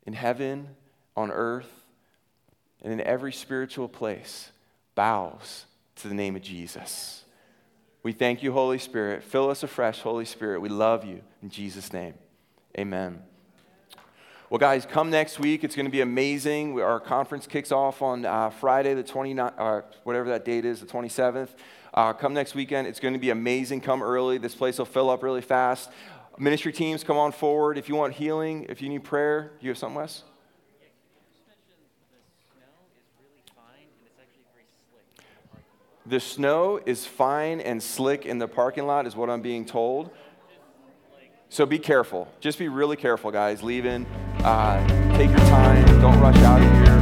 in 0.07 0.13
heaven 0.13 0.69
on 1.17 1.31
earth 1.31 1.71
and 2.83 2.93
in 2.93 3.01
every 3.01 3.33
spiritual 3.33 3.89
place 3.89 4.51
bows 4.95 5.67
to 5.97 6.09
the 6.09 6.15
name 6.15 6.37
of 6.37 6.43
Jesus. 6.43 7.25
We 8.03 8.13
thank 8.13 8.43
you, 8.43 8.53
Holy 8.53 8.79
Spirit. 8.79 9.25
Fill 9.25 9.51
us 9.51 9.63
afresh, 9.63 10.01
Holy 10.01 10.25
Spirit. 10.25 10.61
We 10.61 10.69
love 10.69 11.05
you. 11.05 11.23
In 11.43 11.51
Jesus' 11.51 11.93
name, 11.93 12.15
amen. 12.79 13.23
Well, 14.49 14.59
guys, 14.59 14.87
come 14.87 15.11
next 15.11 15.41
week. 15.41 15.65
It's 15.65 15.75
going 15.75 15.87
to 15.87 15.91
be 15.91 16.03
amazing. 16.03 16.81
Our 16.81 17.01
conference 17.01 17.49
kicks 17.49 17.73
off 17.73 18.03
on 18.03 18.25
uh, 18.25 18.51
Friday, 18.51 18.95
the 18.95 19.03
29th, 19.03 19.55
uh, 19.59 19.81
whatever 20.05 20.29
that 20.29 20.45
date 20.45 20.65
is, 20.65 20.79
the 20.79 20.87
27th. 20.87 21.49
Uh, 21.93 22.13
come 22.13 22.33
next 22.33 22.55
weekend. 22.55 22.87
It's 22.87 23.01
going 23.01 23.15
to 23.15 23.19
be 23.19 23.31
amazing. 23.31 23.81
Come 23.81 24.05
early. 24.05 24.39
This 24.39 24.55
place 24.55 24.79
will 24.79 24.85
fill 24.85 25.11
up 25.11 25.25
really 25.25 25.41
fast. 25.41 25.91
Ministry 26.39 26.73
teams, 26.73 27.03
come 27.03 27.17
on 27.17 27.33
forward. 27.33 27.77
If 27.77 27.89
you 27.89 27.97
want 27.97 28.13
healing, 28.13 28.67
if 28.69 28.81
you 28.81 28.89
need 28.89 29.03
prayer, 29.03 29.51
do 29.59 29.67
you 29.67 29.71
have 29.71 29.79
something, 29.79 29.97
Wes? 29.97 30.23
The 36.09 36.21
snow 36.21 36.81
is 36.87 37.05
fine 37.05 37.61
and 37.61 37.83
slick 37.83 38.27
in 38.27 38.39
the 38.39 38.47
parking 38.47 38.87
lot, 38.87 39.07
is 39.07 39.17
what 39.17 39.29
I'm 39.29 39.43
being 39.43 39.65
told. 39.65 40.11
So 41.49 41.67
be 41.67 41.81
careful. 41.81 42.29
Just 42.39 42.59
be 42.59 42.69
really 42.69 42.97
careful, 42.97 43.33
guys. 43.33 43.63
Leaving. 43.63 44.07
Uh, 44.45 44.87
take 45.17 45.31
your 45.31 45.39
time. 45.39 45.85
Don't 46.01 46.21
rush 46.21 46.37
out 46.39 46.63
of 46.63 46.87
here. 46.87 46.96